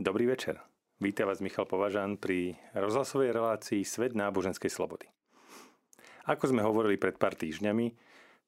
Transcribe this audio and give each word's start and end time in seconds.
Dobrý 0.00 0.32
večer. 0.32 0.56
Vítam 0.96 1.28
vás 1.28 1.44
Michal 1.44 1.68
Považan 1.68 2.16
pri 2.16 2.56
rozhlasovej 2.72 3.36
relácii 3.36 3.84
Svet 3.84 4.16
náboženskej 4.16 4.72
slobody. 4.72 5.04
Ako 6.24 6.48
sme 6.48 6.64
hovorili 6.64 6.96
pred 6.96 7.20
pár 7.20 7.36
týždňami, 7.36 7.92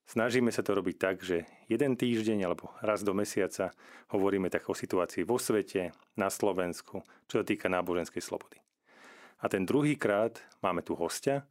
snažíme 0.09 0.49
sa 0.49 0.65
to 0.65 0.73
robiť 0.73 0.97
tak, 0.97 1.21
že 1.21 1.45
jeden 1.69 2.01
týždeň 2.01 2.49
alebo 2.49 2.73
raz 2.81 3.05
do 3.05 3.13
mesiaca 3.13 3.69
hovoríme 4.17 4.49
tak 4.49 4.65
o 4.65 4.73
situácii 4.73 5.29
vo 5.29 5.37
svete, 5.37 5.93
na 6.17 6.33
Slovensku, 6.33 7.05
čo 7.29 7.35
sa 7.37 7.45
týka 7.45 7.69
náboženskej 7.69 8.25
slobody. 8.25 8.57
A 9.45 9.53
ten 9.53 9.69
druhý 9.69 10.01
krát 10.01 10.41
máme 10.65 10.81
tu 10.81 10.97
hostia, 10.97 11.45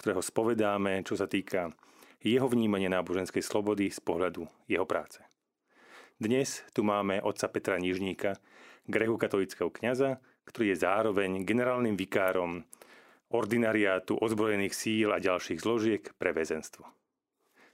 ktorého 0.00 0.24
spovedáme, 0.24 1.04
čo 1.04 1.12
sa 1.12 1.28
týka 1.28 1.68
jeho 2.24 2.48
vnímania 2.48 2.88
náboženskej 2.88 3.44
slobody 3.44 3.92
z 3.92 4.00
pohľadu 4.00 4.48
jeho 4.64 4.88
práce. 4.88 5.20
Dnes 6.16 6.64
tu 6.72 6.88
máme 6.88 7.20
otca 7.20 7.52
Petra 7.52 7.76
Nižníka, 7.76 8.40
grehu 8.86 9.18
katolického 9.18 9.70
kňaza, 9.70 10.18
ktorý 10.48 10.74
je 10.74 10.82
zároveň 10.82 11.46
generálnym 11.46 11.94
vikárom 11.94 12.66
ordinariátu 13.32 14.18
ozbrojených 14.18 14.74
síl 14.74 15.08
a 15.14 15.22
ďalších 15.22 15.62
zložiek 15.62 16.02
pre 16.20 16.34
väzenstvo. 16.34 16.84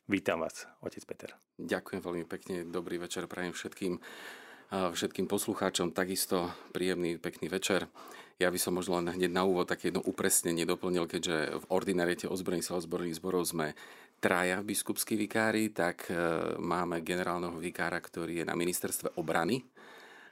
Vítam 0.08 0.40
vás, 0.40 0.64
otec 0.80 1.04
Peter. 1.04 1.30
Ďakujem 1.60 2.00
veľmi 2.00 2.24
pekne, 2.24 2.64
dobrý 2.64 2.96
večer 2.96 3.28
prajem 3.28 3.52
všetkým 3.52 4.00
všetkým 4.68 5.24
poslucháčom 5.24 5.96
takisto 5.96 6.52
príjemný, 6.76 7.16
pekný 7.16 7.48
večer. 7.48 7.88
Ja 8.36 8.52
by 8.52 8.60
som 8.60 8.76
možno 8.76 9.00
len 9.00 9.10
hneď 9.16 9.32
na 9.32 9.42
úvod 9.42 9.66
také 9.66 9.88
jedno 9.88 10.04
upresnenie 10.04 10.68
doplnil, 10.68 11.08
keďže 11.08 11.58
v 11.58 11.64
ordinariete 11.72 12.28
ozbrojených 12.28 12.68
sa 12.68 12.78
ozbrojených 12.78 13.18
zborov 13.18 13.48
sme 13.48 13.72
traja 14.20 14.60
biskupskí 14.60 15.16
vikári, 15.16 15.72
tak 15.72 16.12
e, 16.12 16.14
máme 16.60 17.00
generálneho 17.02 17.56
vikára, 17.56 17.98
ktorý 17.98 18.44
je 18.44 18.46
na 18.46 18.54
ministerstve 18.54 19.16
obrany 19.16 19.64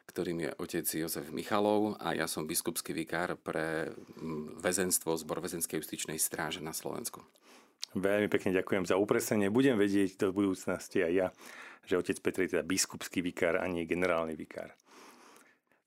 ktorým 0.07 0.47
je 0.47 0.51
otec 0.57 0.87
Jozef 0.87 1.29
Michalov 1.35 1.99
a 1.99 2.15
ja 2.15 2.31
som 2.31 2.47
biskupský 2.47 2.95
vikár 2.95 3.35
pre 3.37 3.93
väzenstvo, 4.63 5.19
zbor 5.19 5.43
väzenskej 5.43 5.83
justičnej 5.83 6.17
stráže 6.17 6.63
na 6.63 6.73
Slovensku. 6.73 7.27
Veľmi 7.93 8.31
pekne 8.31 8.57
ďakujem 8.57 8.87
za 8.87 8.97
upresnenie. 8.97 9.53
Budem 9.53 9.77
vedieť 9.77 10.21
do 10.21 10.33
budúcnosti 10.33 11.05
aj 11.05 11.13
ja, 11.13 11.29
že 11.85 11.99
otec 11.99 12.19
Petr 12.21 12.45
je 12.45 12.53
teda 12.57 12.65
biskupský 12.67 13.23
vikár 13.23 13.61
a 13.61 13.65
nie 13.69 13.89
generálny 13.89 14.35
vikár. 14.35 14.75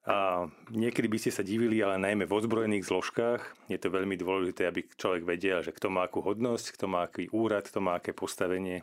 A 0.09 0.47
niekedy 0.73 1.05
by 1.05 1.17
ste 1.21 1.29
sa 1.29 1.45
divili, 1.45 1.85
ale 1.85 2.01
najmä 2.01 2.25
v 2.25 2.33
ozbrojených 2.33 2.87
zložkách 2.87 3.69
je 3.69 3.77
to 3.77 3.93
veľmi 3.93 4.17
dôležité, 4.17 4.65
aby 4.65 4.89
človek 4.97 5.21
vedel, 5.21 5.61
že 5.61 5.69
kto 5.69 5.93
má 5.93 6.07
akú 6.07 6.25
hodnosť, 6.25 6.73
kto 6.73 6.85
má 6.89 7.05
aký 7.05 7.29
úrad, 7.29 7.69
kto 7.69 7.77
má 7.77 8.01
aké 8.01 8.15
postavenie. 8.17 8.81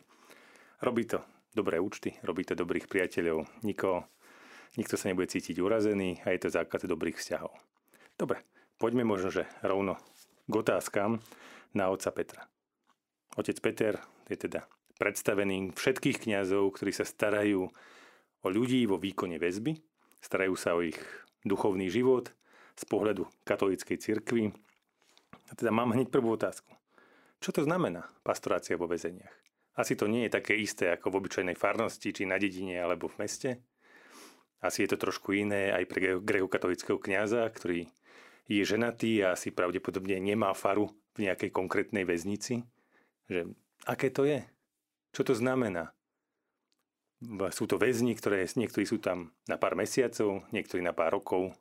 Robí 0.79 1.09
to 1.09 1.25
dobré 1.51 1.83
účty, 1.83 2.15
robí 2.23 2.47
to 2.47 2.55
dobrých 2.55 2.87
priateľov. 2.87 3.49
Nikoho 3.67 4.07
nikto 4.77 4.95
sa 4.95 5.09
nebude 5.11 5.33
cítiť 5.33 5.57
urazený 5.59 6.23
a 6.25 6.33
je 6.33 6.41
to 6.47 6.55
základ 6.55 6.85
dobrých 6.85 7.19
vzťahov. 7.19 7.53
Dobre, 8.17 8.45
poďme 8.81 9.05
možno, 9.05 9.29
že 9.33 9.49
rovno 9.61 10.01
k 10.47 10.53
otázkam 10.53 11.21
na 11.75 11.91
otca 11.91 12.13
Petra. 12.15 12.43
Otec 13.37 13.59
Peter 13.61 14.01
je 14.31 14.37
teda 14.37 14.65
predstavený 14.97 15.77
všetkých 15.77 16.25
kňazov, 16.25 16.73
ktorí 16.77 16.93
sa 16.93 17.05
starajú 17.05 17.69
o 18.41 18.49
ľudí 18.49 18.89
vo 18.89 18.97
výkone 18.97 19.37
väzby, 19.37 19.77
starajú 20.25 20.55
sa 20.57 20.73
o 20.73 20.81
ich 20.81 20.97
duchovný 21.45 21.93
život 21.93 22.33
z 22.77 22.85
pohľadu 22.89 23.29
katolíckej 23.45 23.97
cirkvi. 24.01 24.53
A 25.47 25.53
teda 25.55 25.71
mám 25.71 25.93
hneď 25.93 26.09
prvú 26.09 26.35
otázku. 26.35 26.73
Čo 27.39 27.61
to 27.61 27.63
znamená 27.69 28.09
pastorácia 28.25 28.81
vo 28.81 28.89
väzeniach? 28.89 29.33
Asi 29.77 29.93
to 29.93 30.09
nie 30.09 30.25
je 30.27 30.35
také 30.41 30.57
isté 30.57 30.89
ako 30.89 31.13
v 31.13 31.19
obyčajnej 31.21 31.53
farnosti, 31.53 32.09
či 32.09 32.25
na 32.25 32.41
dedine, 32.41 32.81
alebo 32.81 33.13
v 33.13 33.21
meste. 33.21 33.61
Asi 34.65 34.83
je 34.85 34.97
to 34.97 34.99
trošku 34.99 35.37
iné 35.37 35.71
aj 35.71 35.85
pre 35.87 36.19
grekokatolického 36.19 36.97
kňaza, 36.97 37.45
ktorý 37.53 37.87
je 38.47 38.63
ženatý 38.63 39.21
a 39.27 39.37
asi 39.37 39.51
pravdepodobne 39.53 40.17
nemá 40.23 40.55
faru 40.57 40.95
v 41.19 41.29
nejakej 41.29 41.51
konkrétnej 41.53 42.07
väznici. 42.07 42.65
Že 43.29 43.53
aké 43.85 44.09
to 44.09 44.25
je? 44.25 44.41
Čo 45.13 45.33
to 45.33 45.35
znamená? 45.37 45.93
Sú 47.53 47.65
to 47.65 47.81
väzni, 47.81 48.13
ktoré 48.13 48.45
niektorí 48.45 48.85
sú 48.85 49.01
tam 49.01 49.33
na 49.49 49.57
pár 49.57 49.77
mesiacov, 49.77 50.45
niektorí 50.53 50.85
na 50.85 50.93
pár 50.93 51.17
rokov, 51.17 51.57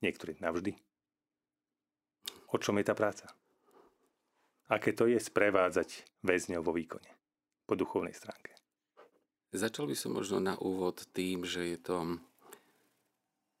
niektorí 0.00 0.40
navždy. 0.40 0.76
O 2.50 2.56
čom 2.58 2.80
je 2.80 2.84
tá 2.88 2.96
práca? 2.96 3.30
Aké 4.70 4.94
to 4.96 5.06
je 5.06 5.18
sprevádzať 5.18 6.04
väzňov 6.26 6.62
vo 6.62 6.72
výkone 6.74 7.10
po 7.68 7.76
duchovnej 7.76 8.14
stránke? 8.14 8.59
Začal 9.50 9.90
by 9.90 9.98
som 9.98 10.14
možno 10.14 10.38
na 10.38 10.54
úvod 10.62 11.10
tým, 11.10 11.42
že 11.42 11.74
je 11.74 11.78
to 11.82 12.22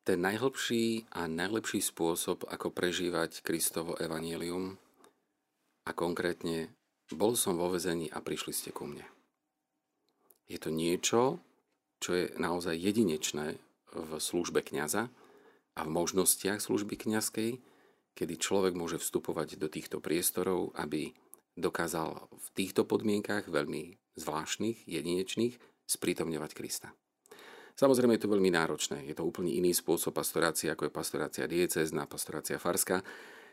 ten 0.06 0.22
najhlbší 0.22 1.10
a 1.10 1.26
najlepší 1.26 1.82
spôsob, 1.82 2.46
ako 2.46 2.70
prežívať 2.70 3.42
Kristovo 3.42 3.98
evanílium 3.98 4.78
a 5.82 5.90
konkrétne 5.90 6.70
bol 7.10 7.34
som 7.34 7.58
vo 7.58 7.74
vezení 7.74 8.06
a 8.06 8.22
prišli 8.22 8.54
ste 8.54 8.70
ku 8.70 8.86
mne. 8.86 9.02
Je 10.46 10.62
to 10.62 10.70
niečo, 10.70 11.42
čo 11.98 12.14
je 12.14 12.24
naozaj 12.38 12.78
jedinečné 12.78 13.58
v 13.90 14.10
službe 14.22 14.62
kňaza 14.62 15.10
a 15.74 15.80
v 15.82 15.90
možnostiach 15.90 16.62
služby 16.62 17.02
kňazskej, 17.02 17.58
kedy 18.14 18.34
človek 18.38 18.78
môže 18.78 19.02
vstupovať 19.02 19.58
do 19.58 19.66
týchto 19.66 19.98
priestorov, 19.98 20.70
aby 20.78 21.10
dokázal 21.58 22.30
v 22.30 22.46
týchto 22.54 22.86
podmienkach 22.86 23.50
veľmi 23.50 23.98
zvláštnych, 24.14 24.86
jedinečných, 24.86 25.58
sprítomňovať 25.90 26.50
Krista. 26.54 26.94
Samozrejme 27.74 28.14
je 28.14 28.22
to 28.22 28.30
veľmi 28.30 28.54
náročné. 28.54 29.02
Je 29.10 29.16
to 29.18 29.26
úplne 29.26 29.50
iný 29.50 29.74
spôsob 29.74 30.14
pastorácie, 30.14 30.70
ako 30.70 30.86
je 30.86 30.92
pastorácia 30.94 31.50
diecezná, 31.50 32.06
pastorácia 32.06 32.62
farská. 32.62 33.02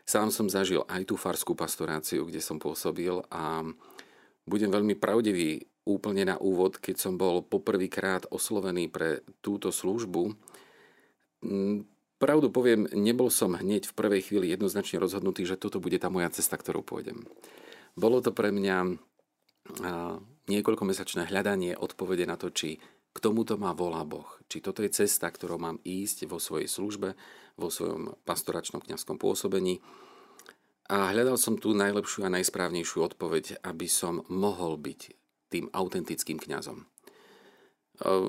Sám 0.06 0.30
som 0.30 0.46
zažil 0.46 0.86
aj 0.86 1.10
tú 1.10 1.18
farskú 1.18 1.58
pastoráciu, 1.58 2.28
kde 2.28 2.38
som 2.38 2.60
pôsobil 2.62 3.18
a 3.32 3.66
budem 4.48 4.70
veľmi 4.70 4.96
pravdivý 4.96 5.66
úplne 5.88 6.28
na 6.28 6.36
úvod, 6.36 6.76
keď 6.76 6.96
som 7.00 7.16
bol 7.16 7.40
poprvýkrát 7.40 8.28
oslovený 8.28 8.92
pre 8.92 9.24
túto 9.40 9.72
službu. 9.72 10.36
Pravdu 12.20 12.46
poviem, 12.52 12.84
nebol 12.92 13.32
som 13.32 13.56
hneď 13.56 13.88
v 13.88 13.96
prvej 13.96 14.22
chvíli 14.28 14.52
jednoznačne 14.52 15.00
rozhodnutý, 15.00 15.48
že 15.48 15.56
toto 15.56 15.80
bude 15.80 15.96
tá 15.96 16.12
moja 16.12 16.28
cesta, 16.32 16.60
ktorou 16.60 16.84
pôjdem. 16.84 17.24
Bolo 17.96 18.20
to 18.20 18.32
pre 18.36 18.52
mňa 18.52 19.00
niekoľkomesačné 20.48 21.28
hľadanie 21.28 21.76
odpovede 21.76 22.24
na 22.24 22.40
to, 22.40 22.48
či 22.48 22.80
k 23.12 23.18
tomuto 23.18 23.58
má 23.58 23.74
volá 23.74 24.04
Boh. 24.04 24.28
Či 24.46 24.62
toto 24.62 24.84
je 24.84 24.92
cesta, 24.92 25.26
ktorou 25.26 25.58
mám 25.58 25.82
ísť 25.82 26.28
vo 26.28 26.38
svojej 26.38 26.70
službe, 26.70 27.18
vo 27.58 27.68
svojom 27.68 28.14
pastoračnom 28.22 28.84
kňazskom 28.84 29.18
pôsobení. 29.18 29.82
A 30.88 31.12
hľadal 31.12 31.36
som 31.36 31.60
tú 31.60 31.76
najlepšiu 31.76 32.24
a 32.24 32.32
najsprávnejšiu 32.32 33.04
odpoveď, 33.04 33.60
aby 33.60 33.90
som 33.90 34.24
mohol 34.32 34.80
byť 34.80 35.00
tým 35.52 35.68
autentickým 35.72 36.40
kňazom. 36.40 36.80
E, 36.80 36.84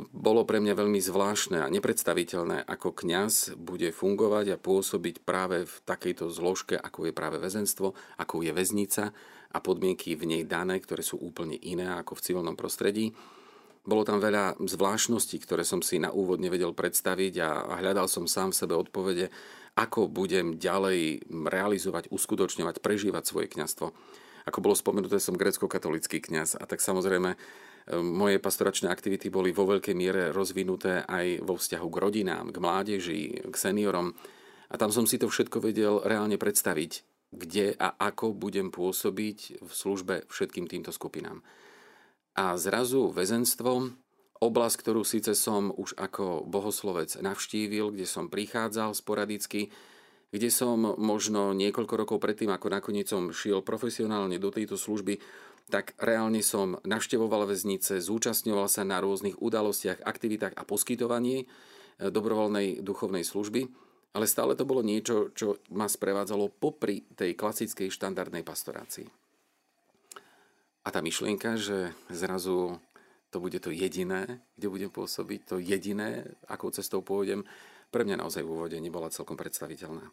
bolo 0.09 0.41
pre 0.43 0.59
mňa 0.59 0.73
veľmi 0.75 0.99
zvláštne 0.99 1.61
a 1.61 1.71
nepredstaviteľné, 1.71 2.65
ako 2.65 2.95
kňaz 2.97 3.55
bude 3.55 3.93
fungovať 3.93 4.57
a 4.57 4.61
pôsobiť 4.61 5.23
práve 5.23 5.69
v 5.69 5.75
takejto 5.85 6.27
zložke, 6.33 6.75
ako 6.75 7.07
je 7.07 7.13
práve 7.15 7.37
väzenstvo, 7.39 7.95
ako 8.17 8.35
je 8.43 8.51
väznica, 8.51 9.13
a 9.49 9.57
podmienky 9.57 10.13
v 10.13 10.29
nej 10.29 10.43
dané, 10.45 10.77
ktoré 10.77 11.01
sú 11.01 11.17
úplne 11.17 11.57
iné 11.57 11.89
ako 11.97 12.17
v 12.17 12.23
civilnom 12.23 12.53
prostredí. 12.53 13.09
Bolo 13.81 14.05
tam 14.05 14.21
veľa 14.21 14.61
zvláštností, 14.61 15.41
ktoré 15.41 15.65
som 15.65 15.81
si 15.81 15.97
na 15.97 16.13
úvod 16.13 16.37
nevedel 16.37 16.77
predstaviť 16.77 17.33
a 17.41 17.49
hľadal 17.81 18.05
som 18.05 18.29
sám 18.29 18.53
v 18.53 18.59
sebe 18.61 18.75
odpovede, 18.77 19.33
ako 19.73 20.11
budem 20.11 20.61
ďalej 20.61 21.25
realizovať, 21.31 22.13
uskutočňovať, 22.13 22.83
prežívať 22.83 23.23
svoje 23.25 23.47
kňazstvo. 23.49 23.87
Ako 24.45 24.59
bolo 24.61 24.77
spomenuté, 24.77 25.17
som 25.17 25.33
grecko-katolický 25.33 26.21
kňaz 26.21 26.59
a 26.59 26.63
tak 26.69 26.83
samozrejme 26.83 27.33
e, 27.33 27.37
moje 28.01 28.37
pastoračné 28.37 28.89
aktivity 28.89 29.29
boli 29.33 29.55
vo 29.55 29.65
veľkej 29.65 29.95
miere 29.97 30.29
rozvinuté 30.35 31.05
aj 31.05 31.41
vo 31.41 31.57
vzťahu 31.57 31.87
k 31.89 31.97
rodinám, 32.01 32.45
k 32.53 32.57
mládeži, 32.61 33.21
k 33.49 33.55
seniorom. 33.55 34.13
A 34.69 34.75
tam 34.77 34.93
som 34.93 35.09
si 35.09 35.17
to 35.17 35.29
všetko 35.29 35.65
vedel 35.65 36.01
reálne 36.05 36.37
predstaviť 36.37 37.08
kde 37.29 37.77
a 37.77 37.93
ako 37.93 38.33
budem 38.33 38.73
pôsobiť 38.73 39.61
v 39.61 39.71
službe 39.71 40.25
všetkým 40.29 40.65
týmto 40.65 40.89
skupinám. 40.89 41.45
A 42.33 42.57
zrazu 42.57 43.13
väzenstvo, 43.13 43.93
oblasť, 44.39 44.75
ktorú 44.81 45.03
síce 45.05 45.35
som 45.35 45.69
už 45.69 45.93
ako 45.99 46.47
bohoslovec 46.47 47.13
navštívil, 47.19 47.93
kde 47.93 48.07
som 48.09 48.31
prichádzal 48.31 48.95
sporadicky, 48.95 49.69
kde 50.29 50.49
som 50.53 50.95
možno 50.97 51.53
niekoľko 51.57 51.93
rokov 51.97 52.17
predtým, 52.21 52.53
ako 52.53 52.67
nakoniec 52.69 53.09
som 53.09 53.33
šiel 53.33 53.65
profesionálne 53.65 54.37
do 54.37 54.49
tejto 54.53 54.77
služby, 54.77 55.19
tak 55.69 55.93
reálne 56.01 56.41
som 56.41 56.81
navštevoval 56.81 57.45
väznice, 57.45 58.01
zúčastňoval 58.01 58.65
sa 58.65 58.81
na 58.81 58.97
rôznych 58.97 59.37
udalostiach, 59.37 60.01
aktivitách 60.01 60.57
a 60.57 60.65
poskytovaní 60.65 61.45
eh, 61.45 62.09
dobrovoľnej 62.09 62.81
duchovnej 62.81 63.21
služby 63.21 63.88
ale 64.13 64.25
stále 64.25 64.57
to 64.57 64.65
bolo 64.65 64.81
niečo, 64.81 65.29
čo 65.37 65.61
ma 65.73 65.85
sprevádzalo 65.85 66.49
popri 66.49 67.05
tej 67.13 67.37
klasickej 67.37 67.93
štandardnej 67.93 68.41
pastorácii. 68.41 69.05
A 70.85 70.89
tá 70.89 71.05
myšlienka, 71.05 71.59
že 71.59 71.93
zrazu 72.09 72.81
to 73.29 73.37
bude 73.37 73.61
to 73.61 73.69
jediné, 73.69 74.41
kde 74.57 74.67
budem 74.73 74.89
pôsobiť, 74.89 75.39
to 75.45 75.55
jediné, 75.61 76.25
akou 76.49 76.73
cestou 76.73 77.05
pôjdem, 77.05 77.45
pre 77.93 78.01
mňa 78.01 78.25
naozaj 78.25 78.41
v 78.41 78.53
úvode 78.53 78.77
nebola 78.81 79.13
celkom 79.13 79.37
predstaviteľná. 79.37 80.05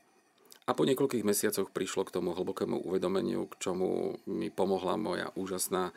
A 0.66 0.74
po 0.74 0.82
niekoľkých 0.82 1.24
mesiacoch 1.24 1.70
prišlo 1.70 2.04
k 2.04 2.14
tomu 2.18 2.34
hlbokému 2.34 2.82
uvedomeniu, 2.84 3.46
k 3.46 3.54
čomu 3.62 4.18
mi 4.26 4.50
pomohla 4.50 4.98
moja 4.98 5.30
úžasná 5.38 5.94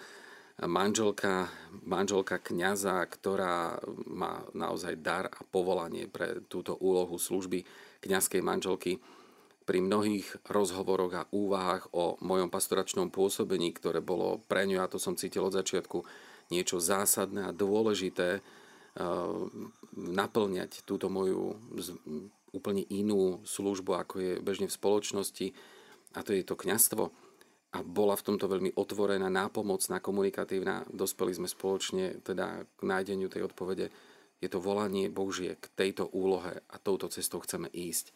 manželka, 0.61 1.49
manželka 1.87 2.37
kňaza, 2.37 3.01
ktorá 3.07 3.81
má 4.05 4.45
naozaj 4.53 4.99
dar 4.99 5.25
a 5.31 5.41
povolanie 5.47 6.05
pre 6.05 6.43
túto 6.45 6.77
úlohu 6.77 7.17
služby 7.17 7.65
kňazskej 8.01 8.41
manželky. 8.43 8.99
Pri 9.67 9.85
mnohých 9.85 10.25
rozhovoroch 10.49 11.13
a 11.13 11.27
úvahách 11.29 11.93
o 11.93 12.17
mojom 12.25 12.49
pastoračnom 12.49 13.13
pôsobení, 13.13 13.69
ktoré 13.69 14.01
bolo 14.01 14.41
pre 14.49 14.65
ňu, 14.65 14.81
a 14.81 14.89
to 14.89 14.97
som 14.97 15.13
cítil 15.13 15.45
od 15.45 15.53
začiatku, 15.53 16.01
niečo 16.49 16.81
zásadné 16.81 17.45
a 17.45 17.53
dôležité, 17.53 18.39
eh, 18.39 18.43
naplňať 19.93 20.81
túto 20.89 21.07
moju 21.13 21.53
úplne 22.49 22.81
inú 22.89 23.45
službu, 23.45 23.91
ako 23.93 24.15
je 24.17 24.33
bežne 24.41 24.65
v 24.65 24.77
spoločnosti, 24.77 25.47
a 26.17 26.19
to 26.25 26.33
je 26.33 26.41
to 26.41 26.57
kňastvo. 26.57 27.13
A 27.69 27.85
bola 27.85 28.17
v 28.17 28.25
tomto 28.25 28.49
veľmi 28.49 28.73
otvorená, 28.73 29.29
nápomocná, 29.29 30.01
komunikatívna. 30.01 30.89
Dospeli 30.89 31.37
sme 31.37 31.45
spoločne 31.45 32.17
teda 32.25 32.65
k 32.65 32.81
nájdeniu 32.81 33.29
tej 33.29 33.45
odpovede. 33.45 33.93
Je 34.39 34.47
to 34.47 34.63
volanie 34.63 35.11
Božie 35.11 35.59
k 35.59 35.65
tejto 35.75 36.07
úlohe 36.11 36.63
a 36.71 36.75
touto 36.79 37.11
cestou 37.11 37.43
chceme 37.43 37.67
ísť. 37.67 38.15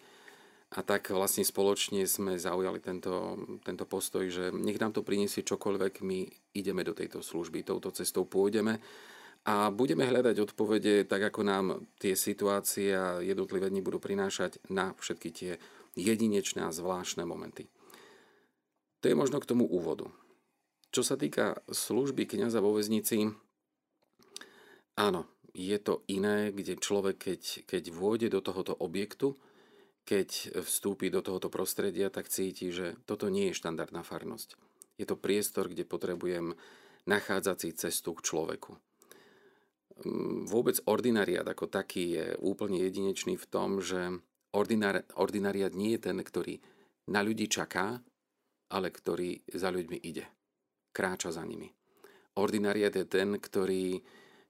A 0.73 0.81
tak 0.81 1.13
vlastne 1.13 1.45
spoločne 1.45 2.09
sme 2.09 2.41
zaujali 2.41 2.81
tento, 2.81 3.37
tento 3.61 3.85
postoj, 3.85 4.25
že 4.25 4.49
nech 4.49 4.81
nám 4.81 4.97
to 4.97 5.05
priniesie 5.05 5.45
čokoľvek, 5.45 6.01
my 6.01 6.25
ideme 6.57 6.81
do 6.81 6.97
tejto 6.97 7.21
služby, 7.21 7.61
touto 7.61 7.93
cestou 7.93 8.25
pôjdeme 8.25 8.81
a 9.43 9.69
budeme 9.69 10.07
hľadať 10.07 10.39
odpovede 10.39 11.05
tak, 11.05 11.29
ako 11.29 11.41
nám 11.45 11.65
tie 11.99 12.15
situácie 12.15 12.95
a 12.95 13.19
jednotlivé 13.19 13.69
dni 13.69 13.83
budú 13.83 13.99
prinášať 13.99 14.63
na 14.71 14.95
všetky 14.97 15.29
tie 15.29 15.51
jedinečné 15.93 16.65
a 16.65 16.73
zvláštne 16.73 17.27
momenty. 17.27 17.69
To 19.03 19.11
je 19.11 19.19
možno 19.19 19.37
k 19.43 19.49
tomu 19.51 19.67
úvodu. 19.67 20.09
Čo 20.89 21.03
sa 21.03 21.19
týka 21.19 21.59
služby 21.67 22.23
kniaza 22.23 22.63
vo 22.63 22.73
väznici, 22.73 23.29
áno, 24.95 25.27
je 25.53 25.77
to 25.77 26.01
iné, 26.09 26.49
kde 26.49 26.81
človek, 26.81 27.17
keď, 27.17 27.41
keď 27.69 27.83
vôjde 27.93 28.33
do 28.33 28.41
tohoto 28.41 28.73
objektu, 28.73 29.37
keď 30.03 30.59
vstúpi 30.65 31.07
do 31.07 31.23
tohoto 31.23 31.47
prostredia, 31.47 32.11
tak 32.11 32.27
cíti, 32.27 32.73
že 32.73 32.99
toto 33.07 33.31
nie 33.31 33.53
je 33.53 33.57
štandardná 33.57 34.03
farnosť. 34.03 34.59
Je 34.99 35.05
to 35.07 35.15
priestor, 35.15 35.71
kde 35.71 35.87
potrebujem 35.87 36.57
nachádzať 37.07 37.57
si 37.57 37.69
cestu 37.77 38.11
k 38.17 38.25
človeku 38.25 38.75
Mm, 40.01 40.49
vôbec 40.49 40.81
ordinariat 40.89 41.45
ako 41.45 41.69
taký 41.69 42.17
je 42.17 42.25
úplne 42.41 42.81
jedinečný 42.81 43.37
v 43.37 43.45
tom, 43.45 43.77
že 43.77 44.09
ordinár, 44.49 45.05
ordinariat 45.21 45.69
nie 45.77 45.93
je 45.95 46.09
ten, 46.09 46.17
ktorý 46.17 46.57
na 47.13 47.21
ľudí 47.21 47.45
čaká, 47.45 48.01
ale 48.73 48.89
ktorý 48.89 49.45
za 49.53 49.69
ľuďmi 49.69 50.01
ide. 50.01 50.25
Kráča 50.89 51.29
za 51.29 51.45
nimi. 51.45 51.69
Ordinariat 52.41 52.89
je 52.97 53.05
ten, 53.05 53.37
ktorý, 53.37 54.01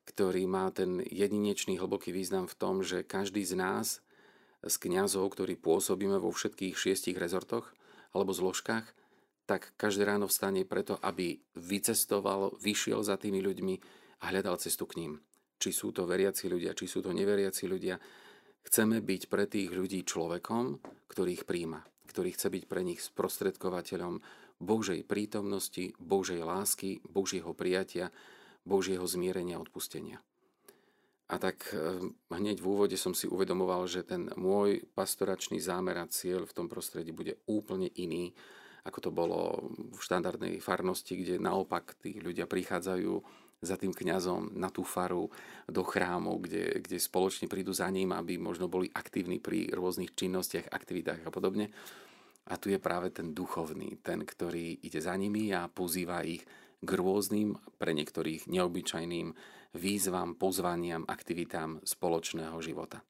ktorý 0.03 0.44
má 0.47 0.69
ten 0.71 1.03
jedinečný 1.07 1.79
hlboký 1.79 2.11
význam 2.11 2.50
v 2.50 2.57
tom, 2.57 2.83
že 2.83 3.07
každý 3.07 3.44
z 3.47 3.55
nás, 3.55 3.88
z 4.63 4.75
kňazov, 4.79 5.31
ktorí 5.35 5.59
pôsobíme 5.59 6.19
vo 6.19 6.31
všetkých 6.31 6.75
šiestich 6.75 7.19
rezortoch 7.19 7.75
alebo 8.15 8.35
zložkách, 8.35 8.85
tak 9.44 9.75
každé 9.75 10.07
ráno 10.07 10.31
vstane 10.31 10.63
preto, 10.63 10.95
aby 11.03 11.39
vycestoval, 11.55 12.55
vyšiel 12.63 13.03
za 13.03 13.19
tými 13.19 13.44
ľuďmi 13.44 13.75
a 14.23 14.31
hľadal 14.31 14.55
cestu 14.55 14.88
k 14.88 15.03
ním 15.03 15.13
či 15.63 15.71
sú 15.71 15.95
to 15.95 16.03
veriaci 16.03 16.51
ľudia, 16.51 16.75
či 16.75 16.91
sú 16.91 17.00
to 17.00 17.15
neveriaci 17.15 17.71
ľudia. 17.71 17.95
Chceme 18.67 19.00
byť 19.00 19.21
pre 19.31 19.47
tých 19.47 19.71
ľudí 19.71 20.03
človekom, 20.03 20.83
ktorý 21.07 21.39
ich 21.39 21.47
príjma, 21.47 21.88
ktorý 22.11 22.35
chce 22.35 22.51
byť 22.51 22.63
pre 22.67 22.83
nich 22.83 23.00
sprostredkovateľom 23.00 24.19
Božej 24.59 25.07
prítomnosti, 25.07 25.95
Božej 26.03 26.44
lásky, 26.44 27.00
Božieho 27.07 27.55
prijatia, 27.55 28.11
Božieho 28.63 29.04
zmierenia 29.04 29.60
a 29.60 29.63
odpustenia. 29.63 30.24
A 31.31 31.39
tak 31.39 31.71
eh, 31.71 32.04
hneď 32.31 32.60
v 32.60 32.69
úvode 32.69 32.98
som 33.00 33.15
si 33.15 33.25
uvedomoval, 33.25 33.88
že 33.88 34.04
ten 34.04 34.30
môj 34.36 34.83
pastoračný 34.94 35.57
zámer 35.63 35.98
a 36.00 36.10
cieľ 36.12 36.44
v 36.45 36.56
tom 36.56 36.68
prostredí 36.68 37.15
bude 37.15 37.39
úplne 37.48 37.88
iný, 37.95 38.36
ako 38.83 39.00
to 39.00 39.12
bolo 39.15 39.39
v 39.95 40.00
štandardnej 40.00 40.60
farnosti, 40.60 41.15
kde 41.15 41.39
naopak 41.39 41.95
tí 42.04 42.19
ľudia 42.19 42.44
prichádzajú 42.44 43.44
za 43.63 43.80
tým 43.80 43.95
kňazom 43.95 44.60
na 44.60 44.68
tú 44.68 44.83
faru 44.83 45.31
do 45.71 45.88
chrámu, 45.88 46.36
kde, 46.44 46.83
kde 46.83 47.00
spoločne 47.00 47.48
prídu 47.48 47.71
za 47.71 47.88
ním, 47.88 48.12
aby 48.12 48.36
možno 48.36 48.68
boli 48.68 48.92
aktívni 48.92 49.39
pri 49.39 49.71
rôznych 49.71 50.12
činnostiach, 50.12 50.68
aktivitách 50.68 51.24
a 51.24 51.31
podobne. 51.31 51.71
A 52.51 52.60
tu 52.60 52.68
je 52.68 52.75
práve 52.75 53.07
ten 53.15 53.31
duchovný, 53.31 54.04
ten, 54.04 54.27
ktorý 54.27 54.83
ide 54.83 55.00
za 55.00 55.15
nimi 55.15 55.56
a 55.56 55.71
pozýva 55.71 56.27
ich 56.27 56.44
k 56.83 56.89
rôznym, 57.00 57.56
pre 57.80 57.95
niektorých 57.95 58.51
neobyčajným 58.51 59.31
výzvam, 59.74 60.35
pozvaniam, 60.35 61.07
aktivitám 61.07 61.81
spoločného 61.88 62.59
života. 62.59 63.01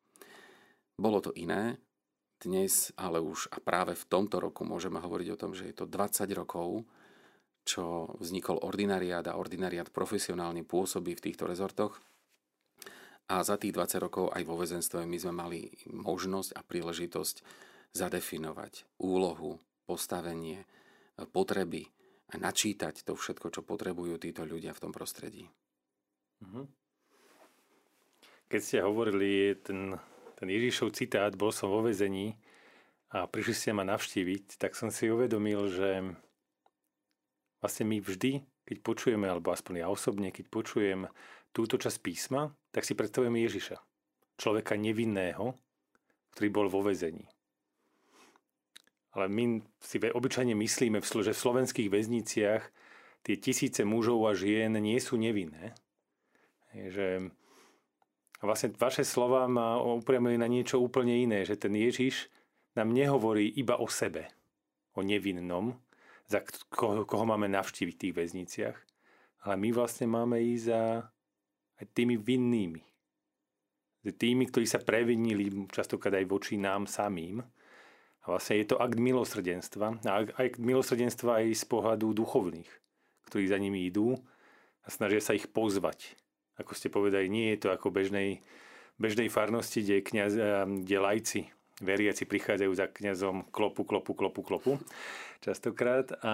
Bolo 0.94 1.20
to 1.20 1.34
iné, 1.34 1.82
dnes 2.38 2.94
ale 3.00 3.18
už 3.18 3.50
a 3.50 3.58
práve 3.58 3.98
v 3.98 4.06
tomto 4.06 4.38
roku 4.38 4.62
môžeme 4.62 5.02
hovoriť 5.02 5.28
o 5.34 5.40
tom, 5.40 5.52
že 5.58 5.72
je 5.72 5.76
to 5.76 5.90
20 5.90 6.30
rokov, 6.38 6.86
čo 7.64 8.14
vznikol 8.20 8.62
ordinariát 8.62 9.26
a 9.32 9.40
ordinariát 9.40 9.90
profesionálne 9.90 10.62
pôsobí 10.68 11.16
v 11.16 11.24
týchto 11.32 11.48
rezortoch. 11.48 12.04
A 13.32 13.40
za 13.42 13.56
tých 13.56 13.72
20 13.72 14.04
rokov 14.04 14.26
aj 14.36 14.44
vo 14.44 14.60
väzenstve 14.60 15.08
my 15.08 15.18
sme 15.18 15.34
mali 15.34 15.60
možnosť 15.88 16.60
a 16.60 16.62
príležitosť 16.62 17.36
zadefinovať 17.96 19.00
úlohu, 19.00 19.64
postavenie, 19.88 20.68
potreby 21.32 21.88
a 22.32 22.40
načítať 22.40 23.04
to 23.04 23.18
všetko, 23.18 23.52
čo 23.52 23.62
potrebujú 23.66 24.16
títo 24.22 24.48
ľudia 24.48 24.72
v 24.72 24.82
tom 24.88 24.92
prostredí. 24.96 25.50
Mhm. 26.40 26.64
Keď 28.48 28.62
ste 28.62 28.86
hovorili 28.86 29.58
ten, 29.60 29.98
ten 30.38 30.48
Ježišov 30.48 30.94
citát, 30.94 31.34
bol 31.34 31.50
som 31.50 31.74
vo 31.74 31.82
väzení 31.82 32.38
a 33.10 33.26
prišli 33.26 33.54
ste 33.54 33.72
ma 33.74 33.82
navštíviť, 33.82 34.62
tak 34.62 34.78
som 34.78 34.94
si 34.94 35.10
uvedomil, 35.10 35.74
že 35.74 35.90
vlastne 37.64 37.90
my 37.90 37.98
vždy, 37.98 38.46
keď 38.68 38.78
počujeme, 38.86 39.26
alebo 39.26 39.50
aspoň 39.50 39.82
ja 39.82 39.88
osobne, 39.90 40.30
keď 40.30 40.46
počujem 40.54 41.10
túto 41.50 41.82
časť 41.82 41.98
písma, 42.02 42.54
tak 42.70 42.86
si 42.86 42.94
predstavujeme 42.94 43.42
Ježiša. 43.42 43.78
Človeka 44.38 44.78
nevinného, 44.78 45.58
ktorý 46.34 46.48
bol 46.50 46.68
vo 46.70 46.82
väzení. 46.86 47.30
Ale 49.14 49.30
my 49.30 49.62
si 49.78 50.02
obyčajne 50.02 50.58
myslíme, 50.58 50.98
že 51.02 51.34
v 51.34 51.44
slovenských 51.46 51.90
väzniciach 51.90 52.64
tie 53.22 53.36
tisíce 53.38 53.86
mužov 53.86 54.26
a 54.26 54.34
žien 54.34 54.74
nie 54.74 54.98
sú 54.98 55.22
nevinné. 55.22 55.78
Že 56.74 57.30
vlastne 58.42 58.74
vaše 58.76 59.06
slova 59.06 59.46
ma 59.46 59.78
upriamujú 59.80 60.38
na 60.42 60.50
niečo 60.50 60.82
úplne 60.82 61.14
iné, 61.14 61.46
že 61.46 61.56
ten 61.56 61.72
Ježiš 61.78 62.28
nám 62.74 62.90
nehovorí 62.90 63.54
iba 63.54 63.78
o 63.78 63.86
sebe, 63.86 64.34
o 64.98 65.06
nevinnom, 65.06 65.78
za 66.26 66.42
koho, 66.74 67.06
koho 67.06 67.26
máme 67.30 67.46
navštíviť 67.54 67.94
v 67.94 68.02
tých 68.02 68.18
väzniciach. 68.18 68.78
Ale 69.46 69.56
my 69.62 69.70
vlastne 69.76 70.10
máme 70.10 70.42
ísť 70.42 70.66
za 70.66 70.82
aj 71.84 71.86
tými 71.92 72.16
vinnými. 72.16 72.82
Tými, 74.04 74.44
ktorí 74.52 74.68
sa 74.68 74.84
previnili 74.84 75.48
častokrát 75.72 76.16
aj 76.20 76.28
voči 76.28 76.60
nám 76.60 76.88
samým. 76.88 77.40
A 78.24 78.26
vlastne 78.32 78.56
je 78.60 78.68
to 78.72 78.80
akt 78.80 78.96
milosrdenstva. 78.96 80.00
A 80.08 80.24
akt 80.24 80.60
milosrdenstva 80.60 81.44
aj 81.44 81.60
z 81.60 81.66
pohľadu 81.68 82.16
duchovných, 82.16 82.72
ktorí 83.28 83.52
za 83.52 83.60
nimi 83.60 83.84
idú 83.84 84.16
a 84.84 84.88
snažia 84.88 85.20
sa 85.20 85.36
ich 85.36 85.52
pozvať. 85.52 86.16
Ako 86.56 86.72
ste 86.72 86.88
povedali, 86.88 87.28
nie 87.28 87.52
je 87.56 87.68
to 87.68 87.70
ako 87.76 87.92
bežnej, 87.92 88.40
bežnej 88.96 89.28
farnosti, 89.28 89.84
kde, 89.84 90.06
kniaz, 90.06 90.32
kde 90.64 90.98
lajci 91.02 91.42
veriaci 91.82 92.24
prichádzajú 92.30 92.72
za 92.78 92.88
kňazom 92.88 93.50
klopu, 93.50 93.84
klopu, 93.84 94.14
klopu, 94.14 94.42
klopu 94.46 94.72
častokrát, 95.44 96.16
a, 96.24 96.34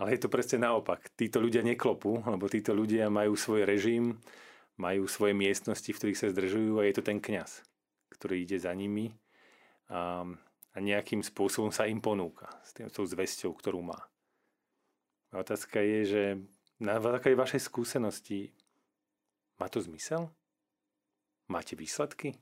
ale 0.00 0.08
je 0.16 0.20
to 0.24 0.32
presne 0.32 0.64
naopak. 0.64 1.12
Títo 1.12 1.42
ľudia 1.42 1.60
neklopú, 1.60 2.24
lebo 2.24 2.48
títo 2.48 2.72
ľudia 2.72 3.12
majú 3.12 3.36
svoj 3.36 3.68
režim, 3.68 4.16
majú 4.80 5.04
svoje 5.04 5.36
miestnosti, 5.36 5.90
v 5.92 5.98
ktorých 5.98 6.20
sa 6.20 6.32
zdržujú 6.32 6.80
a 6.80 6.88
je 6.88 6.94
to 6.96 7.02
ten 7.04 7.20
kňaz, 7.20 7.60
ktorý 8.16 8.40
ide 8.46 8.56
za 8.56 8.72
nimi 8.72 9.12
a, 9.92 10.24
a 10.74 10.78
nejakým 10.78 11.24
spôsobom 11.24 11.74
sa 11.74 11.90
im 11.90 11.98
ponúka 11.98 12.46
s 12.62 12.74
tou 12.94 13.02
zvesťou, 13.02 13.54
ktorú 13.58 13.82
má. 13.82 13.98
A 15.34 15.42
otázka 15.42 15.82
je, 15.82 16.00
že 16.06 16.22
na 16.78 16.98
základe 16.98 17.38
vašej 17.38 17.62
skúsenosti 17.66 18.54
má 19.58 19.66
to 19.66 19.82
zmysel? 19.82 20.30
Máte 21.50 21.74
výsledky? 21.74 22.38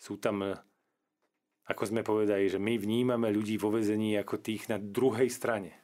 Sú 0.00 0.16
tam 0.16 0.58
ako 1.68 1.82
sme 1.84 2.00
povedali, 2.00 2.48
že 2.48 2.56
my 2.56 2.80
vnímame 2.80 3.28
ľudí 3.28 3.60
vo 3.60 3.68
vezení 3.68 4.16
ako 4.16 4.40
tých 4.40 4.72
na 4.72 4.80
druhej 4.80 5.28
strane. 5.28 5.76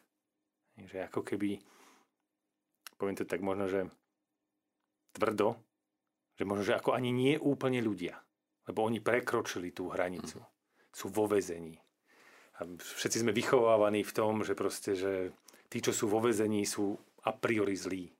Že 0.81 1.13
ako 1.13 1.21
keby, 1.21 1.61
poviem 2.97 3.17
to 3.21 3.29
tak 3.29 3.45
možno, 3.45 3.69
že 3.69 3.85
tvrdo, 5.13 5.61
že 6.41 6.49
možno, 6.49 6.65
že 6.65 6.81
ako 6.81 6.97
ani 6.97 7.13
nie 7.13 7.35
úplne 7.37 7.85
ľudia. 7.85 8.17
Lebo 8.65 8.81
oni 8.89 9.05
prekročili 9.05 9.77
tú 9.77 9.93
hranicu. 9.93 10.41
Sú 10.95 11.11
vo 11.11 11.27
vezení. 11.27 11.75
A 12.63 12.71
všetci 12.71 13.27
sme 13.27 13.35
vychovávaní 13.35 14.07
v 14.07 14.15
tom, 14.15 14.47
že 14.47 14.55
proste, 14.55 14.95
že 14.95 15.35
tí, 15.67 15.83
čo 15.83 15.91
sú 15.91 16.07
vo 16.07 16.23
vezení, 16.23 16.63
sú 16.63 16.95
a 17.27 17.35
priori 17.35 17.75
zlí. 17.75 18.15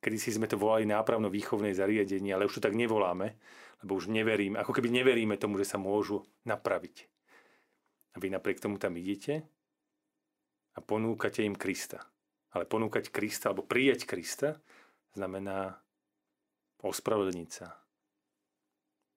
Kedy 0.00 0.16
si 0.16 0.32
sme 0.32 0.48
to 0.48 0.56
volali 0.56 0.88
nápravno-výchovné 0.88 1.76
zariadenie, 1.76 2.32
ale 2.32 2.48
už 2.48 2.56
to 2.56 2.64
tak 2.64 2.72
nevoláme, 2.72 3.36
lebo 3.84 4.00
už 4.00 4.08
neverím, 4.08 4.56
ako 4.56 4.72
keby 4.72 4.88
neveríme 4.88 5.36
tomu, 5.36 5.60
že 5.60 5.68
sa 5.68 5.76
môžu 5.76 6.24
napraviť. 6.48 7.04
A 8.12 8.16
vy 8.16 8.32
napriek 8.32 8.64
tomu 8.64 8.80
tam 8.80 8.96
idete 8.96 9.44
a 10.72 10.80
ponúkate 10.80 11.44
im 11.44 11.52
Krista. 11.52 12.00
Ale 12.56 12.64
ponúkať 12.64 13.12
Krista, 13.12 13.52
alebo 13.52 13.68
prijať 13.68 14.08
Krista, 14.08 14.56
znamená 15.12 15.78
ospravedlniť 16.80 17.50
sa, 17.52 17.76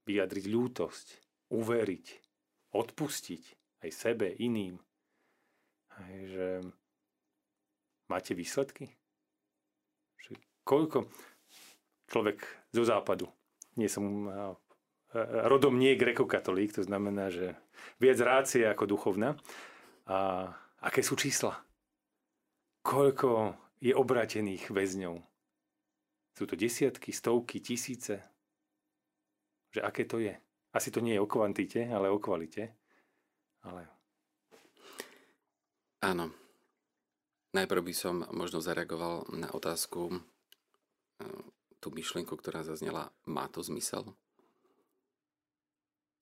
vyjadriť 0.04 0.46
ľútosť, 0.52 1.08
uveriť, 1.48 2.06
odpustiť 2.74 3.44
aj 3.86 3.90
sebe, 3.94 4.34
iným. 4.34 4.82
Aj, 5.94 6.14
že 6.26 6.48
máte 8.10 8.34
výsledky? 8.34 8.90
Že 10.20 10.42
koľko 10.66 11.06
človek 12.10 12.42
zo 12.74 12.84
západu, 12.84 13.30
nie 13.78 13.86
som 13.86 14.28
rodom 15.46 15.78
nie 15.78 15.94
grekokatolík, 15.94 16.74
to 16.74 16.82
znamená, 16.82 17.30
že 17.30 17.54
viac 18.02 18.18
rácie 18.26 18.66
ako 18.66 18.90
duchovná. 18.90 19.38
A 20.10 20.50
aké 20.82 21.06
sú 21.06 21.14
čísla? 21.14 21.62
Koľko 22.84 23.56
je 23.80 23.94
obratených 23.96 24.74
väzňov? 24.74 25.16
Sú 26.34 26.44
to 26.50 26.58
desiatky, 26.58 27.14
stovky, 27.14 27.62
tisíce? 27.62 28.20
Že 29.72 29.80
aké 29.86 30.04
to 30.10 30.18
je? 30.18 30.34
Asi 30.74 30.90
to 30.90 31.06
nie 31.06 31.14
je 31.14 31.22
o 31.22 31.30
kvantite, 31.30 31.86
ale 31.86 32.10
o 32.10 32.18
kvalite. 32.18 32.74
Ale... 33.62 33.86
Áno. 36.02 36.34
Najprv 37.54 37.82
by 37.86 37.94
som 37.94 38.26
možno 38.34 38.58
zareagoval 38.58 39.30
na 39.38 39.54
otázku, 39.54 40.10
e, 40.10 40.20
tú 41.78 41.94
myšlienku, 41.94 42.34
ktorá 42.34 42.66
zaznela, 42.66 43.14
má 43.30 43.46
to 43.46 43.62
zmysel? 43.62 44.18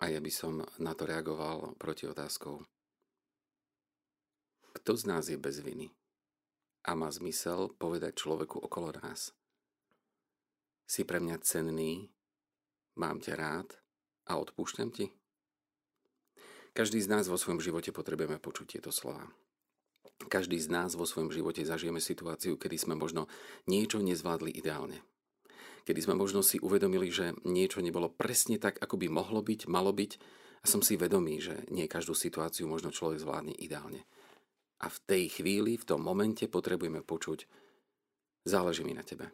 A 0.04 0.12
ja 0.12 0.20
by 0.20 0.28
som 0.28 0.68
na 0.76 0.92
to 0.92 1.08
reagoval 1.08 1.80
proti 1.80 2.12
otázkou. 2.12 2.68
Kto 4.76 4.92
z 5.00 5.04
nás 5.08 5.32
je 5.32 5.40
bez 5.40 5.64
viny? 5.64 5.96
A 6.84 6.92
má 6.92 7.08
zmysel 7.08 7.72
povedať 7.80 8.20
človeku 8.20 8.60
okolo 8.60 8.92
nás. 9.00 9.32
Si 10.84 11.08
pre 11.08 11.24
mňa 11.24 11.40
cenný, 11.40 12.12
mám 13.00 13.24
ťa 13.24 13.34
rád 13.40 13.81
a 14.28 14.38
odpúšťam 14.38 14.90
ti? 14.94 15.10
Každý 16.72 17.04
z 17.04 17.12
nás 17.12 17.28
vo 17.28 17.36
svojom 17.36 17.60
živote 17.60 17.92
potrebujeme 17.92 18.40
počuť 18.40 18.80
tieto 18.80 18.92
slova. 18.96 19.28
Každý 20.32 20.56
z 20.62 20.72
nás 20.72 20.96
vo 20.96 21.04
svojom 21.04 21.34
živote 21.34 21.66
zažijeme 21.66 22.00
situáciu, 22.00 22.56
kedy 22.56 22.78
sme 22.78 22.96
možno 22.96 23.28
niečo 23.68 24.00
nezvládli 24.00 24.54
ideálne. 24.54 25.04
Kedy 25.84 26.00
sme 26.06 26.16
možno 26.16 26.46
si 26.46 26.62
uvedomili, 26.62 27.10
že 27.10 27.34
niečo 27.44 27.82
nebolo 27.82 28.08
presne 28.08 28.62
tak, 28.62 28.78
ako 28.80 29.02
by 29.02 29.08
mohlo 29.10 29.42
byť, 29.42 29.66
malo 29.66 29.90
byť 29.92 30.12
a 30.62 30.66
som 30.70 30.86
si 30.86 30.94
vedomý, 30.94 31.42
že 31.42 31.66
nie 31.74 31.90
každú 31.90 32.14
situáciu 32.14 32.70
možno 32.70 32.94
človek 32.94 33.18
zvládne 33.18 33.58
ideálne. 33.58 34.06
A 34.82 34.90
v 34.90 34.98
tej 35.10 35.24
chvíli, 35.42 35.78
v 35.78 35.86
tom 35.86 36.06
momente 36.06 36.46
potrebujeme 36.46 37.02
počuť 37.02 37.50
záleží 38.46 38.86
mi 38.86 38.94
na 38.94 39.02
tebe. 39.06 39.30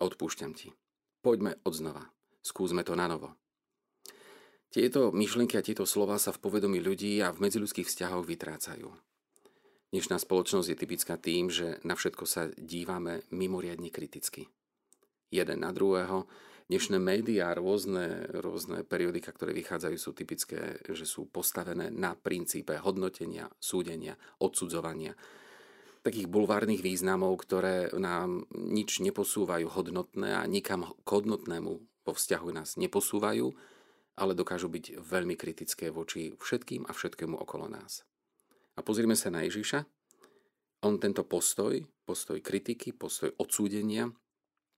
Odpúšťam 0.00 0.52
ti. 0.56 0.72
Poďme 1.20 1.60
odznova. 1.62 2.08
Skúsme 2.42 2.82
to 2.82 2.96
na 2.96 3.06
novo. 3.06 3.36
Tieto 4.72 5.12
myšlienky 5.12 5.60
a 5.60 5.66
tieto 5.66 5.84
slova 5.84 6.16
sa 6.16 6.32
v 6.32 6.48
povedomí 6.48 6.80
ľudí 6.80 7.20
a 7.20 7.28
v 7.28 7.44
medziludských 7.44 7.84
vzťahoch 7.84 8.24
vytrácajú. 8.24 8.88
Dnešná 9.92 10.16
spoločnosť 10.16 10.72
je 10.72 10.80
typická 10.80 11.20
tým, 11.20 11.52
že 11.52 11.76
na 11.84 11.92
všetko 11.92 12.24
sa 12.24 12.48
dívame 12.56 13.20
mimoriadne 13.28 13.92
kriticky. 13.92 14.48
Jeden 15.28 15.60
na 15.60 15.76
druhého. 15.76 16.24
Dnešné 16.72 16.96
médiá, 16.96 17.52
rôzne, 17.52 18.32
rôzne 18.32 18.80
periodika, 18.88 19.28
ktoré 19.36 19.52
vychádzajú, 19.52 19.96
sú 20.00 20.16
typické, 20.16 20.80
že 20.88 21.04
sú 21.04 21.28
postavené 21.28 21.92
na 21.92 22.16
princípe 22.16 22.72
hodnotenia, 22.80 23.52
súdenia, 23.60 24.16
odsudzovania 24.40 25.12
takých 26.00 26.32
bulvárnych 26.32 26.80
významov, 26.80 27.44
ktoré 27.44 27.92
nám 27.94 28.48
nič 28.56 29.04
neposúvajú 29.04 29.68
hodnotné 29.68 30.32
a 30.32 30.48
nikam 30.48 30.96
k 31.04 31.08
hodnotnému 31.12 31.70
vo 31.78 32.12
vzťahu 32.16 32.48
nás 32.56 32.74
neposúvajú, 32.74 33.54
ale 34.16 34.36
dokážu 34.36 34.68
byť 34.68 35.00
veľmi 35.00 35.34
kritické 35.36 35.88
voči 35.88 36.34
všetkým 36.36 36.88
a 36.88 36.92
všetkému 36.92 37.36
okolo 37.36 37.68
nás. 37.68 38.04
A 38.76 38.80
pozrime 38.80 39.16
sa 39.16 39.32
na 39.32 39.44
Ježiša. 39.44 39.84
On 40.82 40.98
tento 40.98 41.22
postoj, 41.22 41.78
postoj 42.02 42.40
kritiky, 42.42 42.92
postoj 42.92 43.32
odsúdenia, 43.38 44.10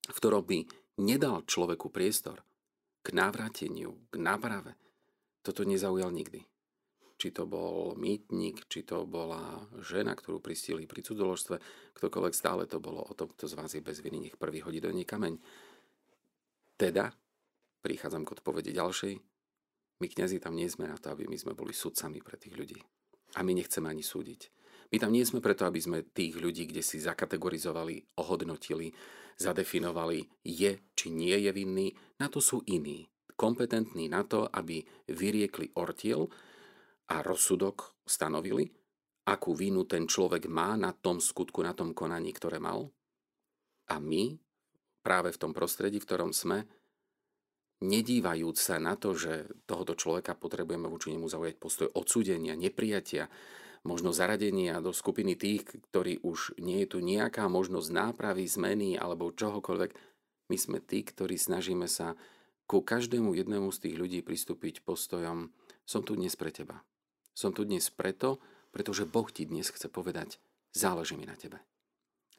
v 0.05 0.17
ktorom 0.19 0.45
by 0.45 0.59
nedal 1.01 1.43
človeku 1.49 1.89
priestor 1.89 2.45
k 3.01 3.17
návráteniu, 3.17 4.13
k 4.13 4.15
náprave, 4.21 4.77
toto 5.41 5.65
nezaujal 5.65 6.13
nikdy 6.13 6.45
či 7.15 7.31
to 7.31 7.47
bol 7.47 7.95
mýtnik, 7.95 8.67
či 8.67 8.83
to 8.83 9.07
bola 9.07 9.65
žena, 9.81 10.13
ktorú 10.13 10.43
pristili 10.43 10.85
pri 10.85 11.01
cudzoložstve, 11.01 11.57
ktokoľvek 11.97 12.35
stále 12.35 12.67
to 12.67 12.83
bolo 12.83 13.01
o 13.01 13.15
tom, 13.15 13.31
kto 13.31 13.47
z 13.49 13.55
vás 13.57 13.71
je 13.73 13.81
bez 13.81 14.03
viny, 14.03 14.29
nech 14.29 14.37
prvý 14.37 14.61
hodí 14.61 14.83
do 14.83 14.91
nej 14.91 15.07
kameň. 15.07 15.39
Teda, 16.75 17.15
prichádzam 17.85 18.25
k 18.25 18.41
odpovede 18.41 18.73
ďalšej, 18.73 19.21
my 20.01 20.07
kňazi 20.09 20.41
tam 20.41 20.57
nie 20.57 20.67
sme 20.73 20.89
na 20.89 20.97
to, 20.97 21.13
aby 21.13 21.29
my 21.29 21.37
sme 21.37 21.53
boli 21.53 21.77
sudcami 21.77 22.25
pre 22.25 22.41
tých 22.41 22.57
ľudí. 22.57 22.81
A 23.37 23.45
my 23.45 23.53
nechceme 23.53 23.87
ani 23.93 24.01
súdiť. 24.01 24.49
My 24.91 24.97
tam 24.97 25.13
nie 25.13 25.23
sme 25.29 25.45
preto, 25.45 25.69
aby 25.69 25.79
sme 25.79 26.07
tých 26.09 26.41
ľudí, 26.41 26.65
kde 26.65 26.81
si 26.81 26.97
zakategorizovali, 26.99 28.17
ohodnotili, 28.19 28.91
zadefinovali, 29.37 30.25
je 30.43 30.81
či 30.97 31.07
nie 31.13 31.37
je 31.45 31.51
vinný. 31.53 31.93
Na 32.19 32.33
to 32.33 32.41
sú 32.41 32.65
iní. 32.65 33.05
Kompetentní 33.35 34.09
na 34.09 34.23
to, 34.23 34.47
aby 34.49 34.87
vyriekli 35.11 35.75
ortiel, 35.75 36.31
a 37.11 37.21
rozsudok 37.21 38.01
stanovili, 38.05 38.73
akú 39.29 39.53
vinu 39.53 39.85
ten 39.85 40.09
človek 40.09 40.49
má 40.49 40.77
na 40.77 40.93
tom 40.93 41.21
skutku, 41.21 41.61
na 41.61 41.77
tom 41.77 41.93
konaní, 41.93 42.33
ktoré 42.33 42.57
mal. 42.61 42.89
A 43.93 44.01
my, 44.01 44.37
práve 45.05 45.33
v 45.33 45.41
tom 45.41 45.53
prostredí, 45.53 46.01
v 46.01 46.09
ktorom 46.09 46.33
sme, 46.33 46.65
nedívajúc 47.83 48.57
sa 48.61 48.79
na 48.79 48.95
to, 48.95 49.17
že 49.17 49.51
tohoto 49.67 49.99
človeka 49.99 50.39
potrebujeme 50.39 50.87
voči 50.87 51.11
nemu 51.15 51.27
zaujať 51.27 51.55
postoj 51.59 51.89
odsúdenia, 51.91 52.55
neprijatia, 52.55 53.33
možno 53.85 54.17
zaradenia 54.17 54.81
do 54.81 54.95
skupiny 54.95 55.37
tých, 55.37 55.69
ktorí 55.91 56.23
už 56.25 56.57
nie 56.63 56.85
je 56.85 56.97
tu 56.97 56.99
nejaká 57.05 57.47
možnosť 57.51 57.89
nápravy, 57.93 58.49
zmeny 58.49 58.97
alebo 58.97 59.35
čohokoľvek. 59.35 59.91
My 60.49 60.57
sme 60.57 60.79
tí, 60.81 61.05
ktorí 61.05 61.37
snažíme 61.37 61.89
sa 61.89 62.17
ku 62.65 62.81
každému 62.81 63.37
jednému 63.37 63.69
z 63.73 63.79
tých 63.89 63.97
ľudí 64.01 64.21
pristúpiť 64.25 64.85
postojom 64.85 65.53
som 65.85 66.01
tu 66.01 66.17
dnes 66.17 66.33
pre 66.33 66.49
teba. 66.49 66.81
Som 67.37 67.53
tu 67.53 67.69
dnes 67.69 67.85
preto, 67.93 68.41
pretože 68.73 69.05
Boh 69.05 69.29
ti 69.29 69.45
dnes 69.45 69.69
chce 69.69 69.93
povedať, 69.93 70.41
záleží 70.73 71.15
mi 71.15 71.29
na 71.29 71.37
tebe. 71.37 71.61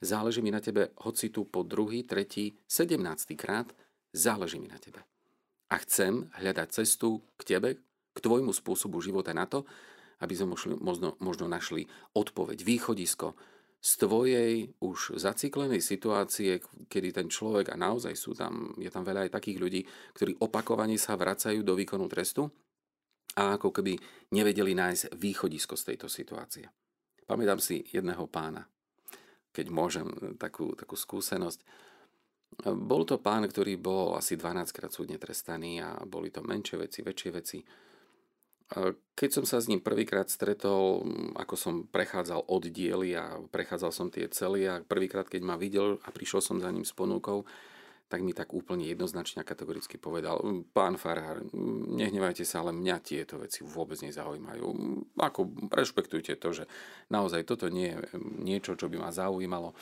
Záleží 0.01 0.41
mi 0.41 0.49
na 0.51 0.59
tebe, 0.59 0.91
hoci 0.97 1.29
tu 1.29 1.45
po 1.45 1.61
druhý, 1.63 2.03
tretí, 2.03 2.57
sedemnáctý 2.67 3.37
krát, 3.37 3.69
záleží 4.11 4.59
mi 4.59 4.67
na 4.67 4.81
tebe. 4.81 5.05
A 5.69 5.75
chcem 5.81 6.29
hľadať 6.37 6.67
cestu 6.71 7.25
k 7.39 7.57
tebe, 7.57 7.69
k 8.15 8.17
tvojmu 8.21 8.53
spôsobu 8.53 9.01
života 9.01 9.33
na 9.33 9.49
to, 9.49 9.65
aby 10.23 10.31
sme 10.37 10.55
možno, 10.79 11.17
možno 11.19 11.45
našli 11.49 11.89
odpoveď, 12.15 12.63
východisko 12.63 13.35
z 13.85 13.91
tvojej 14.01 14.53
už 14.81 15.19
zaciklenej 15.19 15.83
situácie, 15.83 16.57
kedy 16.89 17.13
ten 17.13 17.27
človek, 17.29 17.69
a 17.69 17.77
naozaj 17.77 18.17
sú 18.17 18.33
tam, 18.33 18.73
je 18.81 18.89
tam 18.89 19.05
veľa 19.05 19.29
aj 19.29 19.35
takých 19.35 19.61
ľudí, 19.61 19.81
ktorí 20.17 20.41
opakovane 20.41 20.97
sa 20.97 21.13
vracajú 21.13 21.61
do 21.61 21.77
výkonu 21.77 22.09
trestu, 22.09 22.49
a 23.35 23.59
ako 23.59 23.69
keby 23.75 23.99
nevedeli 24.31 24.71
nájsť 24.71 25.19
východisko 25.19 25.75
z 25.75 25.83
tejto 25.91 26.07
situácie. 26.07 26.65
Pamätám 27.27 27.59
si 27.59 27.83
jedného 27.91 28.25
pána, 28.31 28.63
keď 29.51 29.65
môžem 29.69 30.07
takú, 30.39 30.71
takú 30.71 30.95
skúsenosť. 30.95 31.59
Bol 32.63 33.03
to 33.03 33.19
pán, 33.19 33.43
ktorý 33.43 33.75
bol 33.75 34.15
asi 34.15 34.39
12 34.39 34.71
krát 34.71 34.93
súdne 34.93 35.19
trestaný 35.19 35.83
a 35.83 35.99
boli 36.07 36.31
to 36.31 36.39
menšie 36.39 36.79
veci, 36.79 37.03
väčšie 37.03 37.29
veci. 37.35 37.59
Keď 39.13 39.29
som 39.29 39.45
sa 39.45 39.61
s 39.61 39.69
ním 39.69 39.83
prvýkrát 39.83 40.25
stretol, 40.25 41.05
ako 41.37 41.53
som 41.53 41.75
prechádzal 41.85 42.49
od 42.49 42.63
diely 42.65 43.13
a 43.13 43.37
prechádzal 43.53 43.91
som 43.93 44.07
tie 44.09 44.25
cely 44.31 44.65
a 44.65 44.81
prvýkrát, 44.81 45.29
keď 45.29 45.41
ma 45.45 45.53
videl 45.53 46.01
a 46.01 46.09
prišiel 46.09 46.41
som 46.41 46.57
za 46.57 46.73
ním 46.73 46.81
s 46.81 46.95
ponúkou, 46.95 47.45
tak 48.05 48.21
mi 48.21 48.37
tak 48.37 48.53
úplne 48.53 48.85
jednoznačne 48.85 49.41
a 49.41 49.47
kategoricky 49.47 49.97
povedal, 49.97 50.37
pán 50.77 50.93
Farár, 51.01 51.41
nehnevajte 51.89 52.45
sa, 52.45 52.61
ale 52.61 52.77
mňa 52.77 53.01
tieto 53.01 53.41
veci 53.41 53.65
vôbec 53.65 53.97
nezaujímajú. 53.97 54.67
Ako 55.17 55.69
rešpektujte 55.73 56.37
to, 56.37 56.53
že 56.53 56.63
naozaj 57.09 57.49
toto 57.49 57.65
nie 57.65 57.97
je 57.97 57.97
niečo, 58.21 58.77
čo 58.77 58.93
by 58.93 59.01
ma 59.01 59.09
zaujímalo. 59.09 59.73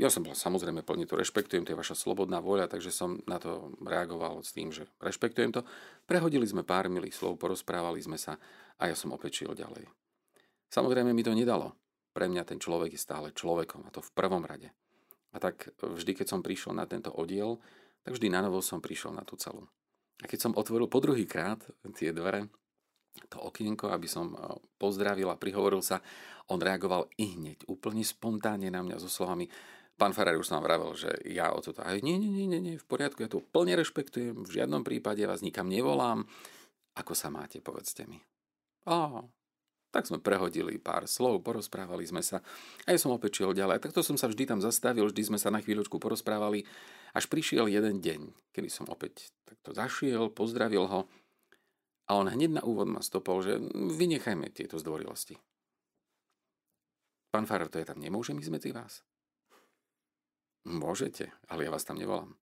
Ja 0.00 0.10
som 0.10 0.24
bol 0.26 0.34
samozrejme 0.34 0.82
plne 0.82 1.06
to 1.06 1.14
rešpektujem, 1.14 1.62
to 1.62 1.76
je 1.76 1.78
vaša 1.78 1.94
slobodná 1.94 2.42
voľa, 2.42 2.66
takže 2.66 2.90
som 2.90 3.22
na 3.28 3.36
to 3.38 3.76
reagoval 3.84 4.42
s 4.42 4.50
tým, 4.56 4.72
že 4.74 4.88
rešpektujem 4.98 5.52
to. 5.52 5.62
Prehodili 6.08 6.48
sme 6.48 6.66
pár 6.66 6.90
milých 6.90 7.14
slov, 7.14 7.38
porozprávali 7.38 8.02
sme 8.02 8.18
sa 8.18 8.40
a 8.80 8.88
ja 8.88 8.96
som 8.96 9.14
opäť 9.14 9.46
ďalej. 9.46 9.86
Samozrejme 10.72 11.12
mi 11.12 11.22
to 11.22 11.36
nedalo. 11.36 11.76
Pre 12.12 12.26
mňa 12.26 12.42
ten 12.48 12.58
človek 12.58 12.96
je 12.96 13.00
stále 13.00 13.30
človekom 13.36 13.84
a 13.86 13.92
to 13.92 14.00
v 14.00 14.10
prvom 14.16 14.42
rade. 14.42 14.72
A 15.32 15.36
tak 15.40 15.72
vždy, 15.80 16.12
keď 16.12 16.26
som 16.28 16.44
prišiel 16.44 16.76
na 16.76 16.84
tento 16.84 17.08
oddiel, 17.12 17.56
tak 18.04 18.16
vždy 18.16 18.28
na 18.28 18.44
novo 18.44 18.60
som 18.60 18.84
prišiel 18.84 19.16
na 19.16 19.24
tú 19.24 19.40
celú. 19.40 19.64
A 20.22 20.28
keď 20.28 20.48
som 20.48 20.52
otvoril 20.56 20.86
po 20.86 21.00
druhý 21.00 21.24
krát 21.24 21.58
tie 21.96 22.12
dvere, 22.12 22.52
to 23.28 23.40
okienko, 23.40 23.92
aby 23.92 24.08
som 24.08 24.32
eh, 24.32 24.40
pozdravil 24.76 25.28
a 25.32 25.40
prihovoril 25.40 25.80
sa, 25.80 26.00
on 26.48 26.60
reagoval 26.60 27.08
i 27.20 27.36
hneď, 27.36 27.68
úplne 27.68 28.04
spontánne 28.04 28.68
na 28.68 28.80
mňa 28.84 28.96
so 29.00 29.08
slovami 29.08 29.48
Pán 29.92 30.16
Ferrari 30.16 30.40
už 30.40 30.50
vám 30.50 30.64
vravel, 30.64 30.96
že 30.96 31.14
ja 31.30 31.52
o 31.52 31.60
toto... 31.60 31.84
Aj, 31.84 31.94
nie, 32.00 32.16
nie, 32.16 32.32
nie, 32.32 32.58
nie, 32.58 32.74
v 32.80 32.86
poriadku, 32.88 33.22
ja 33.22 33.30
to 33.30 33.44
plne 33.44 33.76
rešpektujem, 33.76 34.40
v 34.42 34.50
žiadnom 34.50 34.82
prípade 34.82 35.22
vás 35.28 35.44
nikam 35.44 35.68
nevolám. 35.68 36.24
Ako 36.96 37.12
sa 37.12 37.28
máte, 37.28 37.60
povedzte 37.60 38.08
mi. 38.08 38.18
Á, 38.88 39.22
tak 39.92 40.08
sme 40.08 40.16
prehodili 40.18 40.80
pár 40.80 41.04
slov, 41.04 41.44
porozprávali 41.44 42.08
sme 42.08 42.24
sa 42.24 42.40
a 42.88 42.88
ja 42.90 42.98
som 42.98 43.12
opäť 43.12 43.44
šiel 43.44 43.52
ďalej. 43.52 43.84
Takto 43.84 44.00
som 44.00 44.16
sa 44.16 44.26
vždy 44.26 44.48
tam 44.48 44.60
zastavil, 44.64 45.04
vždy 45.04 45.22
sme 45.28 45.38
sa 45.38 45.52
na 45.52 45.60
chvíľočku 45.60 46.00
porozprávali, 46.00 46.64
až 47.12 47.28
prišiel 47.28 47.68
jeden 47.68 48.00
deň, 48.00 48.32
kedy 48.56 48.72
som 48.72 48.88
opäť 48.88 49.28
takto 49.44 49.76
zašiel, 49.76 50.32
pozdravil 50.32 50.88
ho 50.88 51.00
a 52.08 52.10
on 52.16 52.26
hneď 52.26 52.58
na 52.58 52.62
úvod 52.64 52.88
ma 52.88 53.04
stopol, 53.04 53.44
že 53.44 53.60
vynechajme 53.76 54.48
tieto 54.48 54.80
zdvorilosti. 54.80 55.36
Pán 57.32 57.44
Farar, 57.44 57.68
to 57.68 57.80
je 57.80 57.88
tam 57.88 58.00
nemôžem 58.00 58.36
ísť 58.40 58.52
medzi 58.52 58.70
vás? 58.72 59.04
Môžete, 60.68 61.32
ale 61.52 61.68
ja 61.68 61.70
vás 61.72 61.84
tam 61.84 62.00
nevolám. 62.00 62.32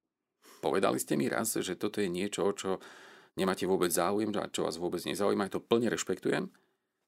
Povedali 0.60 1.00
ste 1.00 1.16
mi 1.16 1.26
raz, 1.26 1.56
že 1.56 1.78
toto 1.78 2.04
je 2.04 2.10
niečo, 2.10 2.44
o 2.44 2.52
čo 2.52 2.82
nemáte 3.38 3.64
vôbec 3.64 3.88
záujem 3.88 4.28
a 4.36 4.50
čo 4.50 4.68
vás 4.68 4.76
vôbec 4.76 5.00
nezaujíma, 5.00 5.48
ja 5.48 5.56
to 5.56 5.64
plne 5.64 5.88
rešpektujem, 5.88 6.52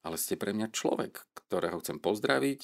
ale 0.03 0.19
ste 0.19 0.35
pre 0.35 0.51
mňa 0.51 0.75
človek, 0.75 1.23
ktorého 1.47 1.79
chcem 1.79 2.03
pozdraviť, 2.03 2.61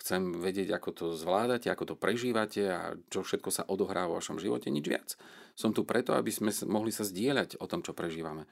chcem 0.00 0.36
vedieť, 0.36 0.74
ako 0.74 0.90
to 0.90 1.06
zvládate, 1.14 1.70
ako 1.70 1.94
to 1.94 1.96
prežívate 1.96 2.62
a 2.66 2.98
čo 3.12 3.22
všetko 3.22 3.50
sa 3.52 3.62
odohrá 3.68 4.08
vo 4.10 4.18
vašom 4.18 4.42
živote, 4.42 4.72
nič 4.72 4.86
viac. 4.88 5.14
Som 5.54 5.76
tu 5.76 5.86
preto, 5.86 6.16
aby 6.16 6.34
sme 6.34 6.50
mohli 6.66 6.90
sa 6.90 7.06
zdieľať 7.06 7.62
o 7.62 7.66
tom, 7.70 7.84
čo 7.84 7.94
prežívame. 7.94 8.48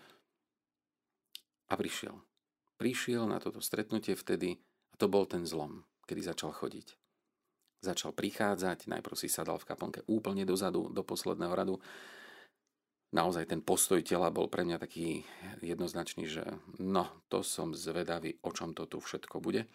A 1.72 1.74
prišiel. 1.74 2.20
Prišiel 2.78 3.26
na 3.26 3.40
toto 3.40 3.64
stretnutie 3.64 4.14
vtedy 4.14 4.60
a 4.92 4.94
to 5.00 5.08
bol 5.08 5.24
ten 5.26 5.48
zlom, 5.48 5.82
kedy 6.04 6.20
začal 6.22 6.52
chodiť. 6.52 6.94
Začal 7.82 8.14
prichádzať, 8.14 8.86
najprv 8.86 9.16
si 9.18 9.26
sadal 9.26 9.58
v 9.58 9.66
kaplnke 9.66 10.06
úplne 10.06 10.46
dozadu, 10.46 10.86
do 10.94 11.02
posledného 11.02 11.50
radu 11.50 11.82
naozaj 13.12 13.52
ten 13.52 13.60
postoj 13.60 14.00
tela 14.00 14.32
bol 14.32 14.48
pre 14.48 14.64
mňa 14.64 14.80
taký 14.80 15.22
jednoznačný, 15.60 16.24
že 16.26 16.44
no, 16.80 17.12
to 17.28 17.44
som 17.44 17.76
zvedavý, 17.76 18.40
o 18.42 18.50
čom 18.50 18.72
to 18.72 18.88
tu 18.88 18.98
všetko 18.98 19.38
bude. 19.38 19.68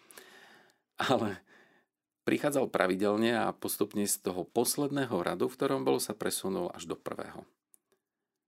Ale 0.98 1.38
prichádzal 2.25 2.74
pravidelne 2.74 3.38
a 3.38 3.53
postupne 3.53 4.03
z 4.10 4.17
toho 4.25 4.44
posledného 4.44 5.13
radu, 5.22 5.46
v 5.48 5.56
ktorom 5.56 5.86
bol, 5.86 6.01
sa 6.01 6.17
presunul 6.17 6.74
až 6.74 6.89
do 6.89 6.98
prvého. 6.98 7.46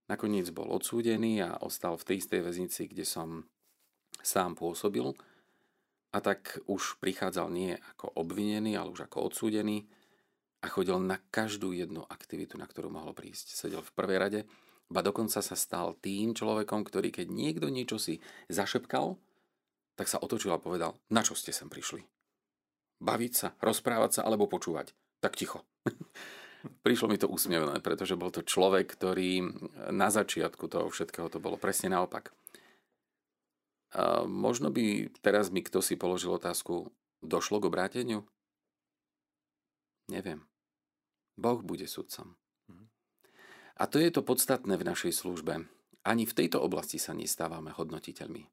Nakoniec 0.10 0.50
bol 0.50 0.74
odsúdený 0.74 1.46
a 1.46 1.62
ostal 1.62 1.94
v 1.94 2.06
tej 2.10 2.16
istej 2.26 2.42
väznici, 2.42 2.90
kde 2.90 3.06
som 3.06 3.46
sám 4.26 4.58
pôsobil. 4.58 5.14
A 6.10 6.18
tak 6.18 6.58
už 6.66 6.98
prichádzal 6.98 7.54
nie 7.54 7.78
ako 7.78 8.18
obvinený, 8.18 8.74
ale 8.74 8.90
už 8.90 9.06
ako 9.06 9.30
odsúdený 9.30 9.86
a 10.60 10.68
chodil 10.68 10.98
na 10.98 11.22
každú 11.30 11.72
jednu 11.72 12.02
aktivitu, 12.10 12.58
na 12.58 12.66
ktorú 12.66 12.90
mohol 12.90 13.14
prísť. 13.14 13.54
Sedel 13.54 13.86
v 13.86 13.94
prvej 13.94 14.18
rade 14.18 14.40
Ba 14.90 15.06
dokonca 15.06 15.46
sa 15.46 15.54
stal 15.54 15.94
tým 16.02 16.34
človekom, 16.34 16.82
ktorý 16.82 17.14
keď 17.14 17.30
niekto 17.30 17.70
niečo 17.70 18.02
si 18.02 18.18
zašepkal, 18.50 19.22
tak 19.94 20.10
sa 20.10 20.18
otočil 20.18 20.50
a 20.50 20.58
povedal, 20.58 20.98
na 21.14 21.22
čo 21.22 21.38
ste 21.38 21.54
sem 21.54 21.70
prišli? 21.70 22.02
Baviť 22.98 23.34
sa, 23.38 23.48
rozprávať 23.62 24.20
sa 24.20 24.22
alebo 24.26 24.50
počúvať? 24.50 24.98
Tak 25.22 25.38
ticho. 25.38 25.62
Prišlo 26.86 27.08
mi 27.08 27.16
to 27.16 27.32
úsmevné, 27.32 27.80
pretože 27.80 28.20
bol 28.20 28.32
to 28.32 28.44
človek, 28.44 28.92
ktorý 28.92 29.44
na 29.96 30.12
začiatku 30.12 30.68
toho 30.68 30.92
všetkého 30.92 31.32
to 31.32 31.40
bolo 31.40 31.56
presne 31.56 31.96
naopak. 31.96 32.36
A 33.96 34.28
možno 34.28 34.68
by 34.70 35.08
teraz 35.24 35.50
mi 35.50 35.64
kto 35.64 35.80
si 35.80 35.96
položil 35.96 36.36
otázku, 36.36 36.92
došlo 37.24 37.64
k 37.64 37.68
obráteniu? 37.72 38.28
Neviem. 40.12 40.44
Boh 41.40 41.64
bude 41.64 41.88
sudcom. 41.88 42.36
A 43.80 43.88
to 43.88 43.96
je 43.96 44.12
to 44.12 44.22
podstatné 44.22 44.76
v 44.76 44.84
našej 44.84 45.16
službe. 45.16 45.64
Ani 46.04 46.24
v 46.28 46.36
tejto 46.36 46.60
oblasti 46.60 47.00
sa 47.00 47.16
nestávame 47.16 47.72
hodnotiteľmi. 47.72 48.44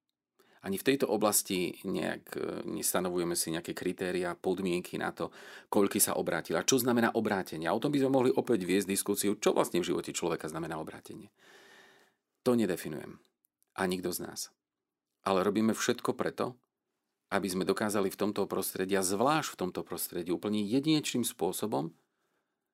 Ani 0.67 0.83
v 0.83 0.87
tejto 0.87 1.07
oblasti 1.07 1.79
nejak 1.87 2.25
e, 2.35 2.41
nestanovujeme 2.67 3.39
si 3.39 3.55
nejaké 3.55 3.71
kritéria, 3.71 4.35
podmienky 4.35 4.99
na 4.99 5.15
to, 5.15 5.31
koľky 5.71 6.03
sa 6.03 6.19
obrátila. 6.19 6.67
Čo 6.67 6.83
znamená 6.83 7.15
obrátenie? 7.15 7.71
A 7.71 7.75
o 7.75 7.79
tom 7.79 7.95
by 7.95 8.03
sme 8.03 8.11
mohli 8.11 8.31
opäť 8.35 8.67
viesť 8.67 8.91
diskusiu, 8.91 9.39
čo 9.39 9.55
vlastne 9.55 9.79
v 9.79 9.95
živote 9.95 10.11
človeka 10.11 10.51
znamená 10.51 10.79
obrátenie. 10.83 11.31
To 12.43 12.59
nedefinujem. 12.59 13.23
A 13.79 13.83
nikto 13.87 14.11
z 14.11 14.27
nás. 14.27 14.51
Ale 15.23 15.47
robíme 15.47 15.71
všetko 15.71 16.19
preto, 16.19 16.59
aby 17.31 17.47
sme 17.47 17.67
dokázali 17.67 18.11
v 18.11 18.19
tomto 18.19 18.47
prostredí, 18.51 18.99
a 18.99 19.07
zvlášť 19.07 19.55
v 19.55 19.59
tomto 19.59 19.83
prostredí, 19.87 20.31
úplne 20.35 20.63
jedinečným 20.63 21.27
spôsobom 21.27 21.95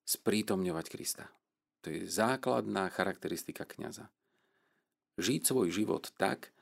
sprítomňovať 0.04 0.86
Krista. 0.92 1.24
To 1.82 1.90
je 1.90 2.06
základná 2.06 2.86
charakteristika 2.94 3.66
kňaza. 3.66 4.06
Žiť 5.18 5.40
svoj 5.42 5.68
život 5.74 6.14
tak, 6.14 6.54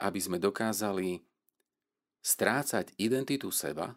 aby 0.00 0.18
sme 0.18 0.40
dokázali 0.40 1.22
strácať 2.24 2.96
identitu 2.96 3.52
seba 3.52 3.94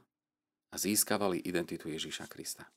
a 0.70 0.76
získavali 0.76 1.40
identitu 1.40 1.88
Ježíša 1.88 2.28
Krista. 2.28 2.68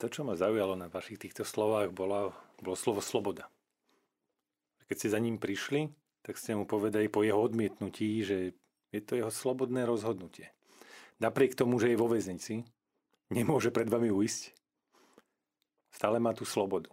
To, 0.00 0.08
čo 0.08 0.24
ma 0.24 0.32
zaujalo 0.32 0.80
na 0.80 0.88
vašich 0.88 1.20
týchto 1.20 1.44
slovách, 1.44 1.92
bola, 1.92 2.32
bolo 2.56 2.72
slovo 2.72 3.04
sloboda. 3.04 3.52
Keď 4.88 4.96
ste 4.96 5.12
za 5.12 5.20
ním 5.20 5.36
prišli, 5.36 5.92
tak 6.24 6.40
ste 6.40 6.56
mu 6.56 6.64
povedali 6.64 7.12
po 7.12 7.20
jeho 7.20 7.36
odmietnutí, 7.36 8.24
že 8.24 8.56
je 8.96 9.00
to 9.04 9.20
jeho 9.20 9.28
slobodné 9.28 9.84
rozhodnutie. 9.84 10.56
Napriek 11.20 11.52
tomu, 11.52 11.76
že 11.76 11.92
je 11.92 12.00
vo 12.00 12.08
väznici, 12.08 12.64
nemôže 13.28 13.68
pred 13.68 13.92
vami 13.92 14.08
uísť, 14.08 14.56
Stále 15.90 16.22
má 16.22 16.34
tú 16.34 16.46
slobodu. 16.46 16.90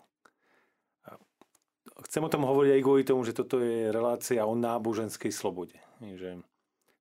Chcem 2.05 2.21
o 2.21 2.29
tom 2.29 2.45
hovoriť 2.45 2.77
aj 2.77 2.81
kvôli 2.85 3.03
tomu, 3.07 3.25
že 3.25 3.33
toto 3.33 3.57
je 3.57 3.89
relácia 3.89 4.45
o 4.45 4.53
náboženskej 4.53 5.33
slobode. 5.33 5.81
Že, 5.97 6.45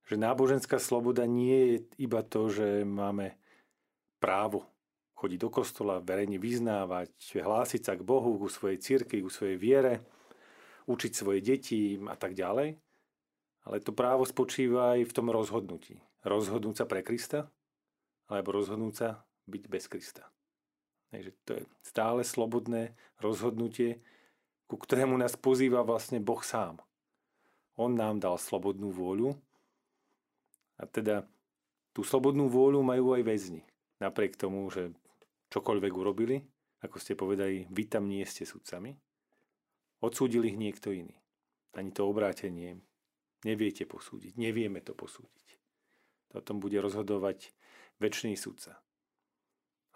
že 0.09 0.15
náboženská 0.17 0.81
sloboda 0.81 1.29
nie 1.29 1.57
je 1.61 1.75
iba 2.01 2.25
to, 2.25 2.49
že 2.49 2.81
máme 2.81 3.37
právo 4.17 4.65
chodiť 5.17 5.39
do 5.41 5.49
kostola, 5.49 6.01
verejne 6.01 6.37
vyznávať, 6.37 7.13
hlásiť 7.41 7.81
sa 7.81 7.93
k 7.97 8.05
Bohu, 8.05 8.37
ku 8.37 8.49
svojej 8.49 8.77
cirkvi, 8.77 9.25
ku 9.25 9.29
svojej 9.33 9.57
viere, 9.57 10.05
učiť 10.85 11.11
svoje 11.13 11.41
deti 11.41 11.97
a 12.05 12.13
tak 12.17 12.37
ďalej. 12.37 12.77
Ale 13.67 13.77
to 13.83 13.91
právo 13.91 14.23
spočíva 14.23 14.95
aj 14.95 15.09
v 15.09 15.15
tom 15.17 15.27
rozhodnutí. 15.33 15.99
Rozhodnúť 16.23 16.81
sa 16.81 16.85
pre 16.85 17.01
Krista, 17.01 17.49
alebo 18.29 18.55
rozhodnúť 18.55 18.93
sa 18.93 19.09
byť 19.49 19.63
bez 19.67 19.85
Krista. 19.89 20.29
Takže 21.11 21.31
to 21.47 21.51
je 21.57 21.63
stále 21.87 22.21
slobodné 22.23 22.91
rozhodnutie, 23.23 24.03
ku 24.67 24.75
ktorému 24.75 25.15
nás 25.15 25.39
pozýva 25.39 25.81
vlastne 25.87 26.19
Boh 26.19 26.43
sám. 26.43 26.83
On 27.79 27.93
nám 27.93 28.19
dal 28.19 28.35
slobodnú 28.35 28.91
vôľu 28.91 29.37
a 30.77 30.83
teda 30.85 31.23
tú 31.95 32.03
slobodnú 32.03 32.51
vôľu 32.51 32.83
majú 32.83 33.15
aj 33.15 33.23
väzni. 33.23 33.61
Napriek 33.97 34.37
tomu, 34.37 34.67
že 34.69 34.93
čokoľvek 35.49 35.93
urobili, 35.95 36.43
ako 36.83 36.97
ste 37.01 37.17
povedali, 37.17 37.65
vy 37.71 37.83
tam 37.89 38.05
nie 38.05 38.21
ste 38.27 38.45
sudcami, 38.45 38.93
odsúdil 40.03 40.45
ich 40.45 40.59
niekto 40.59 40.93
iný. 40.93 41.17
Ani 41.73 41.93
to 41.93 42.09
obrátenie 42.09 42.81
neviete 43.45 43.85
posúdiť, 43.85 44.37
nevieme 44.37 44.81
to 44.81 44.93
posúdiť. 44.97 45.47
O 46.33 46.41
tom 46.41 46.61
bude 46.61 46.77
rozhodovať 46.81 47.53
väčší 47.97 48.37
sudca. 48.37 48.77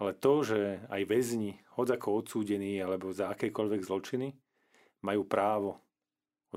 Ale 0.02 0.18
to, 0.18 0.42
že 0.42 0.82
aj 0.90 1.06
väzni, 1.06 1.62
hoď 1.78 2.02
ako 2.02 2.26
odsúdení 2.26 2.82
alebo 2.82 3.14
za 3.14 3.30
akékoľvek 3.30 3.86
zločiny, 3.86 4.34
majú 5.06 5.30
právo 5.30 5.78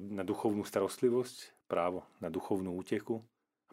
na 0.01 0.25
duchovnú 0.25 0.65
starostlivosť, 0.65 1.69
právo 1.69 2.09
na 2.25 2.33
duchovnú 2.33 2.73
úteku, 2.73 3.21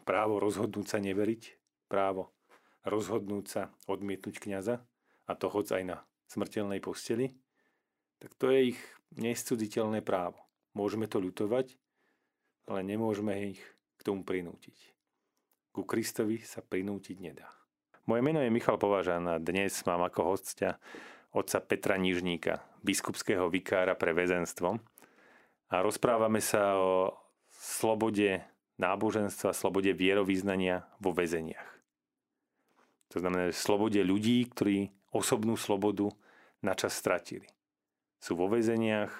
právo 0.04 0.36
rozhodnúť 0.36 0.86
sa 0.92 0.98
neveriť, 1.00 1.56
právo 1.88 2.36
rozhodnúť 2.84 3.44
sa 3.48 3.62
odmietnúť 3.88 4.44
kniaza, 4.44 4.84
a 5.24 5.32
to 5.32 5.48
hoď 5.48 5.80
aj 5.80 5.84
na 5.88 5.96
smrteľnej 6.28 6.84
posteli, 6.84 7.32
tak 8.20 8.36
to 8.36 8.52
je 8.52 8.76
ich 8.76 8.80
nescudziteľné 9.16 10.04
právo. 10.04 10.36
Môžeme 10.76 11.08
to 11.08 11.16
ľutovať, 11.16 11.80
ale 12.68 12.80
nemôžeme 12.84 13.56
ich 13.56 13.62
k 13.96 14.00
tomu 14.04 14.20
prinútiť. 14.20 14.76
Ku 15.72 15.88
Kristovi 15.88 16.44
sa 16.44 16.60
prinútiť 16.60 17.16
nedá. 17.16 17.61
Moje 18.02 18.18
meno 18.18 18.42
je 18.42 18.50
Michal 18.50 18.82
Považan 18.82 19.30
a 19.30 19.38
dnes 19.38 19.78
mám 19.86 20.02
ako 20.02 20.34
hostia 20.34 20.82
otca 21.30 21.62
Petra 21.62 21.94
Nižníka, 21.94 22.58
biskupského 22.82 23.46
vikára 23.46 23.94
pre 23.94 24.10
väzenstvo. 24.10 24.82
A 25.70 25.74
rozprávame 25.86 26.42
sa 26.42 26.82
o 26.82 27.14
slobode 27.54 28.42
náboženstva, 28.82 29.54
slobode 29.54 29.94
vierovýznania 29.94 30.82
vo 30.98 31.14
väzeniach. 31.14 31.78
To 33.14 33.22
znamená, 33.22 33.54
že 33.54 33.62
slobode 33.62 34.02
ľudí, 34.02 34.50
ktorí 34.50 34.90
osobnú 35.14 35.54
slobodu 35.54 36.10
načas 36.58 36.98
stratili. 36.98 37.46
Sú 38.18 38.34
vo 38.34 38.50
väzeniach, 38.50 39.14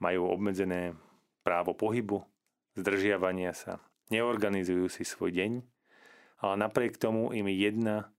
majú 0.00 0.32
obmedzené 0.32 0.96
právo 1.44 1.76
pohybu, 1.76 2.24
zdržiavania 2.72 3.52
sa, 3.52 3.84
neorganizujú 4.08 4.88
si 4.88 5.04
svoj 5.04 5.28
deň, 5.28 5.52
ale 6.40 6.54
napriek 6.56 6.96
tomu 6.96 7.28
im 7.36 7.52
jedna 7.52 8.13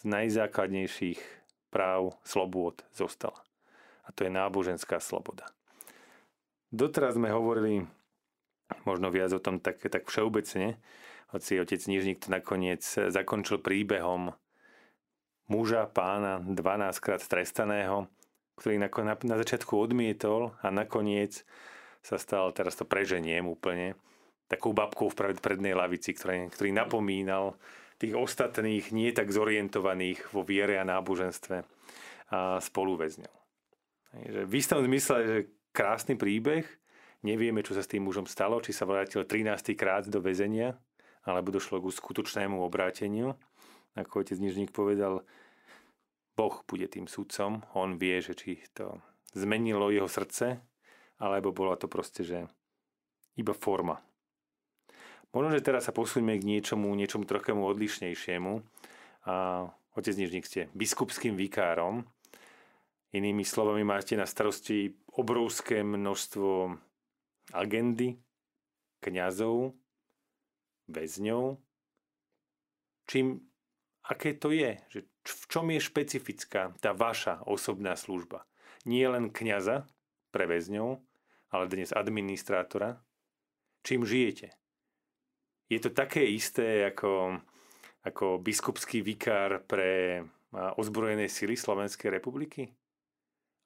z 0.00 0.02
najzákladnejších 0.08 1.20
práv, 1.68 2.16
slobôd 2.24 2.80
zostala. 2.96 3.36
A 4.08 4.16
to 4.16 4.24
je 4.24 4.32
náboženská 4.32 4.98
sloboda. 4.98 5.44
Doteraz 6.72 7.20
sme 7.20 7.28
hovorili 7.28 7.84
možno 8.88 9.12
viac 9.12 9.30
o 9.36 9.42
tom 9.42 9.60
tak, 9.60 9.82
tak 9.84 10.08
všeobecne, 10.08 10.80
hoci 11.30 11.60
otec 11.62 11.78
Nižník 11.84 12.26
to 12.26 12.28
nakoniec 12.32 12.82
zakončil 12.82 13.62
príbehom 13.62 14.34
muža, 15.50 15.90
pána, 15.90 16.38
12 16.42 17.02
krát 17.02 17.22
trestaného, 17.22 18.06
ktorý 18.56 18.78
na, 18.78 18.88
na, 18.88 19.14
na 19.14 19.36
začiatku 19.36 19.74
odmietol 19.74 20.54
a 20.62 20.70
nakoniec 20.70 21.42
sa 22.00 22.16
stal, 22.16 22.54
teraz 22.54 22.78
to 22.78 22.86
preženiem 22.86 23.44
úplne, 23.44 23.98
takou 24.46 24.72
babkou 24.72 25.10
v 25.10 25.36
prednej 25.38 25.74
lavici, 25.76 26.14
ktorý, 26.14 26.48
ktorý 26.50 26.70
napomínal 26.72 27.58
tých 28.00 28.16
ostatných, 28.16 28.90
nie 28.96 29.12
tak 29.12 29.28
zorientovaných 29.28 30.32
vo 30.32 30.40
viere 30.40 30.80
a 30.80 30.88
náboženstve 30.88 31.56
a 32.32 32.56
spoluväzňov. 32.58 33.34
V 34.48 34.52
istom 34.56 34.80
zmysle, 34.80 35.16
že 35.22 35.38
krásny 35.70 36.16
príbeh, 36.16 36.64
nevieme, 37.20 37.60
čo 37.60 37.76
sa 37.76 37.84
s 37.84 37.92
tým 37.92 38.08
mužom 38.08 38.24
stalo, 38.24 38.58
či 38.64 38.72
sa 38.72 38.88
vrátil 38.88 39.22
13. 39.28 39.76
krát 39.76 40.08
do 40.08 40.18
väzenia, 40.24 40.74
alebo 41.28 41.52
došlo 41.52 41.78
k 41.84 41.92
skutočnému 41.92 42.58
obráteniu 42.64 43.36
ako 43.98 44.22
otec 44.22 44.38
Nižník 44.38 44.70
povedal, 44.70 45.26
Boh 46.38 46.62
bude 46.64 46.86
tým 46.86 47.10
sudcom, 47.10 47.66
on 47.74 47.98
vie, 47.98 48.22
že 48.22 48.38
či 48.38 48.62
to 48.70 49.02
zmenilo 49.34 49.90
jeho 49.90 50.06
srdce, 50.06 50.62
alebo 51.20 51.52
bola 51.52 51.76
to 51.76 51.90
proste, 51.90 52.22
že 52.22 52.46
iba 53.36 53.52
forma. 53.52 53.98
Možno, 55.30 55.54
že 55.54 55.62
teraz 55.62 55.86
sa 55.86 55.94
posúňme 55.94 56.34
k 56.38 56.48
niečomu, 56.48 56.90
niečomu 56.98 57.22
trochému 57.22 57.62
odlišnejšiemu. 57.62 58.66
A 59.30 59.34
otec 59.94 60.14
Nižník 60.18 60.46
ste 60.46 60.66
biskupským 60.74 61.38
vikárom. 61.38 62.02
Inými 63.14 63.46
slovami 63.46 63.86
máte 63.86 64.18
na 64.18 64.26
starosti 64.26 64.94
obrovské 65.14 65.86
množstvo 65.86 66.74
agendy, 67.54 68.18
kňazov, 69.02 69.74
väzňov. 70.90 71.58
Čím 73.06 73.50
aké 74.06 74.34
to 74.34 74.50
je, 74.50 74.78
že 74.90 75.00
v 75.22 75.44
čom 75.46 75.66
je 75.70 75.78
špecifická 75.78 76.74
tá 76.82 76.90
vaša 76.90 77.46
osobná 77.46 77.94
služba. 77.94 78.46
Nie 78.82 79.06
len 79.10 79.30
kňaza 79.30 79.86
pre 80.34 80.50
väzňov, 80.50 80.98
ale 81.54 81.64
dnes 81.70 81.94
administrátora. 81.94 82.98
Čím 83.86 84.02
žijete? 84.02 84.59
Je 85.70 85.78
to 85.78 85.94
také 85.94 86.26
isté 86.26 86.90
ako, 86.90 87.38
ako 88.02 88.42
biskupský 88.42 89.06
vikár 89.06 89.62
pre 89.62 90.18
ozbrojené 90.50 91.30
sily 91.30 91.54
Slovenskej 91.54 92.10
republiky? 92.10 92.74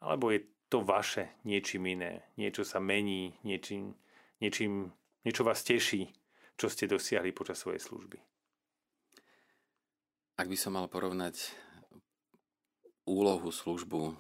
Alebo 0.04 0.28
je 0.28 0.44
to 0.68 0.84
vaše 0.84 1.40
niečím 1.48 1.88
iné? 1.88 2.28
Niečo 2.36 2.60
sa 2.60 2.76
mení, 2.76 3.40
niečím, 3.40 3.96
niečím, 4.36 4.92
niečo 5.24 5.48
vás 5.48 5.64
teší, 5.64 6.12
čo 6.60 6.68
ste 6.68 6.84
dosiahli 6.84 7.32
počas 7.32 7.64
svojej 7.64 7.80
služby? 7.80 8.20
Ak 10.36 10.44
by 10.44 10.56
som 10.60 10.76
mal 10.76 10.92
porovnať 10.92 11.56
úlohu, 13.08 13.48
službu 13.48 14.12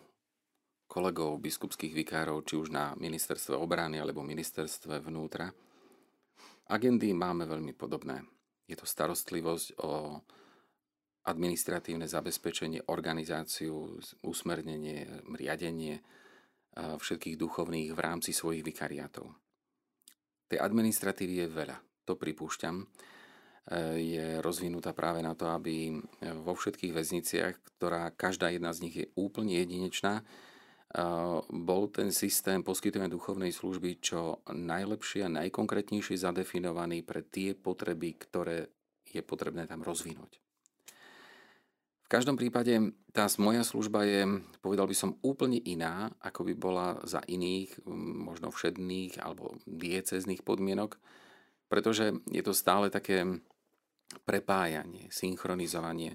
kolegov 0.88 1.36
biskupských 1.42 1.92
vikárov, 1.92 2.48
či 2.48 2.54
už 2.56 2.72
na 2.72 2.96
ministerstve 2.96 3.58
obrany 3.58 4.00
alebo 4.00 4.24
ministerstve 4.24 5.04
vnútra, 5.04 5.52
agendy 6.68 7.12
máme 7.12 7.44
veľmi 7.48 7.72
podobné. 7.76 8.24
Je 8.64 8.76
to 8.76 8.88
starostlivosť 8.88 9.80
o 9.84 10.20
administratívne 11.24 12.04
zabezpečenie, 12.04 12.88
organizáciu, 12.92 14.00
usmernenie, 14.24 15.24
riadenie 15.36 16.00
všetkých 16.76 17.36
duchovných 17.40 17.96
v 17.96 18.00
rámci 18.00 18.36
svojich 18.36 18.64
vikariátov. 18.64 19.32
Tej 20.48 20.58
administratívy 20.60 21.44
je 21.44 21.48
veľa, 21.48 21.76
to 22.04 22.20
pripúšťam 22.20 22.84
je 23.96 24.44
rozvinutá 24.44 24.92
práve 24.92 25.24
na 25.24 25.32
to, 25.32 25.48
aby 25.48 25.96
vo 26.44 26.52
všetkých 26.52 26.92
väzniciach, 26.92 27.54
ktorá 27.80 28.12
každá 28.12 28.52
jedna 28.52 28.76
z 28.76 28.82
nich 28.84 28.96
je 29.00 29.06
úplne 29.16 29.56
jedinečná, 29.56 30.20
bol 31.50 31.90
ten 31.90 32.14
systém 32.14 32.62
poskytovania 32.62 33.10
duchovnej 33.10 33.50
služby 33.50 33.98
čo 33.98 34.46
najlepšie 34.46 35.26
a 35.26 35.34
najkonkrétnejšie 35.42 36.14
zadefinovaný 36.14 37.02
pre 37.02 37.26
tie 37.26 37.58
potreby, 37.58 38.14
ktoré 38.14 38.70
je 39.02 39.22
potrebné 39.26 39.66
tam 39.66 39.82
rozvinúť. 39.82 40.38
V 42.04 42.08
každom 42.12 42.38
prípade 42.38 42.94
tá 43.10 43.26
moja 43.42 43.66
služba 43.66 44.06
je, 44.06 44.22
povedal 44.62 44.86
by 44.86 44.94
som, 44.94 45.18
úplne 45.24 45.58
iná, 45.66 46.14
ako 46.22 46.46
by 46.46 46.54
bola 46.54 46.88
za 47.02 47.18
iných, 47.26 47.82
možno 48.22 48.54
všedných 48.54 49.18
alebo 49.18 49.58
diecezných 49.66 50.46
podmienok, 50.46 50.94
pretože 51.66 52.14
je 52.30 52.42
to 52.44 52.54
stále 52.54 52.86
také 52.86 53.26
prepájanie, 54.22 55.10
synchronizovanie 55.10 56.14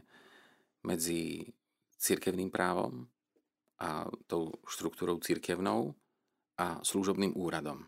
medzi 0.87 1.51
cirkevným 1.99 2.47
právom 2.47 3.11
a 3.79 4.07
tou 4.27 4.51
štruktúrou 4.67 5.19
cirkevnou 5.23 5.95
a 6.59 6.83
služobným 6.83 7.35
úradom. 7.39 7.87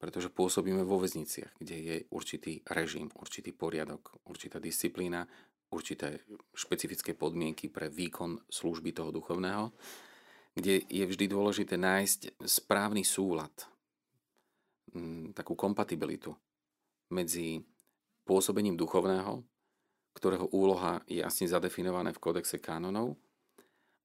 Pretože 0.00 0.32
pôsobíme 0.32 0.84
vo 0.84 1.00
väzniciach, 1.00 1.60
kde 1.60 1.76
je 1.76 1.96
určitý 2.12 2.60
režim, 2.72 3.12
určitý 3.16 3.52
poriadok, 3.52 4.20
určitá 4.24 4.60
disciplína, 4.60 5.28
určité 5.72 6.24
špecifické 6.56 7.12
podmienky 7.12 7.68
pre 7.68 7.88
výkon 7.92 8.48
služby 8.48 8.92
toho 8.96 9.10
duchovného, 9.12 9.72
kde 10.54 10.86
je 10.86 11.04
vždy 11.04 11.24
dôležité 11.28 11.74
nájsť 11.74 12.40
správny 12.40 13.02
súlad, 13.02 13.52
mm, 14.94 15.34
takú 15.34 15.58
kompatibilitu 15.58 16.32
medzi 17.10 17.60
pôsobením 18.24 18.78
duchovného, 18.78 19.42
ktorého 20.14 20.46
úloha 20.54 21.02
je 21.10 21.20
jasne 21.20 21.50
zadefinované 21.50 22.14
v 22.14 22.22
kódexe 22.22 22.62
kánonov 22.62 23.18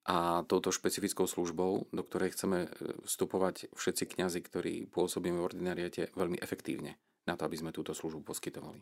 a 0.08 0.48
touto 0.48 0.72
špecifickou 0.72 1.28
službou, 1.28 1.92
do 1.92 2.04
ktorej 2.06 2.34
chceme 2.34 2.66
e, 2.66 2.70
vstupovať 3.04 3.70
všetci 3.76 4.04
kňazi, 4.16 4.40
ktorí 4.40 4.74
pôsobíme 4.88 5.38
v 5.38 5.48
ordinariate 5.48 6.16
veľmi 6.16 6.40
efektívne 6.40 6.96
na 7.28 7.36
to, 7.36 7.46
aby 7.46 7.60
sme 7.60 7.76
túto 7.76 7.92
službu 7.92 8.24
poskytovali. 8.24 8.82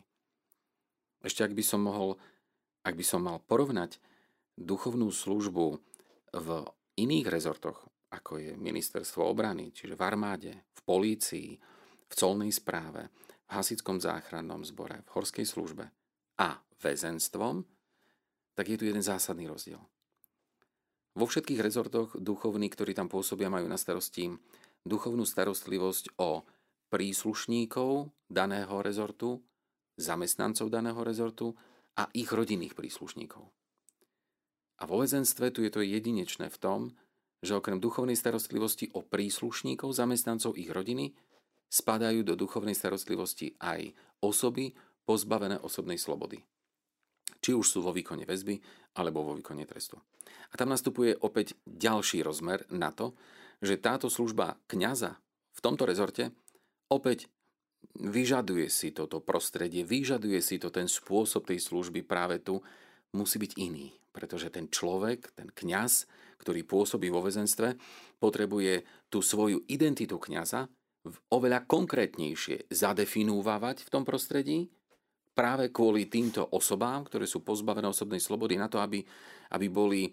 Ešte 1.20 1.42
ak 1.42 1.52
by 1.52 1.64
som 1.66 1.82
mohol, 1.82 2.14
ak 2.86 2.94
by 2.94 3.04
som 3.04 3.26
mal 3.26 3.42
porovnať 3.42 3.98
duchovnú 4.54 5.10
službu 5.10 5.66
v 6.38 6.48
iných 6.96 7.26
rezortoch, 7.26 7.90
ako 8.08 8.40
je 8.40 8.52
ministerstvo 8.56 9.20
obrany, 9.26 9.74
čiže 9.74 9.98
v 9.98 10.02
armáde, 10.06 10.52
v 10.72 10.80
polícii, 10.86 11.58
v 12.08 12.12
colnej 12.14 12.54
správe, 12.54 13.12
v 13.44 13.50
hasickom 13.52 14.00
záchrannom 14.00 14.64
zbore, 14.64 15.04
v 15.04 15.12
horskej 15.12 15.44
službe 15.44 15.84
a 16.40 16.48
väzenstvom, 16.80 17.66
tak 18.56 18.64
je 18.70 18.78
tu 18.80 18.84
jeden 18.88 19.04
zásadný 19.04 19.44
rozdiel. 19.44 19.78
Vo 21.18 21.26
všetkých 21.26 21.58
rezortoch 21.58 22.14
duchovní, 22.14 22.70
ktorí 22.70 22.94
tam 22.94 23.10
pôsobia, 23.10 23.50
majú 23.50 23.66
na 23.66 23.74
starosti 23.74 24.30
duchovnú 24.86 25.26
starostlivosť 25.26 26.14
o 26.22 26.46
príslušníkov 26.94 28.14
daného 28.30 28.78
rezortu, 28.78 29.42
zamestnancov 29.98 30.70
daného 30.70 31.02
rezortu 31.02 31.58
a 31.98 32.06
ich 32.14 32.30
rodinných 32.30 32.78
príslušníkov. 32.78 33.42
A 34.78 34.86
vo 34.86 35.02
väzenstve 35.02 35.50
tu 35.50 35.66
je 35.66 35.74
to 35.74 35.82
jedinečné 35.82 36.54
v 36.54 36.60
tom, 36.62 36.80
že 37.42 37.58
okrem 37.58 37.82
duchovnej 37.82 38.14
starostlivosti 38.14 38.94
o 38.94 39.02
príslušníkov, 39.02 39.90
zamestnancov 39.90 40.54
ich 40.54 40.70
rodiny, 40.70 41.18
spadajú 41.66 42.22
do 42.22 42.38
duchovnej 42.38 42.78
starostlivosti 42.78 43.58
aj 43.58 43.90
osoby 44.22 44.70
pozbavené 45.02 45.58
osobnej 45.66 45.98
slobody. 45.98 46.46
Či 47.38 47.54
už 47.54 47.66
sú 47.66 47.78
vo 47.80 47.94
výkone 47.94 48.26
väzby 48.26 48.58
alebo 48.98 49.22
vo 49.22 49.32
výkone 49.38 49.64
trestu. 49.64 49.98
A 50.50 50.54
tam 50.56 50.72
nastupuje 50.72 51.14
opäť 51.22 51.54
ďalší 51.64 52.24
rozmer 52.24 52.64
na 52.72 52.90
to, 52.90 53.14
že 53.62 53.82
táto 53.82 54.06
služba 54.10 54.58
kňaza 54.70 55.18
v 55.54 55.60
tomto 55.60 55.84
rezorte 55.86 56.30
opäť 56.88 57.26
vyžaduje 57.98 58.70
si 58.70 58.94
toto 58.94 59.18
prostredie, 59.22 59.82
vyžaduje 59.82 60.38
si 60.38 60.58
to 60.62 60.70
ten 60.70 60.86
spôsob 60.86 61.46
tej 61.46 61.58
služby 61.62 62.06
práve 62.06 62.42
tu, 62.42 62.62
musí 63.14 63.38
byť 63.38 63.52
iný. 63.58 63.94
Pretože 64.14 64.50
ten 64.50 64.66
človek, 64.66 65.34
ten 65.34 65.50
kňaz, 65.50 66.06
ktorý 66.42 66.66
pôsobí 66.66 67.10
vo 67.10 67.22
väzenstve, 67.22 67.78
potrebuje 68.18 68.82
tú 69.10 69.22
svoju 69.22 69.66
identitu 69.70 70.18
kňaza 70.18 70.66
oveľa 71.30 71.64
konkrétnejšie 71.66 72.70
zadefinúvať 72.70 73.86
v 73.86 73.92
tom 73.92 74.02
prostredí, 74.02 74.68
práve 75.38 75.70
kvôli 75.70 76.10
týmto 76.10 76.42
osobám, 76.42 77.06
ktoré 77.06 77.22
sú 77.30 77.46
pozbavené 77.46 77.86
osobnej 77.86 78.18
slobody, 78.18 78.58
na 78.58 78.66
to, 78.66 78.82
aby, 78.82 78.98
aby 79.54 79.66
boli 79.70 80.10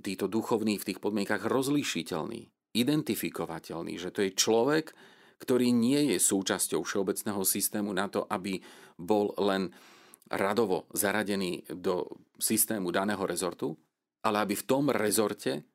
títo 0.00 0.32
duchovní 0.32 0.80
v 0.80 0.86
tých 0.88 0.98
podmienkach 1.04 1.44
rozlíšiteľní, 1.44 2.72
identifikovateľní, 2.72 4.00
že 4.00 4.08
to 4.08 4.24
je 4.24 4.32
človek, 4.32 4.96
ktorý 5.44 5.76
nie 5.76 6.16
je 6.16 6.18
súčasťou 6.20 6.80
všeobecného 6.80 7.44
systému 7.44 7.92
na 7.92 8.08
to, 8.08 8.24
aby 8.24 8.64
bol 8.96 9.36
len 9.36 9.68
radovo 10.32 10.88
zaradený 10.96 11.68
do 11.68 12.08
systému 12.40 12.88
daného 12.88 13.20
rezortu, 13.28 13.76
ale 14.24 14.40
aby 14.40 14.56
v 14.56 14.64
tom 14.68 14.88
rezorte 14.88 15.68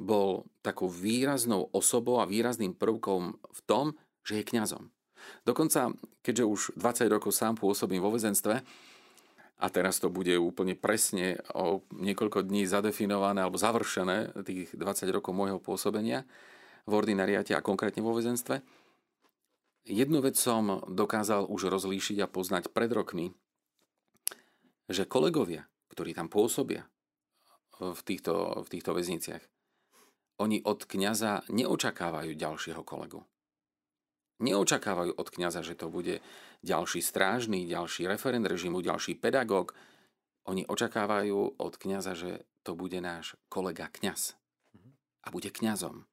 bol 0.00 0.48
takou 0.64 0.88
výraznou 0.88 1.68
osobou 1.70 2.18
a 2.18 2.26
výrazným 2.26 2.74
prvkom 2.74 3.36
v 3.36 3.60
tom, 3.68 3.92
že 4.24 4.40
je 4.40 4.48
kňazom. 4.48 4.84
Dokonca, 5.44 5.92
keďže 6.24 6.44
už 6.44 6.60
20 6.76 7.10
rokov 7.10 7.32
sám 7.34 7.56
pôsobím 7.58 8.00
vo 8.00 8.14
väzenstve, 8.14 8.62
a 9.60 9.66
teraz 9.68 10.00
to 10.00 10.08
bude 10.08 10.32
úplne 10.40 10.72
presne 10.72 11.36
o 11.52 11.84
niekoľko 11.92 12.48
dní 12.48 12.64
zadefinované 12.64 13.44
alebo 13.44 13.60
završené 13.60 14.32
tých 14.40 14.72
20 14.72 15.04
rokov 15.12 15.36
môjho 15.36 15.60
pôsobenia 15.60 16.24
v 16.88 16.96
ordinariate 16.96 17.52
a 17.52 17.60
konkrétne 17.60 18.00
vo 18.00 18.16
väzenstve, 18.16 18.64
Jednu 19.88 20.20
vec 20.20 20.36
som 20.36 20.84
dokázal 20.84 21.48
už 21.48 21.72
rozlíšiť 21.72 22.20
a 22.20 22.30
poznať 22.30 22.68
pred 22.68 22.92
rokmi, 22.92 23.32
že 24.92 25.08
kolegovia, 25.08 25.64
ktorí 25.88 26.12
tam 26.12 26.28
pôsobia 26.28 26.84
v 27.80 28.00
týchto, 28.04 28.60
v 28.60 28.68
týchto 28.68 28.92
väzniciach, 28.92 29.40
oni 30.40 30.60
od 30.62 30.84
kňaza 30.84 31.48
neočakávajú 31.48 32.32
ďalšieho 32.36 32.82
kolegu. 32.84 33.24
Neočakávajú 34.40 35.20
od 35.20 35.28
kňaza, 35.28 35.60
že 35.60 35.76
to 35.76 35.92
bude 35.92 36.24
ďalší 36.64 37.04
strážny, 37.04 37.68
ďalší 37.68 38.08
referent 38.08 38.48
režimu, 38.48 38.80
ďalší 38.80 39.20
pedagóg. 39.20 39.76
Oni 40.48 40.64
očakávajú 40.64 41.60
od 41.60 41.74
kňaza, 41.76 42.16
že 42.16 42.48
to 42.64 42.72
bude 42.72 42.96
náš 43.04 43.36
kolega 43.52 43.92
kňaz. 43.92 44.36
A 45.20 45.28
bude 45.28 45.52
kňazom. 45.52 46.08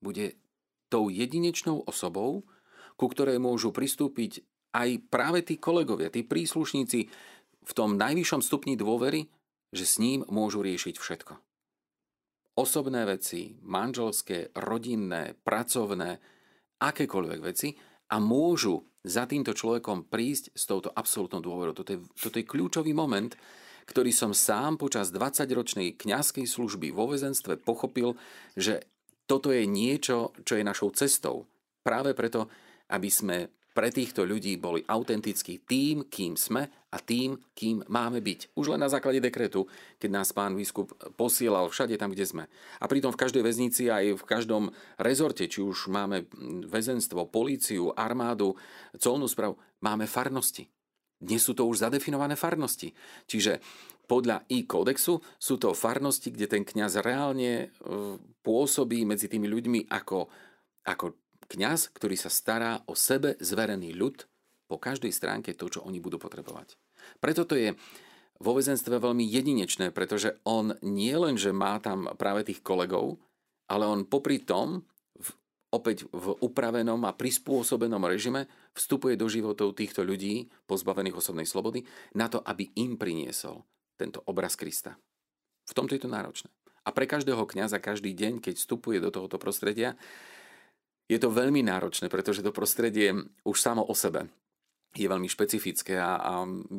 Bude 0.00 0.40
tou 0.88 1.12
jedinečnou 1.12 1.84
osobou, 1.84 2.48
ku 2.96 3.06
ktorej 3.12 3.36
môžu 3.36 3.72
pristúpiť 3.76 4.40
aj 4.72 5.12
práve 5.12 5.44
tí 5.44 5.60
kolegovia, 5.60 6.08
tí 6.08 6.24
príslušníci 6.24 7.00
v 7.60 7.72
tom 7.76 8.00
najvyššom 8.00 8.40
stupni 8.40 8.74
dôvery, 8.80 9.28
že 9.70 9.84
s 9.84 10.00
ním 10.00 10.24
môžu 10.26 10.64
riešiť 10.64 10.96
všetko. 10.96 11.32
Osobné 12.58 13.06
veci, 13.06 13.56
manželské, 13.62 14.52
rodinné, 14.56 15.38
pracovné, 15.46 16.18
akékoľvek 16.80 17.40
veci 17.44 17.76
a 18.10 18.16
môžu 18.18 18.90
za 19.04 19.24
týmto 19.24 19.56
človekom 19.56 20.08
prísť 20.08 20.52
s 20.52 20.64
touto 20.68 20.92
absolútnou 20.92 21.40
dôverou. 21.40 21.72
Toto 21.72 21.96
je, 21.96 22.00
toto 22.16 22.36
je 22.36 22.48
kľúčový 22.48 22.92
moment, 22.92 23.32
ktorý 23.88 24.12
som 24.12 24.36
sám 24.36 24.76
počas 24.76 25.12
20-ročnej 25.12 25.96
kňazskej 25.96 26.44
služby 26.44 26.92
vo 26.92 27.10
väzenstve 27.10 27.60
pochopil, 27.60 28.16
že 28.54 28.84
toto 29.24 29.54
je 29.54 29.64
niečo, 29.64 30.34
čo 30.42 30.58
je 30.58 30.66
našou 30.66 30.90
cestou. 30.92 31.46
Práve 31.80 32.12
preto, 32.12 32.50
aby 32.90 33.08
sme 33.08 33.59
pre 33.70 33.94
týchto 33.94 34.26
ľudí 34.26 34.58
boli 34.58 34.82
autentickí 34.82 35.62
tým, 35.62 36.10
kým 36.10 36.34
sme 36.34 36.66
a 36.90 36.98
tým, 36.98 37.38
kým 37.54 37.86
máme 37.86 38.18
byť. 38.18 38.58
Už 38.58 38.74
len 38.74 38.82
na 38.82 38.90
základe 38.90 39.22
dekretu, 39.22 39.70
keď 40.02 40.10
nás 40.10 40.34
pán 40.34 40.58
výskup 40.58 40.90
posielal 41.14 41.70
všade 41.70 41.94
tam, 41.94 42.10
kde 42.10 42.26
sme. 42.26 42.44
A 42.82 42.90
pritom 42.90 43.14
v 43.14 43.20
každej 43.22 43.46
väznici 43.46 43.86
aj 43.86 44.18
v 44.18 44.24
každom 44.26 44.74
rezorte, 44.98 45.46
či 45.46 45.62
už 45.62 45.86
máme 45.86 46.26
väzenstvo, 46.66 47.30
políciu, 47.30 47.94
armádu, 47.94 48.58
colnú 48.98 49.30
správu, 49.30 49.54
máme 49.78 50.10
farnosti. 50.10 50.66
Dnes 51.20 51.44
sú 51.44 51.54
to 51.54 51.68
už 51.68 51.86
zadefinované 51.86 52.34
farnosti. 52.34 52.90
Čiže 53.30 53.60
podľa 54.10 54.42
i 54.50 54.66
kódexu 54.66 55.22
sú 55.38 55.54
to 55.62 55.78
farnosti, 55.78 56.34
kde 56.34 56.50
ten 56.50 56.66
kňaz 56.66 56.98
reálne 56.98 57.52
e, 57.62 57.66
pôsobí 58.42 59.06
medzi 59.06 59.30
tými 59.30 59.46
ľuďmi 59.46 59.86
ako, 59.86 60.26
ako 60.82 61.29
Kňaz, 61.50 61.90
ktorý 61.90 62.14
sa 62.14 62.30
stará 62.30 62.78
o 62.86 62.94
sebe 62.94 63.34
zverený 63.42 63.90
ľud 63.98 64.22
po 64.70 64.78
každej 64.78 65.10
stránke 65.10 65.50
to, 65.58 65.66
čo 65.66 65.82
oni 65.82 65.98
budú 65.98 66.14
potrebovať. 66.22 66.78
Preto 67.18 67.42
to 67.42 67.58
je 67.58 67.74
vo 68.38 68.54
väzenstve 68.54 69.02
veľmi 69.02 69.26
jedinečné, 69.26 69.90
pretože 69.90 70.38
on 70.46 70.78
nie 70.86 71.10
len, 71.10 71.34
že 71.34 71.50
má 71.50 71.82
tam 71.82 72.06
práve 72.14 72.46
tých 72.46 72.62
kolegov, 72.62 73.18
ale 73.66 73.82
on 73.82 74.06
popri 74.06 74.46
tom 74.46 74.86
v, 75.18 75.28
opäť 75.74 76.06
v 76.14 76.38
upravenom 76.38 77.02
a 77.02 77.18
prispôsobenom 77.18 78.00
režime 78.06 78.46
vstupuje 78.70 79.18
do 79.18 79.26
životov 79.26 79.74
týchto 79.74 80.06
ľudí 80.06 80.46
pozbavených 80.70 81.18
osobnej 81.18 81.50
slobody 81.50 81.82
na 82.14 82.30
to, 82.30 82.38
aby 82.46 82.70
im 82.78 82.94
priniesol 82.94 83.66
tento 83.98 84.22
obraz 84.30 84.54
Krista. 84.54 84.94
V 85.66 85.72
tomto 85.74 85.98
je 85.98 86.02
to 86.06 86.10
náročné. 86.10 86.48
A 86.86 86.94
pre 86.94 87.10
každého 87.10 87.42
kňaza 87.44 87.82
každý 87.82 88.14
deň, 88.14 88.38
keď 88.38 88.54
vstupuje 88.56 89.02
do 89.02 89.12
tohoto 89.12 89.36
prostredia, 89.36 89.98
je 91.10 91.18
to 91.18 91.34
veľmi 91.34 91.66
náročné, 91.66 92.06
pretože 92.06 92.46
to 92.46 92.54
prostredie 92.54 93.10
už 93.42 93.56
samo 93.58 93.82
o 93.82 93.94
sebe 93.98 94.30
je 94.94 95.06
veľmi 95.06 95.30
špecifické 95.30 95.98
a, 95.98 96.18
a 96.18 96.32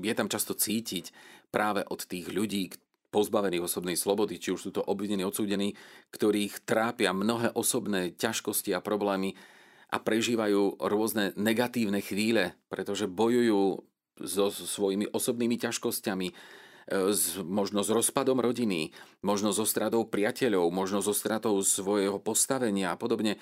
je 0.04 0.14
tam 0.16 0.28
často 0.28 0.52
cítiť 0.52 1.12
práve 1.48 1.84
od 1.88 2.04
tých 2.04 2.28
ľudí, 2.28 2.72
pozbavených 3.12 3.68
osobnej 3.68 4.00
slobody, 4.00 4.40
či 4.40 4.56
už 4.56 4.62
sú 4.64 4.72
to 4.72 4.82
obvinení, 4.88 5.28
odsúdení, 5.28 5.76
ktorých 6.16 6.64
trápia 6.64 7.12
mnohé 7.12 7.52
osobné 7.52 8.16
ťažkosti 8.16 8.72
a 8.72 8.80
problémy 8.80 9.36
a 9.92 10.00
prežívajú 10.00 10.80
rôzne 10.80 11.36
negatívne 11.36 12.00
chvíle, 12.00 12.56
pretože 12.72 13.12
bojujú 13.12 13.84
so 14.24 14.48
svojimi 14.48 15.12
osobnými 15.12 15.60
ťažkosťami, 15.60 16.28
e, 16.32 16.34
s, 17.12 17.36
možno 17.44 17.84
s 17.84 17.92
rozpadom 17.92 18.40
rodiny, 18.40 18.96
možno 19.20 19.52
so 19.52 19.68
stradou 19.68 20.08
priateľov, 20.08 20.72
možno 20.72 21.04
so 21.04 21.12
stratou 21.12 21.60
svojho 21.60 22.16
postavenia 22.24 22.96
a 22.96 23.00
podobne. 23.00 23.36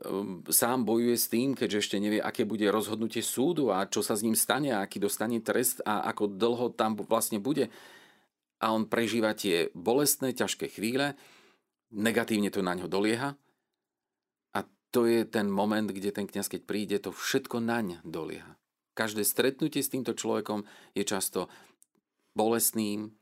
Ehm, 0.00 0.40
sám 0.48 0.88
bojuje 0.88 1.16
s 1.20 1.28
tým, 1.28 1.52
keďže 1.52 1.80
ešte 1.84 1.96
nevie, 2.00 2.20
aké 2.22 2.48
bude 2.48 2.64
rozhodnutie 2.72 3.20
súdu 3.20 3.68
a 3.68 3.84
čo 3.84 4.00
sa 4.00 4.16
s 4.16 4.24
ním 4.24 4.32
stane, 4.32 4.72
aký 4.72 4.96
dostane 4.96 5.36
trest 5.44 5.84
a 5.84 6.08
ako 6.08 6.32
dlho 6.32 6.72
tam 6.72 6.96
vlastne 6.96 7.36
bude. 7.36 7.68
A 8.62 8.72
on 8.72 8.88
prežíva 8.88 9.36
tie 9.36 9.68
bolestné, 9.76 10.32
ťažké 10.32 10.72
chvíle, 10.72 11.18
negatívne 11.92 12.48
to 12.48 12.64
na 12.64 12.72
ňo 12.72 12.88
dolieha 12.88 13.36
a 14.56 14.58
to 14.94 15.04
je 15.04 15.28
ten 15.28 15.52
moment, 15.52 15.84
kde 15.84 16.08
ten 16.14 16.24
kňaz, 16.24 16.48
keď 16.48 16.62
príde, 16.64 16.96
to 16.96 17.12
všetko 17.12 17.60
naň 17.60 18.00
dolieha. 18.06 18.56
Každé 18.96 19.24
stretnutie 19.24 19.84
s 19.84 19.92
týmto 19.92 20.16
človekom 20.16 20.64
je 20.96 21.04
často 21.04 21.48
bolestným, 22.32 23.12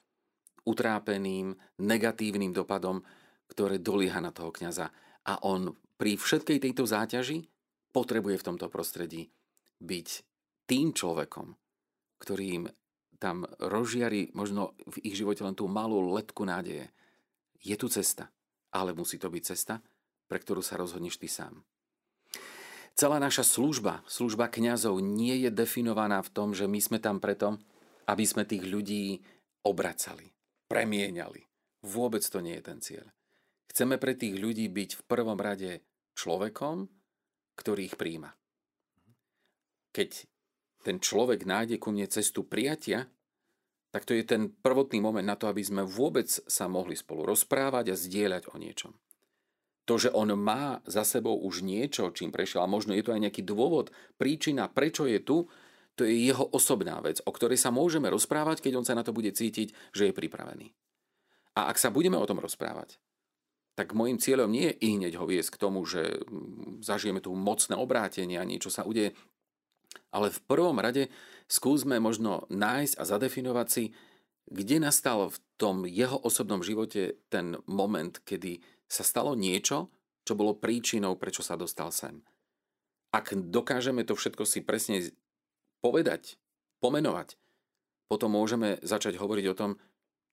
utrápeným, 0.67 1.57
negatívnym 1.83 2.55
dopadom, 2.55 3.03
ktoré 3.51 3.83
dolieha 3.83 4.23
na 4.23 4.31
toho 4.31 4.55
kňaza. 4.55 4.91
A 5.27 5.43
on 5.47 5.75
pri 6.01 6.17
všetkej 6.17 6.65
tejto 6.65 6.89
záťaži 6.89 7.45
potrebuje 7.93 8.41
v 8.41 8.47
tomto 8.49 8.73
prostredí 8.73 9.29
byť 9.85 10.09
tým 10.65 10.97
človekom, 10.97 11.53
ktorým 12.25 12.73
tam 13.21 13.45
rozžiari 13.61 14.33
možno 14.33 14.73
v 14.89 15.13
ich 15.13 15.21
živote 15.21 15.45
len 15.45 15.53
tú 15.53 15.69
malú 15.69 16.01
letku 16.17 16.49
nádeje. 16.49 16.89
Je 17.61 17.77
tu 17.77 17.93
cesta, 17.93 18.33
ale 18.73 18.97
musí 18.97 19.21
to 19.21 19.29
byť 19.29 19.43
cesta, 19.45 19.85
pre 20.25 20.41
ktorú 20.41 20.65
sa 20.65 20.81
rozhodneš 20.81 21.21
ty 21.21 21.29
sám. 21.29 21.61
Celá 22.97 23.21
naša 23.21 23.45
služba, 23.45 24.01
služba 24.09 24.49
kňazov 24.49 25.05
nie 25.05 25.45
je 25.45 25.53
definovaná 25.53 26.25
v 26.25 26.33
tom, 26.33 26.57
že 26.57 26.65
my 26.65 26.81
sme 26.81 26.97
tam 26.97 27.21
preto, 27.21 27.61
aby 28.09 28.25
sme 28.25 28.49
tých 28.49 28.65
ľudí 28.65 29.21
obracali, 29.69 30.33
premieniali. 30.65 31.45
Vôbec 31.85 32.25
to 32.25 32.41
nie 32.41 32.57
je 32.57 32.65
ten 32.65 32.81
cieľ. 32.81 33.07
Chceme 33.69 34.01
pre 34.01 34.17
tých 34.17 34.41
ľudí 34.41 34.67
byť 34.73 34.91
v 34.97 35.03
prvom 35.05 35.37
rade 35.37 35.90
človekom, 36.17 36.89
ktorý 37.59 37.91
ich 37.91 37.97
príjma. 38.01 38.35
Keď 39.91 40.11
ten 40.81 40.97
človek 40.97 41.45
nájde 41.45 41.77
ku 41.77 41.93
mne 41.93 42.09
cestu 42.09 42.47
prijatia, 42.47 43.11
tak 43.91 44.07
to 44.07 44.15
je 44.15 44.23
ten 44.23 44.55
prvotný 44.55 45.03
moment 45.03 45.27
na 45.27 45.35
to, 45.35 45.51
aby 45.51 45.61
sme 45.61 45.83
vôbec 45.83 46.31
sa 46.31 46.71
mohli 46.71 46.95
spolu 46.95 47.27
rozprávať 47.27 47.91
a 47.91 47.99
zdieľať 47.99 48.55
o 48.55 48.57
niečom. 48.57 48.95
To, 49.91 49.99
že 49.99 50.15
on 50.15 50.31
má 50.39 50.79
za 50.87 51.03
sebou 51.03 51.35
už 51.43 51.67
niečo, 51.67 52.15
čím 52.15 52.31
prešiel, 52.31 52.63
a 52.63 52.71
možno 52.71 52.95
je 52.95 53.03
to 53.03 53.11
aj 53.11 53.27
nejaký 53.27 53.43
dôvod, 53.43 53.91
príčina, 54.15 54.71
prečo 54.71 55.11
je 55.11 55.19
tu, 55.19 55.51
To 56.01 56.09
je 56.09 56.33
jeho 56.33 56.49
osobná 56.57 56.97
vec, 57.05 57.21
o 57.29 57.31
ktorej 57.35 57.61
sa 57.61 57.69
môžeme 57.69 58.09
rozprávať, 58.09 58.65
keď 58.65 58.73
on 58.81 58.87
sa 58.89 58.97
na 58.97 59.05
to 59.05 59.13
bude 59.13 59.37
cítiť, 59.37 59.93
že 59.93 60.09
je 60.09 60.17
pripravený. 60.17 60.73
A 61.61 61.69
ak 61.69 61.77
sa 61.77 61.93
budeme 61.93 62.17
o 62.17 62.25
tom 62.25 62.41
rozprávať, 62.41 62.97
tak 63.81 63.97
môjim 63.97 64.21
cieľom 64.21 64.53
nie 64.53 64.69
je 64.69 64.77
i 64.85 64.89
hneď 65.01 65.17
ho 65.17 65.25
viesť 65.25 65.57
k 65.57 65.61
tomu, 65.65 65.89
že 65.89 66.21
mm, 66.21 66.85
zažijeme 66.85 67.25
tu 67.25 67.33
mocné 67.33 67.81
obrátenie 67.81 68.37
a 68.37 68.45
niečo 68.45 68.69
sa 68.69 68.85
udeje, 68.85 69.17
ale 70.13 70.29
v 70.29 70.41
prvom 70.45 70.77
rade 70.77 71.09
skúsme 71.49 71.97
možno 71.97 72.45
nájsť 72.53 73.01
a 73.01 73.09
zadefinovať 73.09 73.69
si, 73.73 73.97
kde 74.53 74.85
nastal 74.85 75.33
v 75.33 75.41
tom 75.57 75.89
jeho 75.89 76.21
osobnom 76.21 76.61
živote 76.61 77.25
ten 77.33 77.57
moment, 77.65 78.21
kedy 78.21 78.61
sa 78.85 79.01
stalo 79.01 79.33
niečo, 79.33 79.89
čo 80.29 80.37
bolo 80.37 80.61
príčinou, 80.61 81.17
prečo 81.17 81.41
sa 81.41 81.57
dostal 81.57 81.89
sem. 81.89 82.21
Ak 83.17 83.33
dokážeme 83.33 84.05
to 84.05 84.13
všetko 84.13 84.45
si 84.45 84.61
presne 84.61 85.09
povedať, 85.81 86.37
pomenovať, 86.85 87.41
potom 88.13 88.37
môžeme 88.37 88.77
začať 88.85 89.17
hovoriť 89.17 89.47
o 89.49 89.57
tom, 89.57 89.71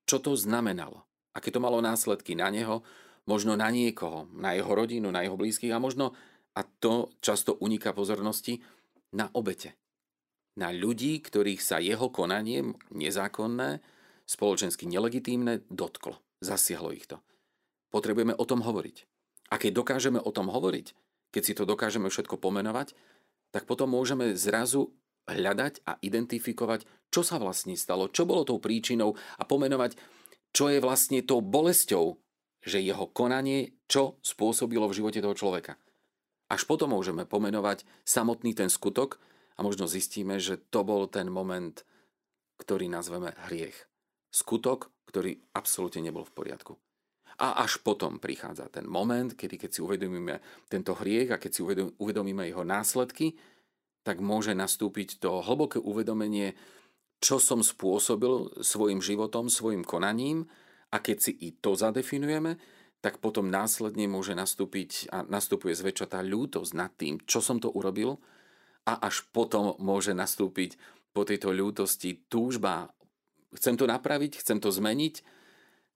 čo 0.04 0.20
to 0.20 0.36
znamenalo. 0.36 1.08
Aké 1.32 1.48
to 1.48 1.64
malo 1.64 1.80
následky 1.80 2.36
na 2.36 2.52
neho, 2.52 2.84
možno 3.28 3.60
na 3.60 3.68
niekoho, 3.70 4.32
na 4.34 4.56
jeho 4.56 4.72
rodinu, 4.72 5.12
na 5.12 5.22
jeho 5.22 5.36
blízkych 5.36 5.72
a 5.76 5.84
možno, 5.84 6.16
a 6.56 6.64
to 6.64 7.14
často 7.20 7.54
uniká 7.60 7.94
pozornosti, 7.94 8.64
na 9.14 9.30
obete. 9.36 9.76
Na 10.58 10.74
ľudí, 10.74 11.22
ktorých 11.22 11.62
sa 11.62 11.78
jeho 11.78 12.10
konanie 12.10 12.74
nezákonné, 12.90 13.80
spoločensky 14.26 14.90
nelegitímne 14.90 15.64
dotklo. 15.70 16.18
Zasiahlo 16.42 16.92
ich 16.92 17.06
to. 17.06 17.22
Potrebujeme 17.94 18.34
o 18.34 18.44
tom 18.44 18.66
hovoriť. 18.66 18.98
A 19.54 19.56
keď 19.56 19.80
dokážeme 19.80 20.20
o 20.20 20.34
tom 20.34 20.52
hovoriť, 20.52 20.92
keď 21.32 21.44
si 21.44 21.54
to 21.56 21.64
dokážeme 21.64 22.12
všetko 22.12 22.36
pomenovať, 22.42 22.98
tak 23.56 23.64
potom 23.64 23.96
môžeme 23.96 24.36
zrazu 24.36 24.92
hľadať 25.28 25.84
a 25.88 26.00
identifikovať, 26.04 26.84
čo 27.12 27.24
sa 27.24 27.40
vlastne 27.40 27.76
stalo, 27.80 28.12
čo 28.12 28.28
bolo 28.28 28.44
tou 28.44 28.60
príčinou 28.60 29.16
a 29.40 29.44
pomenovať, 29.48 29.96
čo 30.52 30.68
je 30.68 30.84
vlastne 30.84 31.24
tou 31.24 31.40
bolesťou, 31.40 32.20
že 32.68 32.84
jeho 32.84 33.08
konanie 33.08 33.80
čo 33.88 34.20
spôsobilo 34.20 34.92
v 34.92 34.98
živote 35.00 35.24
toho 35.24 35.32
človeka. 35.32 35.80
Až 36.52 36.68
potom 36.68 36.92
môžeme 36.92 37.24
pomenovať 37.24 37.88
samotný 38.04 38.52
ten 38.52 38.68
skutok 38.68 39.20
a 39.56 39.64
možno 39.64 39.88
zistíme, 39.88 40.40
že 40.40 40.60
to 40.60 40.84
bol 40.84 41.08
ten 41.08 41.32
moment, 41.32 41.88
ktorý 42.60 42.92
nazveme 42.92 43.32
hriech. 43.48 43.88
Skutok, 44.32 44.92
ktorý 45.08 45.40
absolútne 45.56 46.04
nebol 46.04 46.28
v 46.28 46.36
poriadku. 46.36 46.74
A 47.38 47.64
až 47.64 47.80
potom 47.86 48.18
prichádza 48.18 48.68
ten 48.68 48.90
moment, 48.90 49.30
kedy 49.32 49.62
keď 49.62 49.70
si 49.70 49.80
uvedomíme 49.80 50.42
tento 50.68 50.98
hriech 50.98 51.30
a 51.32 51.38
keď 51.38 51.52
si 51.54 51.62
uvedomíme 51.96 52.44
jeho 52.50 52.66
následky, 52.66 53.38
tak 54.02 54.24
môže 54.24 54.56
nastúpiť 54.58 55.20
to 55.22 55.44
hlboké 55.44 55.78
uvedomenie, 55.78 56.56
čo 57.20 57.38
som 57.38 57.62
spôsobil 57.62 58.64
svojim 58.64 59.04
životom, 59.04 59.52
svojim 59.52 59.86
konaním 59.86 60.50
a 60.92 60.98
keď 61.04 61.18
si 61.20 61.32
i 61.36 61.50
to 61.56 61.76
zadefinujeme, 61.76 62.56
tak 63.04 63.22
potom 63.22 63.52
následne 63.52 64.10
môže 64.10 64.34
nastúpiť 64.34 65.14
a 65.14 65.22
nastupuje 65.28 65.78
zväčša 65.78 66.18
tá 66.18 66.20
ľútosť 66.26 66.72
nad 66.74 66.92
tým, 66.98 67.22
čo 67.30 67.44
som 67.44 67.62
to 67.62 67.70
urobil 67.70 68.18
a 68.88 68.98
až 69.04 69.28
potom 69.30 69.78
môže 69.78 70.16
nastúpiť 70.16 70.80
po 71.14 71.28
tejto 71.28 71.54
ľútosti 71.54 72.26
túžba. 72.32 72.90
Chcem 73.54 73.78
to 73.78 73.86
napraviť, 73.86 74.42
chcem 74.42 74.58
to 74.58 74.74
zmeniť 74.74 75.38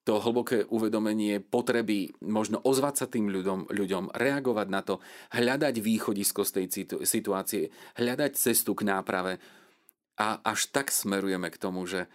to 0.02 0.18
hlboké 0.18 0.66
uvedomenie 0.66 1.38
potreby 1.38 2.10
možno 2.26 2.58
ozvať 2.66 2.96
sa 2.98 3.06
tým 3.06 3.30
ľuďom, 3.30 3.70
ľuďom, 3.70 4.18
reagovať 4.18 4.68
na 4.74 4.82
to, 4.82 4.98
hľadať 5.30 5.76
východisko 5.78 6.42
z 6.42 6.52
tej 6.58 6.66
situácie, 7.06 7.70
hľadať 8.02 8.32
cestu 8.34 8.74
k 8.74 8.90
náprave. 8.90 9.38
A 10.18 10.42
až 10.42 10.74
tak 10.74 10.90
smerujeme 10.90 11.54
k 11.54 11.62
tomu, 11.62 11.86
že 11.86 12.10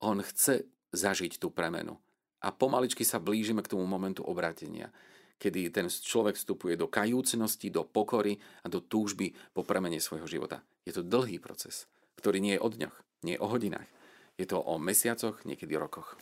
on 0.00 0.24
chce 0.24 0.64
zažiť 0.96 1.36
tú 1.36 1.52
premenu. 1.52 2.00
A 2.46 2.54
pomaličky 2.54 3.02
sa 3.02 3.18
blížime 3.18 3.58
k 3.66 3.74
tomu 3.74 3.82
momentu 3.90 4.22
obrátenia, 4.22 4.94
kedy 5.42 5.74
ten 5.74 5.90
človek 5.90 6.38
vstupuje 6.38 6.78
do 6.78 6.86
kajúcnosti, 6.86 7.74
do 7.74 7.82
pokory 7.82 8.38
a 8.62 8.70
do 8.70 8.78
túžby 8.78 9.34
po 9.50 9.66
premene 9.66 9.98
svojho 9.98 10.30
života. 10.30 10.62
Je 10.86 10.94
to 10.94 11.02
dlhý 11.02 11.42
proces, 11.42 11.90
ktorý 12.22 12.38
nie 12.38 12.54
je 12.54 12.62
o 12.62 12.70
dňoch, 12.70 12.96
nie 13.26 13.34
je 13.34 13.42
o 13.42 13.50
hodinách. 13.50 13.90
Je 14.38 14.46
to 14.46 14.62
o 14.62 14.78
mesiacoch, 14.78 15.42
niekedy 15.42 15.74
rokoch. 15.74 16.14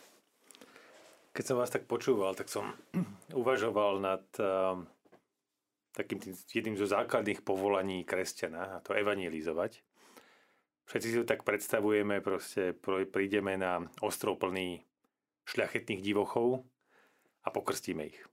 Keď 1.35 1.43
som 1.45 1.59
vás 1.61 1.69
tak 1.69 1.85
počúval, 1.85 2.33
tak 2.33 2.49
som 2.49 2.73
uvažoval 3.45 4.01
nad 4.01 4.25
uh, 4.41 4.81
takým 5.93 6.17
tým, 6.17 6.33
jedným 6.33 6.75
zo 6.81 6.89
základných 6.89 7.45
povolaní 7.45 8.01
kresťana, 8.01 8.79
a 8.79 8.81
to 8.81 8.97
evangelizovať. 8.97 9.77
Všetci 10.89 11.07
si 11.11 11.17
to 11.21 11.25
tak 11.29 11.45
predstavujeme, 11.45 12.17
proste 12.25 12.73
prídeme 13.13 13.61
na 13.61 13.85
ostrov 14.01 14.41
plný 14.41 14.81
šľachetných 15.45 16.01
divochov 16.01 16.65
a 17.45 17.47
pokrstíme 17.53 18.05
ich. 18.05 18.19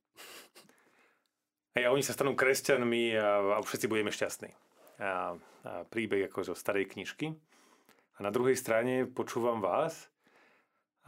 A 1.73 1.89
oni 1.89 2.05
sa 2.05 2.13
stanú 2.13 2.37
kresťanmi 2.37 3.17
a, 3.17 3.57
a 3.57 3.59
všetci 3.65 3.89
budeme 3.89 4.13
šťastní. 4.13 4.53
A, 4.53 4.53
a 5.01 5.89
príbeh 5.89 6.29
ako 6.29 6.53
zo 6.53 6.55
starej 6.57 6.85
knižky. 6.93 7.33
A 7.33 8.19
na 8.21 8.29
druhej 8.29 8.61
strane 8.61 9.09
počúvam 9.09 9.65
vás 9.65 10.13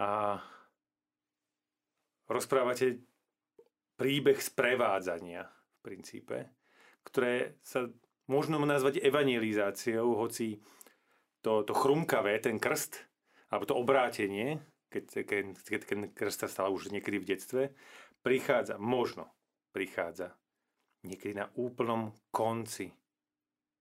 a 0.00 0.40
rozprávate 2.32 3.04
príbeh 4.00 4.40
sprevádzania 4.40 5.44
v 5.44 5.78
princípe, 5.84 6.48
ktoré 7.04 7.60
sa 7.60 7.86
možno 8.26 8.56
nazvať 8.64 9.04
evangelizáciou, 9.04 10.16
hoci 10.16 10.58
to, 11.44 11.60
to 11.62 11.76
chrumkavé, 11.76 12.40
ten 12.40 12.56
krst, 12.56 12.96
alebo 13.52 13.68
to 13.68 13.76
obrátenie, 13.76 14.64
keď, 14.94 15.26
keď, 15.26 15.44
keď 15.58 15.80
ten 15.82 16.00
krst 16.14 16.46
sa 16.46 16.48
stal 16.48 16.70
už 16.70 16.94
niekedy 16.94 17.18
v 17.18 17.34
detstve, 17.34 17.62
prichádza, 18.22 18.78
možno 18.78 19.26
prichádza 19.74 20.38
niekedy 21.02 21.34
na 21.34 21.50
úplnom 21.58 22.14
konci 22.30 22.94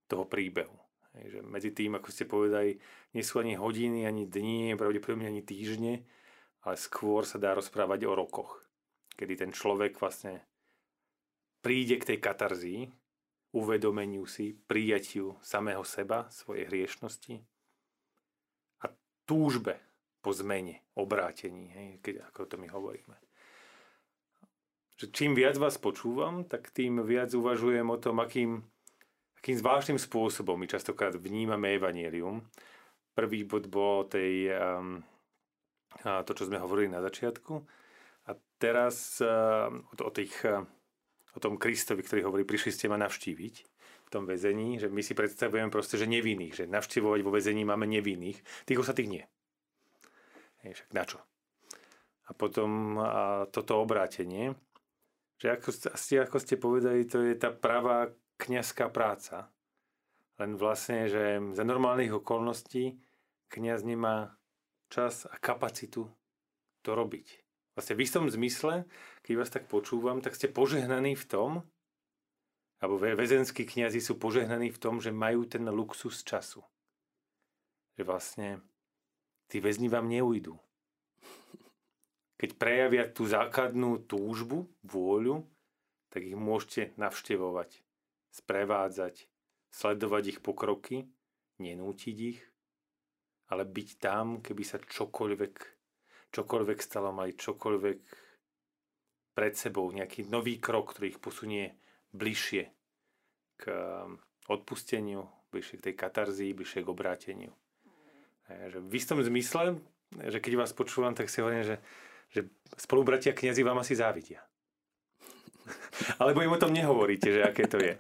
toho 0.10 0.26
príbehu. 0.26 0.74
Hej, 1.14 1.38
že 1.38 1.40
medzi 1.46 1.70
tým, 1.70 2.02
ako 2.02 2.10
ste 2.10 2.26
povedali, 2.26 2.82
nie 3.14 3.22
sú 3.22 3.38
ani 3.38 3.54
hodiny, 3.54 4.10
ani 4.10 4.26
dni, 4.26 4.74
pravdepodobne 4.74 5.30
ani 5.30 5.46
týždne, 5.46 6.02
ale 6.66 6.76
skôr 6.82 7.22
sa 7.30 7.38
dá 7.38 7.54
rozprávať 7.54 8.10
o 8.10 8.18
rokoch, 8.18 8.66
kedy 9.14 9.38
ten 9.38 9.52
človek 9.54 10.02
vlastne 10.02 10.42
príde 11.62 12.02
k 12.02 12.14
tej 12.14 12.18
katarzii, 12.18 12.82
uvedomeniu 13.54 14.26
si, 14.26 14.58
prijatiu 14.58 15.38
samého 15.46 15.86
seba, 15.86 16.26
svojej 16.34 16.66
hriešnosti 16.66 17.46
a 18.82 18.90
túžbe 19.30 19.78
po 20.24 20.32
zmene, 20.32 20.80
obrátení, 20.96 21.68
hej, 21.76 21.90
keď, 22.00 22.32
ako 22.32 22.48
to 22.48 22.56
my 22.56 22.72
hovoríme. 22.72 23.16
Že 24.96 25.12
čím 25.12 25.32
viac 25.36 25.60
vás 25.60 25.76
počúvam, 25.76 26.48
tak 26.48 26.72
tým 26.72 27.04
viac 27.04 27.36
uvažujem 27.36 27.84
o 27.92 28.00
tom, 28.00 28.24
akým, 28.24 28.64
akým 29.44 29.60
zvláštnym 29.60 30.00
spôsobom 30.00 30.56
my 30.56 30.72
častokrát 30.72 31.12
vnímame 31.20 31.76
evanielium. 31.76 32.40
Prvý 33.12 33.44
bod 33.44 33.68
bol 33.68 34.08
tej 34.08 34.56
um, 34.56 35.04
to, 36.02 36.32
čo 36.34 36.50
sme 36.50 36.58
hovorili 36.58 36.90
na 36.90 37.00
začiatku. 37.06 37.54
A 38.28 38.32
teraz 38.58 39.20
eh, 39.22 39.30
o, 40.00 40.12
tých, 40.12 40.34
eh, 40.48 40.64
o 41.36 41.40
tom 41.40 41.60
Kristovi, 41.60 42.02
ktorý 42.02 42.28
hovorí, 42.28 42.44
prišli 42.48 42.72
ste 42.74 42.90
ma 42.90 42.98
navštíviť 42.98 43.56
v 44.04 44.10
tom 44.10 44.26
väzení, 44.26 44.82
že 44.82 44.90
my 44.90 45.02
si 45.06 45.14
predstavujeme 45.14 45.70
proste, 45.70 46.00
že 46.00 46.10
nevinných, 46.10 46.54
že 46.54 46.66
navštívovať 46.70 47.20
vo 47.22 47.34
väzení 47.34 47.64
máme 47.68 47.86
nevinných, 47.86 48.42
tých 48.66 48.82
ostatých 48.82 49.10
nie. 49.10 49.24
Hej, 50.64 50.80
však 50.80 50.92
na 50.96 51.04
čo? 51.04 51.20
A 52.28 52.32
potom 52.32 52.96
a 53.04 53.46
toto 53.52 53.84
obrátenie, 53.84 54.56
že 55.36 55.52
ako 55.52 55.70
ste, 55.76 56.24
ako 56.24 56.38
ste 56.40 56.56
povedali, 56.56 57.04
to 57.04 57.20
je 57.20 57.36
tá 57.36 57.52
pravá 57.52 58.08
kniazská 58.40 58.88
práca. 58.88 59.52
Len 60.40 60.56
vlastne, 60.56 61.12
že 61.12 61.38
za 61.52 61.68
normálnych 61.68 62.16
okolností 62.16 62.96
kniaz 63.52 63.84
nemá 63.84 64.40
čas 64.88 65.28
a 65.28 65.36
kapacitu 65.36 66.08
to 66.80 66.90
robiť. 66.96 67.44
Vlastne 67.76 67.98
v 68.00 68.04
istom 68.06 68.26
zmysle, 68.32 68.88
keď 69.26 69.34
vás 69.36 69.52
tak 69.52 69.68
počúvam, 69.68 70.24
tak 70.24 70.38
ste 70.38 70.48
požehnaní 70.48 71.20
v 71.20 71.26
tom, 71.28 71.52
alebo 72.84 73.00
väzenskí 73.00 73.64
kniazy 73.64 74.04
sú 74.04 74.20
požehnaní 74.20 74.72
v 74.72 74.82
tom, 74.82 75.00
že 75.00 75.16
majú 75.16 75.48
ten 75.48 75.64
luxus 75.72 76.24
času. 76.24 76.60
Že 77.96 78.04
vlastne 78.04 78.48
tí 79.54 79.62
väzni 79.62 79.86
vám 79.86 80.10
neujdu. 80.10 80.58
Keď 82.42 82.58
prejavia 82.58 83.06
tú 83.06 83.30
základnú 83.30 84.02
túžbu, 84.10 84.66
vôľu, 84.82 85.46
tak 86.10 86.26
ich 86.26 86.34
môžete 86.34 86.98
navštevovať, 86.98 87.86
sprevádzať, 88.34 89.30
sledovať 89.70 90.24
ich 90.34 90.40
pokroky, 90.42 91.06
nenútiť 91.62 92.18
ich, 92.18 92.42
ale 93.54 93.62
byť 93.70 93.90
tam, 94.02 94.42
keby 94.42 94.66
sa 94.66 94.82
čokoľvek, 94.82 95.56
čokoľvek 96.34 96.80
stalo, 96.82 97.14
mali 97.14 97.38
čokoľvek 97.38 98.00
pred 99.38 99.54
sebou, 99.54 99.86
nejaký 99.94 100.34
nový 100.34 100.58
krok, 100.58 100.98
ktorý 100.98 101.14
ich 101.14 101.22
posunie 101.22 101.78
bližšie 102.10 102.64
k 103.62 103.64
um, 103.70 104.18
odpusteniu, 104.50 105.30
bližšie 105.54 105.78
k 105.78 105.86
tej 105.90 105.96
katarzii, 105.98 106.58
bližšie 106.58 106.82
k 106.82 106.90
obráteniu. 106.90 107.54
Že 108.50 108.80
v 108.84 108.96
istom 108.96 109.24
zmysle, 109.24 109.80
že 110.30 110.40
keď 110.44 110.54
vás 110.60 110.76
počúvam, 110.76 111.16
tak 111.16 111.32
si 111.32 111.40
hovorím, 111.40 111.64
že, 111.64 111.80
že 112.30 112.42
spolubratia 112.76 113.34
kniazy 113.34 113.64
vám 113.64 113.80
asi 113.80 113.96
závidia. 113.96 114.44
Alebo 116.22 116.44
im 116.44 116.52
o 116.52 116.60
tom 116.60 116.76
nehovoríte, 116.76 117.32
že 117.32 117.42
aké 117.44 117.68
to 117.72 117.80
je. 117.80 117.94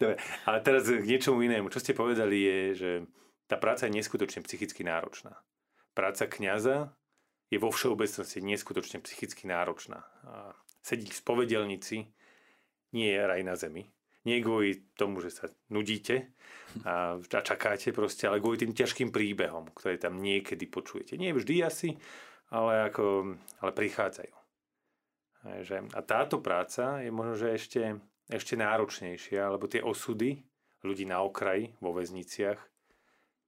Dobre, 0.00 0.16
ale 0.44 0.58
teraz 0.60 0.88
k 0.88 1.08
niečomu 1.08 1.40
inému. 1.40 1.72
Čo 1.72 1.80
ste 1.80 1.96
povedali 1.96 2.36
je, 2.36 2.58
že 2.76 2.90
tá 3.48 3.56
práca 3.56 3.88
je 3.88 3.96
neskutočne 3.96 4.44
psychicky 4.44 4.84
náročná. 4.84 5.40
Práca 5.96 6.28
kňaza 6.28 6.92
je 7.48 7.56
vo 7.56 7.72
všeobecnosti 7.72 8.44
neskutočne 8.44 9.00
psychicky 9.00 9.48
náročná. 9.48 10.04
A 10.26 10.52
sedieť 10.84 11.14
v 11.14 11.20
spovedelnici 11.20 11.96
nie 12.92 13.08
je 13.08 13.22
raj 13.22 13.40
na 13.46 13.54
zemi. 13.56 13.88
Nie 14.26 14.42
kvôli 14.42 14.90
tomu, 14.98 15.22
že 15.22 15.30
sa 15.30 15.46
nudíte 15.70 16.34
a, 16.82 17.14
a 17.14 17.40
čakáte 17.46 17.94
proste, 17.94 18.26
ale 18.26 18.42
kvôli 18.42 18.58
tým 18.58 18.74
ťažkým 18.74 19.14
príbehom, 19.14 19.70
ktoré 19.70 20.02
tam 20.02 20.18
niekedy 20.18 20.66
počujete. 20.66 21.14
Nie 21.14 21.30
vždy 21.30 21.62
asi, 21.62 21.94
ale, 22.50 22.90
ako, 22.90 23.38
ale 23.62 23.70
prichádzajú. 23.70 24.34
A 25.94 26.00
táto 26.02 26.42
práca 26.42 26.98
je 27.06 27.14
možno, 27.14 27.38
že 27.38 27.54
ešte, 27.54 27.82
ešte 28.26 28.58
náročnejšia, 28.58 29.46
lebo 29.46 29.70
tie 29.70 29.78
osudy 29.78 30.42
ľudí 30.82 31.06
na 31.06 31.22
okraji, 31.22 31.74
vo 31.82 31.94
väzniciach, 31.94 32.58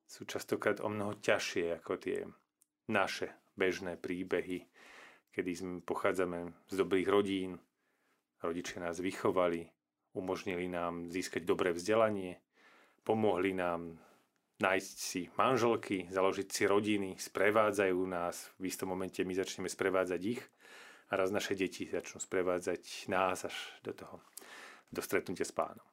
sú 0.09 0.25
častokrát 0.25 0.81
o 0.81 0.89
mnoho 0.89 1.19
ťažšie 1.21 1.79
ako 1.79 1.93
tie 2.01 2.27
naše 2.89 3.31
bežné 3.55 3.95
príbehy, 4.01 4.65
kedy 5.31 5.51
sme 5.55 5.75
pochádzame 5.85 6.51
z 6.67 6.75
dobrých 6.75 7.09
rodín, 7.11 7.61
rodičia 8.41 8.81
nás 8.81 8.99
vychovali, 8.99 9.69
umožnili 10.15 10.69
nám 10.69 11.11
získať 11.13 11.45
dobré 11.45 11.73
vzdelanie, 11.73 12.41
pomohli 13.05 13.53
nám 13.57 13.97
nájsť 14.59 14.97
si 14.99 15.21
manželky, 15.39 16.11
založiť 16.11 16.49
si 16.51 16.63
rodiny, 16.67 17.11
sprevádzajú 17.17 17.99
nás, 18.11 18.51
v 18.59 18.69
istom 18.69 18.91
momente 18.91 19.23
my 19.23 19.35
začneme 19.35 19.71
sprevádzať 19.71 20.21
ich 20.27 20.43
a 21.09 21.17
raz 21.17 21.31
naše 21.31 21.55
deti 21.55 21.87
začnú 21.87 22.19
sprevádzať 22.19 23.09
nás 23.09 23.47
až 23.47 23.57
do 23.87 23.95
toho, 23.95 24.21
do 24.91 25.01
stretnutia 25.01 25.47
s 25.47 25.55
pánom. 25.55 25.85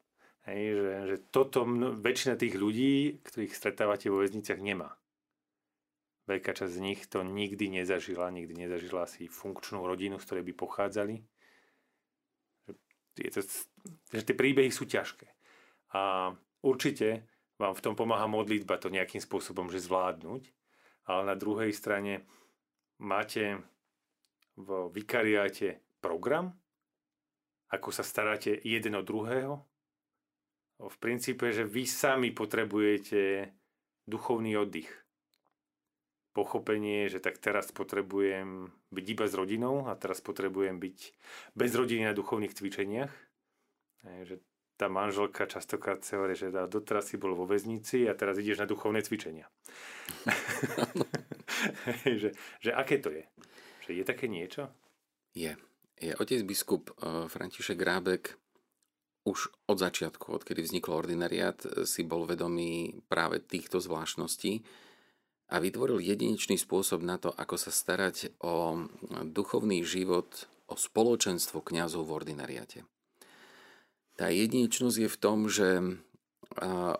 Hej, 0.45 0.77
že, 0.77 0.93
že 1.09 1.17
toto 1.33 1.65
mno, 1.65 1.93
väčšina 1.97 2.37
tých 2.37 2.53
ľudí, 2.57 3.21
ktorých 3.25 3.53
stretávate 3.53 4.13
vo 4.13 4.21
väzniciach, 4.21 4.61
nemá. 4.61 4.93
Veľká 6.25 6.57
časť 6.57 6.73
z 6.73 6.81
nich 6.81 7.01
to 7.05 7.21
nikdy 7.21 7.69
nezažila, 7.69 8.33
nikdy 8.33 8.65
nezažila 8.65 9.05
si 9.05 9.29
funkčnú 9.29 9.85
rodinu, 9.85 10.17
z 10.17 10.25
ktorej 10.25 10.43
by 10.49 10.53
pochádzali. 10.57 11.15
Je 13.15 13.31
to, 13.31 13.41
že 14.11 14.25
tie 14.25 14.35
príbehy 14.35 14.69
sú 14.73 14.89
ťažké. 14.89 15.27
A 15.95 16.33
určite 16.65 17.29
vám 17.55 17.73
v 17.77 17.83
tom 17.83 17.95
pomáha 17.95 18.27
modlitba 18.27 18.75
to 18.81 18.91
nejakým 18.91 19.23
spôsobom, 19.23 19.71
že 19.71 19.83
zvládnuť, 19.83 20.43
ale 21.07 21.21
na 21.23 21.35
druhej 21.37 21.71
strane 21.71 22.27
máte 22.99 23.61
v 24.55 24.91
vikariáte 24.91 25.83
program, 25.99 26.55
ako 27.71 27.89
sa 27.91 28.03
staráte 28.03 28.55
jeden 28.63 28.95
od 28.95 29.05
druhého, 29.07 29.63
v 30.75 30.97
princípe, 30.99 31.55
že 31.55 31.63
vy 31.63 31.87
sami 31.87 32.35
potrebujete 32.35 33.51
duchovný 34.03 34.59
oddych. 34.59 34.91
Pochopenie, 36.35 37.07
že 37.07 37.23
tak 37.23 37.39
teraz 37.39 37.71
potrebujem 37.71 38.67
byť 38.91 39.05
iba 39.07 39.23
s 39.23 39.33
rodinou 39.39 39.87
a 39.87 39.95
teraz 39.95 40.19
potrebujem 40.19 40.83
byť 40.83 40.97
bez 41.55 41.71
rodiny 41.71 42.11
na 42.11 42.13
duchovných 42.13 42.51
cvičeniach. 42.51 43.13
Že 44.05 44.41
tá 44.75 44.91
manželka 44.91 45.47
častokrát 45.47 46.03
sa 46.03 46.19
hovorí, 46.19 46.35
že 46.35 46.51
doteraz 46.51 47.09
si 47.09 47.15
bol 47.15 47.31
vo 47.31 47.47
väznici 47.47 48.05
a 48.05 48.13
teraz 48.13 48.35
ideš 48.37 48.63
na 48.63 48.67
duchovné 48.67 48.99
cvičenia. 49.01 49.47
že, 52.21 52.35
že 52.59 52.71
aké 52.75 52.99
to 52.99 53.09
je? 53.09 53.23
Že 53.87 53.91
je 53.97 54.03
také 54.03 54.27
niečo? 54.27 54.67
Je. 55.31 55.55
Je 55.95 56.11
otec 56.19 56.43
biskup 56.43 56.91
eh, 56.91 57.31
František 57.31 57.79
Rábek 57.79 58.35
už 59.25 59.49
od 59.65 59.77
začiatku, 59.81 60.37
odkedy 60.37 60.61
vznikol 60.61 61.01
ordinariát, 61.01 61.57
si 61.89 62.05
bol 62.05 62.29
vedomý 62.29 63.01
práve 63.09 63.41
týchto 63.41 63.81
zvláštností 63.81 64.61
a 65.49 65.57
vytvoril 65.57 65.97
jedinečný 65.97 66.61
spôsob 66.61 67.01
na 67.01 67.17
to, 67.17 67.33
ako 67.33 67.57
sa 67.57 67.73
starať 67.73 68.37
o 68.45 68.85
duchovný 69.25 69.81
život, 69.81 70.45
o 70.69 70.77
spoločenstvo 70.77 71.65
kňazov 71.65 72.05
v 72.05 72.13
ordinariate. 72.13 72.79
Tá 74.15 74.31
jedinečnosť 74.31 74.97
je 75.03 75.09
v 75.11 75.19
tom, 75.19 75.51
že 75.51 75.99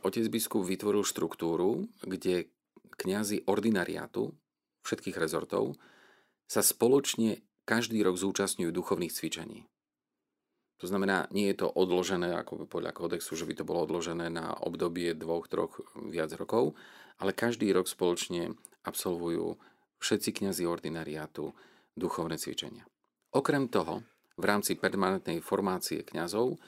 otec 0.03 0.25
biskup 0.27 0.67
vytvoril 0.67 1.07
štruktúru, 1.07 1.87
kde 2.03 2.51
kňazi 2.99 3.47
ordinariátu 3.47 4.35
všetkých 4.83 5.15
rezortov 5.15 5.79
sa 6.45 6.59
spoločne 6.59 7.41
každý 7.63 8.03
rok 8.03 8.19
zúčastňujú 8.19 8.69
duchovných 8.69 9.15
cvičení. 9.15 9.65
To 10.83 10.91
znamená, 10.91 11.31
nie 11.31 11.47
je 11.49 11.63
to 11.63 11.71
odložené 11.71 12.35
ako 12.35 12.67
podľa 12.67 12.91
kódexu, 12.91 13.39
že 13.39 13.47
by 13.47 13.53
to 13.55 13.63
bolo 13.63 13.87
odložené 13.87 14.27
na 14.27 14.51
obdobie 14.59 15.15
dvoch, 15.15 15.47
troch, 15.47 15.79
viac 15.95 16.35
rokov, 16.35 16.75
ale 17.15 17.31
každý 17.31 17.71
rok 17.71 17.87
spoločne 17.87 18.59
absolvujú 18.83 19.55
všetci 20.03 20.43
kňazi 20.43 20.67
ordinariátu 20.67 21.55
duchovné 21.95 22.35
cvičenia. 22.35 22.83
Okrem 23.31 23.71
toho, 23.71 24.03
v 24.35 24.43
rámci 24.43 24.75
permanentnej 24.75 25.39
formácie 25.39 26.03
kňazov, 26.03 26.59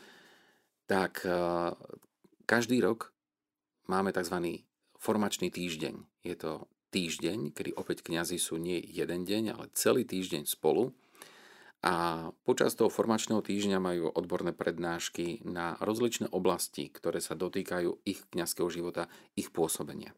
tak 0.88 1.28
e, 1.28 1.32
každý 2.48 2.80
rok 2.80 3.12
máme 3.92 4.16
tzv. 4.16 4.64
formačný 4.98 5.52
týždeň. 5.52 6.24
Je 6.24 6.36
to 6.40 6.72
týždeň, 6.96 7.52
kedy 7.52 7.76
opäť 7.76 8.08
kňazi 8.08 8.40
sú 8.40 8.56
nie 8.56 8.80
jeden 8.80 9.28
deň, 9.28 9.44
ale 9.54 9.66
celý 9.76 10.08
týždeň 10.08 10.48
spolu 10.48 10.96
a 11.86 12.28
počas 12.42 12.74
toho 12.74 12.90
formačného 12.90 13.44
týždňa 13.46 13.78
majú 13.78 14.10
odborné 14.10 14.50
prednášky 14.56 15.46
na 15.46 15.78
rozličné 15.78 16.34
oblasti, 16.34 16.90
ktoré 16.90 17.22
sa 17.22 17.38
dotýkajú 17.38 18.02
ich 18.08 18.26
kňazského 18.34 18.68
života, 18.74 19.06
ich 19.38 19.54
pôsobenia. 19.54 20.18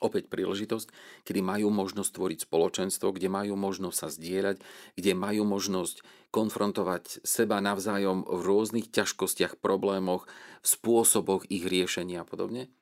Opäť 0.00 0.32
príležitosť, 0.32 0.88
kedy 1.28 1.40
majú 1.44 1.68
možnosť 1.68 2.10
tvoriť 2.16 2.38
spoločenstvo, 2.48 3.12
kde 3.12 3.28
majú 3.28 3.54
možnosť 3.54 3.96
sa 3.98 4.08
zdieľať, 4.08 4.56
kde 4.98 5.12
majú 5.12 5.42
možnosť 5.46 6.00
konfrontovať 6.32 7.22
seba 7.22 7.60
navzájom 7.60 8.24
v 8.24 8.40
rôznych 8.40 8.88
ťažkostiach, 8.88 9.60
problémoch, 9.60 10.24
v 10.64 10.66
spôsoboch 10.66 11.44
ich 11.52 11.68
riešenia 11.68 12.24
a 12.24 12.28
podobne. 12.28 12.72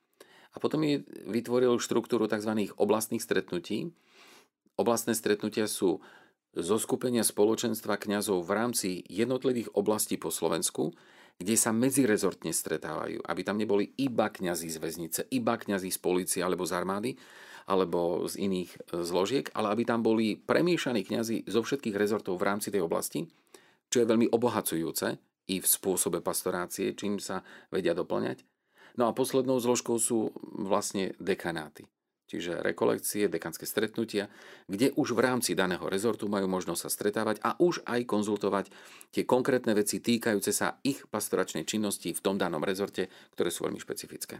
A 0.51 0.59
potom 0.59 0.83
je 0.83 1.03
vytvoril 1.27 1.79
štruktúru 1.79 2.27
tzv. 2.31 2.71
oblastných 2.75 3.23
stretnutí. 3.23 3.91
Oblastné 4.79 5.15
stretnutia 5.15 5.67
sú 5.67 5.99
zo 6.51 6.75
skupenia 6.75 7.23
spoločenstva 7.23 7.95
kňazov 7.95 8.43
v 8.43 8.51
rámci 8.51 8.89
jednotlivých 9.07 9.71
oblastí 9.71 10.19
po 10.19 10.31
Slovensku, 10.31 10.91
kde 11.41 11.57
sa 11.57 11.73
medzirezortne 11.73 12.53
stretávajú, 12.53 13.25
aby 13.25 13.41
tam 13.41 13.57
neboli 13.57 13.89
iba 13.97 14.29
kňazí 14.29 14.69
z 14.69 14.77
väznice, 14.77 15.21
iba 15.33 15.57
kňazí 15.57 15.89
z 15.89 15.99
policie 15.99 16.41
alebo 16.45 16.69
z 16.69 16.77
armády, 16.77 17.11
alebo 17.65 18.29
z 18.29 18.45
iných 18.45 18.69
e, 18.69 18.77
zložiek, 19.01 19.49
ale 19.57 19.73
aby 19.73 19.83
tam 19.85 20.05
boli 20.05 20.37
premiešaní 20.37 21.01
kňazi 21.01 21.49
zo 21.49 21.61
všetkých 21.65 21.97
rezortov 21.97 22.37
v 22.37 22.45
rámci 22.45 22.69
tej 22.69 22.85
oblasti, 22.85 23.25
čo 23.89 24.01
je 24.01 24.09
veľmi 24.09 24.29
obohacujúce 24.29 25.17
i 25.49 25.55
v 25.57 25.65
spôsobe 25.65 26.21
pastorácie, 26.21 26.93
čím 26.93 27.17
sa 27.17 27.41
vedia 27.73 27.97
doplňať. 27.97 28.45
No 29.01 29.09
a 29.09 29.15
poslednou 29.15 29.57
zložkou 29.57 29.97
sú 29.97 30.29
vlastne 30.61 31.17
dekanáty 31.17 31.89
čiže 32.31 32.63
rekolekcie, 32.63 33.27
dekanské 33.27 33.67
stretnutia, 33.67 34.31
kde 34.71 34.95
už 34.95 35.11
v 35.11 35.19
rámci 35.19 35.51
daného 35.51 35.83
rezortu 35.91 36.31
majú 36.31 36.47
možnosť 36.47 36.81
sa 36.87 36.89
stretávať 36.89 37.43
a 37.43 37.59
už 37.59 37.83
aj 37.83 38.07
konzultovať 38.07 38.71
tie 39.11 39.27
konkrétne 39.27 39.75
veci 39.75 39.99
týkajúce 39.99 40.55
sa 40.55 40.79
ich 40.87 41.03
pastoračnej 41.11 41.67
činnosti 41.67 42.15
v 42.15 42.23
tom 42.23 42.39
danom 42.39 42.63
rezorte, 42.63 43.11
ktoré 43.35 43.51
sú 43.51 43.67
veľmi 43.67 43.83
špecifické. 43.83 44.39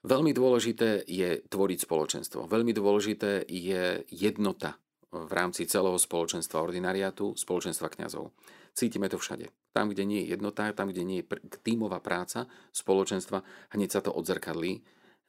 Veľmi 0.00 0.32
dôležité 0.32 1.04
je 1.04 1.44
tvoriť 1.44 1.78
spoločenstvo. 1.84 2.48
Veľmi 2.48 2.72
dôležité 2.72 3.44
je 3.48 4.00
jednota 4.08 4.80
v 5.12 5.32
rámci 5.32 5.68
celého 5.68 5.98
spoločenstva 6.00 6.62
ordinariátu, 6.62 7.36
spoločenstva 7.36 7.92
kňazov. 7.92 8.32
Cítime 8.72 9.10
to 9.10 9.18
všade. 9.18 9.50
Tam, 9.74 9.90
kde 9.90 10.06
nie 10.06 10.24
je 10.24 10.38
jednota, 10.38 10.70
tam, 10.72 10.88
kde 10.88 11.02
nie 11.04 11.20
je 11.20 11.36
tímová 11.66 11.98
práca 12.00 12.46
spoločenstva, 12.70 13.42
hneď 13.76 13.88
sa 13.90 14.00
to 14.00 14.14
odzrkadlí 14.14 14.80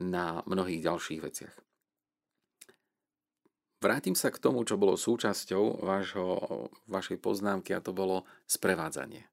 na 0.01 0.41
mnohých 0.49 0.81
ďalších 0.81 1.21
veciach. 1.21 1.55
Vrátim 3.81 4.13
sa 4.13 4.29
k 4.29 4.37
tomu, 4.37 4.61
čo 4.61 4.77
bolo 4.77 4.93
súčasťou 4.93 5.81
vášho, 5.81 6.25
vašej 6.85 7.17
poznámky 7.17 7.73
a 7.73 7.81
to 7.81 7.93
bolo 7.93 8.29
sprevádzanie. 8.45 9.25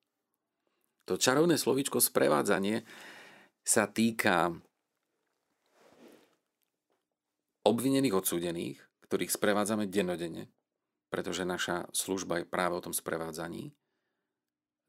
To 1.04 1.20
čarovné 1.20 1.60
slovíčko 1.60 2.00
sprevádzanie 2.00 2.84
sa 3.60 3.84
týka 3.88 4.52
obvinených 7.68 8.16
odsúdených, 8.16 8.80
ktorých 9.04 9.32
sprevádzame 9.32 9.84
dennodenne, 9.88 10.48
pretože 11.12 11.44
naša 11.44 11.84
služba 11.92 12.40
je 12.40 12.48
práve 12.48 12.80
o 12.80 12.84
tom 12.84 12.96
sprevádzaní. 12.96 13.76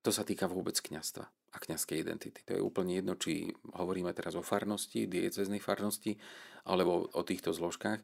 To 0.04 0.16
sa 0.16 0.24
týka 0.24 0.48
vôbec 0.48 0.80
kňastva 0.80 1.26
a 1.28 1.58
kňazskej 1.58 1.98
identity. 2.00 2.40
To 2.48 2.52
je 2.56 2.62
úplne 2.64 2.96
jedno, 2.96 3.20
či 3.20 3.52
hovoríme 3.76 4.14
teraz 4.16 4.38
o 4.38 4.46
farnosti, 4.46 5.10
dieceznej 5.10 5.60
farnosti, 5.60 6.16
alebo 6.70 7.10
o 7.12 7.22
týchto 7.26 7.52
zložkách. 7.52 8.00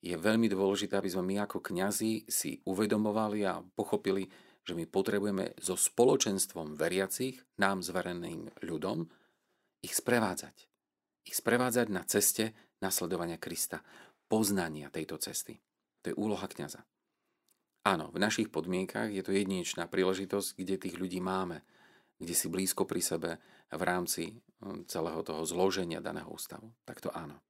Je 0.00 0.16
veľmi 0.16 0.48
dôležité, 0.48 0.96
aby 0.96 1.12
sme 1.12 1.24
my 1.32 1.36
ako 1.44 1.60
kňazi 1.60 2.28
si 2.28 2.60
uvedomovali 2.64 3.44
a 3.44 3.60
pochopili, 3.62 4.28
že 4.64 4.76
my 4.76 4.84
potrebujeme 4.84 5.56
so 5.60 5.76
spoločenstvom 5.76 6.76
veriacich, 6.76 7.40
nám 7.60 7.80
zvereným 7.80 8.48
ľudom, 8.64 9.08
ich 9.80 9.96
sprevádzať. 9.96 10.68
Ich 11.24 11.36
sprevádzať 11.36 11.86
na 11.88 12.04
ceste 12.04 12.52
nasledovania 12.80 13.36
Krista, 13.36 13.84
poznania 14.28 14.88
tejto 14.92 15.20
cesty. 15.20 15.60
To 16.04 16.12
je 16.12 16.16
úloha 16.16 16.48
kňaza. 16.48 16.80
Áno, 17.80 18.12
v 18.12 18.20
našich 18.20 18.52
podmienkach 18.52 19.08
je 19.08 19.24
to 19.24 19.32
jedinečná 19.32 19.88
príležitosť, 19.88 20.48
kde 20.60 20.76
tých 20.76 21.00
ľudí 21.00 21.24
máme, 21.24 21.64
kde 22.20 22.36
si 22.36 22.52
blízko 22.52 22.84
pri 22.84 23.00
sebe 23.00 23.30
v 23.72 23.82
rámci 23.82 24.36
hm, 24.60 24.84
celého 24.84 25.24
toho 25.24 25.42
zloženia 25.48 26.04
daného 26.04 26.28
ústavu. 26.28 26.68
Tak 26.84 27.00
to 27.00 27.08
áno. 27.16 27.40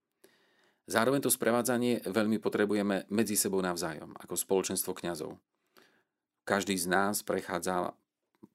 Zároveň 0.91 1.22
to 1.22 1.31
sprevádzanie 1.31 2.07
veľmi 2.07 2.43
potrebujeme 2.43 3.07
medzi 3.14 3.39
sebou 3.39 3.62
navzájom, 3.62 4.14
ako 4.18 4.35
spoločenstvo 4.35 4.91
kňazov. 4.95 5.39
Každý 6.43 6.74
z 6.74 6.87
nás 6.91 7.22
prechádza 7.22 7.95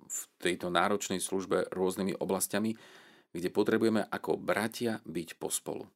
v 0.05 0.19
tejto 0.39 0.67
náročnej 0.67 1.23
službe 1.23 1.71
rôznymi 1.71 2.19
oblastiami, 2.19 2.75
kde 3.31 3.49
potrebujeme 3.51 4.03
ako 4.07 4.39
bratia 4.39 4.99
byť 5.07 5.39
pospolu. 5.39 5.87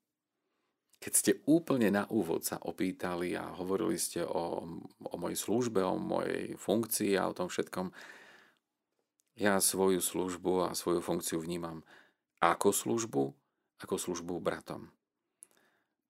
Keď 1.00 1.14
ste 1.16 1.32
úplne 1.48 1.88
na 1.96 2.04
úvod 2.12 2.44
sa 2.44 2.60
opýtali 2.60 3.32
a 3.32 3.56
hovorili 3.56 3.96
ste 3.96 4.20
o, 4.20 4.68
o 5.00 5.16
mojej 5.16 5.40
službe, 5.40 5.80
o 5.80 5.96
mojej 5.96 6.60
funkcii 6.60 7.16
a 7.16 7.32
o 7.32 7.36
tom 7.36 7.48
všetkom, 7.48 7.88
ja 9.40 9.56
svoju 9.64 10.04
službu 10.04 10.68
a 10.68 10.76
svoju 10.76 11.00
funkciu 11.00 11.40
vnímam 11.40 11.88
ako 12.44 12.76
službu, 12.76 13.24
ako 13.80 13.96
službu 13.96 14.44
bratom. 14.44 14.92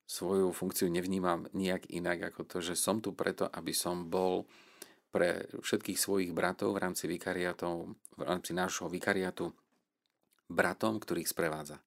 Svoju 0.10 0.50
funkciu 0.50 0.90
nevnímam 0.90 1.46
nejak 1.54 1.86
inak 1.94 2.34
ako 2.34 2.50
to, 2.50 2.58
že 2.66 2.74
som 2.74 2.98
tu 2.98 3.14
preto, 3.14 3.46
aby 3.46 3.70
som 3.78 4.10
bol 4.10 4.50
pre 5.14 5.46
všetkých 5.62 6.02
svojich 6.02 6.34
bratov 6.34 6.74
v 6.74 6.82
rámci 6.82 7.06
vikariátov, 7.06 7.94
v 8.18 8.22
rámci 8.26 8.58
nášho 8.58 8.90
vikariátu 8.90 9.54
bratom, 10.50 10.98
ktorých 10.98 11.30
sprevádza, 11.30 11.78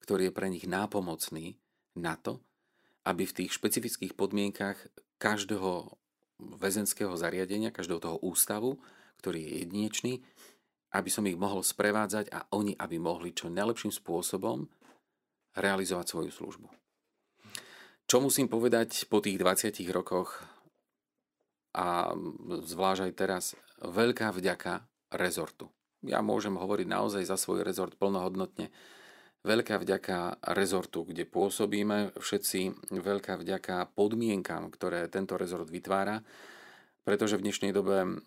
ktorý 0.00 0.32
je 0.32 0.36
pre 0.36 0.48
nich 0.48 0.64
nápomocný 0.64 1.60
na 1.98 2.14
to, 2.16 2.38
aby 3.04 3.26
v 3.26 3.36
tých 3.44 3.50
špecifických 3.56 4.14
podmienkach 4.14 4.78
každého 5.18 5.98
väzenského 6.38 7.18
zariadenia, 7.18 7.74
každého 7.74 8.00
toho 8.00 8.16
ústavu, 8.22 8.78
ktorý 9.18 9.42
je 9.42 9.52
jedinečný, 9.66 10.14
aby 10.94 11.10
som 11.10 11.26
ich 11.26 11.36
mohol 11.36 11.60
sprevádzať 11.60 12.30
a 12.30 12.46
oni, 12.54 12.78
aby 12.78 12.96
mohli 12.96 13.34
čo 13.34 13.50
najlepším 13.50 13.92
spôsobom 13.92 14.70
realizovať 15.58 16.06
svoju 16.06 16.30
službu. 16.32 16.68
Čo 18.08 18.24
musím 18.24 18.48
povedať 18.48 19.04
po 19.10 19.20
tých 19.20 19.36
20 19.36 19.84
rokoch 19.92 20.40
a 21.76 22.14
zvlášť 22.48 23.02
aj 23.04 23.12
teraz, 23.12 23.44
veľká 23.84 24.32
vďaka 24.32 24.88
rezortu. 25.12 25.68
Ja 26.06 26.24
môžem 26.24 26.56
hovoriť 26.56 26.86
naozaj 26.88 27.22
za 27.28 27.36
svoj 27.36 27.66
rezort 27.66 27.98
plnohodnotne, 28.00 28.72
Veľká 29.48 29.80
vďaka 29.80 30.44
rezortu, 30.52 31.08
kde 31.08 31.24
pôsobíme, 31.24 32.12
všetci 32.20 32.92
veľká 32.92 33.40
vďaka 33.40 33.96
podmienkam, 33.96 34.68
ktoré 34.68 35.08
tento 35.08 35.40
rezort 35.40 35.72
vytvára, 35.72 36.20
pretože 37.00 37.40
v 37.40 37.48
dnešnej 37.48 37.72
dobe 37.72 38.20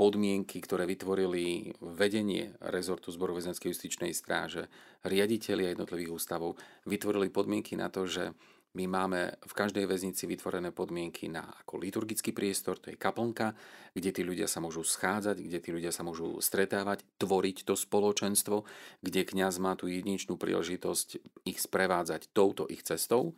podmienky, 0.00 0.64
ktoré 0.64 0.88
vytvorili 0.88 1.76
vedenie 1.84 2.56
rezortu 2.64 3.12
Zboru 3.12 3.36
väzenskej 3.36 3.76
justičnej 3.76 4.16
stráže, 4.16 4.72
riaditeľi 5.04 5.76
jednotlivých 5.76 6.16
ústavov, 6.16 6.56
vytvorili 6.88 7.28
podmienky 7.28 7.76
na 7.76 7.92
to, 7.92 8.08
že 8.08 8.32
my 8.78 8.86
máme 8.86 9.34
v 9.42 9.52
každej 9.58 9.90
väznici 9.90 10.30
vytvorené 10.30 10.70
podmienky 10.70 11.26
na 11.26 11.42
ako 11.42 11.82
liturgický 11.82 12.30
priestor, 12.30 12.78
to 12.78 12.94
je 12.94 13.00
kaplnka, 13.00 13.58
kde 13.90 14.14
tí 14.14 14.22
ľudia 14.22 14.46
sa 14.46 14.62
môžu 14.62 14.86
schádzať, 14.86 15.42
kde 15.42 15.58
tí 15.58 15.74
ľudia 15.74 15.90
sa 15.90 16.06
môžu 16.06 16.38
stretávať, 16.38 17.02
tvoriť 17.18 17.66
to 17.66 17.74
spoločenstvo, 17.74 18.62
kde 19.02 19.26
kňaz 19.26 19.58
má 19.58 19.74
tú 19.74 19.90
jedinečnú 19.90 20.38
príležitosť 20.38 21.18
ich 21.42 21.58
sprevádzať 21.58 22.30
touto 22.30 22.70
ich 22.70 22.86
cestou. 22.86 23.34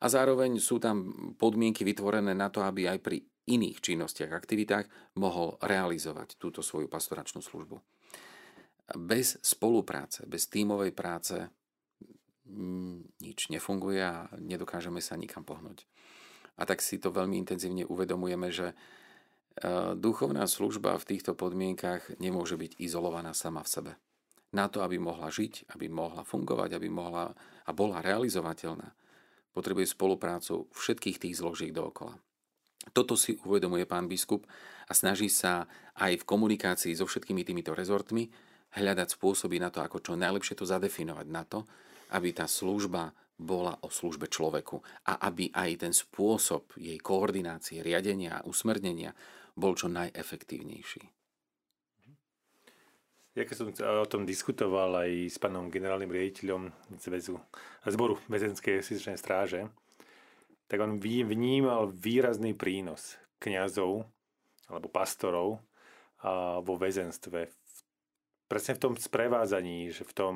A 0.00 0.08
zároveň 0.08 0.56
sú 0.56 0.80
tam 0.80 1.12
podmienky 1.36 1.84
vytvorené 1.84 2.32
na 2.32 2.48
to, 2.48 2.64
aby 2.64 2.88
aj 2.88 3.04
pri 3.04 3.20
iných 3.52 3.84
činnostiach, 3.84 4.32
aktivitách 4.32 4.88
mohol 5.20 5.60
realizovať 5.60 6.40
túto 6.40 6.64
svoju 6.64 6.88
pastoračnú 6.88 7.44
službu. 7.44 7.76
Bez 8.96 9.36
spolupráce, 9.44 10.24
bez 10.24 10.48
tímovej 10.48 10.96
práce 10.96 11.36
nič 13.20 13.48
nefunguje 13.48 14.00
a 14.02 14.26
nedokážeme 14.38 14.98
sa 14.98 15.14
nikam 15.14 15.46
pohnúť. 15.46 15.86
A 16.60 16.68
tak 16.68 16.84
si 16.84 17.00
to 17.00 17.14
veľmi 17.14 17.40
intenzívne 17.40 17.88
uvedomujeme, 17.88 18.52
že 18.52 18.72
e, 18.72 18.74
duchovná 19.96 20.44
služba 20.44 21.00
v 21.00 21.08
týchto 21.16 21.32
podmienkach 21.32 22.20
nemôže 22.20 22.60
byť 22.60 22.76
izolovaná 22.82 23.32
sama 23.32 23.64
v 23.64 23.72
sebe. 23.72 23.92
Na 24.50 24.66
to, 24.66 24.82
aby 24.82 24.98
mohla 24.98 25.30
žiť, 25.30 25.72
aby 25.72 25.86
mohla 25.88 26.26
fungovať, 26.26 26.76
aby 26.76 26.90
mohla 26.90 27.32
a 27.64 27.70
bola 27.70 28.02
realizovateľná, 28.02 28.92
potrebuje 29.54 29.94
spoluprácu 29.94 30.68
všetkých 30.74 31.22
tých 31.22 31.38
zložiek 31.38 31.70
dookola. 31.70 32.18
Toto 32.90 33.14
si 33.14 33.36
uvedomuje 33.44 33.84
pán 33.84 34.08
biskup 34.08 34.48
a 34.88 34.92
snaží 34.96 35.28
sa 35.28 35.68
aj 36.00 36.24
v 36.24 36.28
komunikácii 36.28 36.96
so 36.96 37.04
všetkými 37.06 37.44
týmito 37.44 37.76
rezortmi 37.76 38.26
hľadať 38.74 39.08
spôsoby 39.20 39.60
na 39.60 39.68
to, 39.68 39.84
ako 39.84 40.00
čo 40.00 40.12
najlepšie 40.16 40.56
to 40.56 40.64
zadefinovať 40.64 41.26
na 41.28 41.42
to, 41.44 41.68
aby 42.12 42.34
tá 42.34 42.50
služba 42.50 43.14
bola 43.40 43.80
o 43.80 43.88
službe 43.88 44.28
človeku 44.28 44.84
a 45.08 45.24
aby 45.30 45.48
aj 45.48 45.88
ten 45.88 45.92
spôsob 45.96 46.76
jej 46.76 47.00
koordinácie, 47.00 47.80
riadenia 47.80 48.42
a 48.42 48.44
usmernenia 48.44 49.16
bol 49.56 49.72
čo 49.72 49.88
najefektívnejší. 49.88 51.02
Ja 53.38 53.46
keď 53.46 53.56
som 53.56 53.70
o 53.72 54.10
tom 54.10 54.26
diskutoval 54.26 55.06
aj 55.06 55.10
s 55.30 55.38
pánom 55.38 55.70
generálnym 55.70 56.10
riaditeľom 56.10 56.74
zväzu, 56.98 57.38
zboru 57.86 58.18
väzenskej 58.26 58.82
justičnej 58.82 59.16
stráže, 59.16 59.70
tak 60.66 60.82
on 60.82 60.98
vnímal 61.00 61.94
výrazný 61.94 62.58
prínos 62.58 63.16
kňazov 63.38 64.04
alebo 64.66 64.86
pastorov 64.90 65.62
vo 66.60 66.74
väzenstve. 66.76 67.48
Presne 68.50 68.74
v 68.76 68.82
tom 68.82 68.92
sprevádzaní, 68.98 69.94
že 69.94 70.02
v 70.02 70.12
tom 70.12 70.34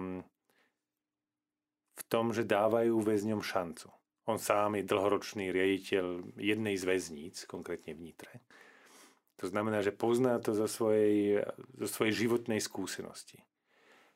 v 1.94 2.02
tom, 2.10 2.34
že 2.34 2.46
dávajú 2.46 2.98
väzňom 2.98 3.42
šancu. 3.42 3.90
On 4.24 4.40
sám 4.40 4.80
je 4.80 4.88
dlhoročný 4.88 5.52
riaditeľ 5.52 6.36
jednej 6.40 6.74
z 6.80 6.84
väzníc, 6.88 7.36
konkrétne 7.44 7.92
v 7.92 8.10
Nitre. 8.10 8.40
To 9.42 9.50
znamená, 9.50 9.84
že 9.84 9.92
pozná 9.92 10.40
to 10.40 10.56
zo 10.56 10.64
svojej, 10.64 11.44
zo 11.76 11.88
svojej 11.90 12.14
životnej 12.24 12.62
skúsenosti. 12.62 13.44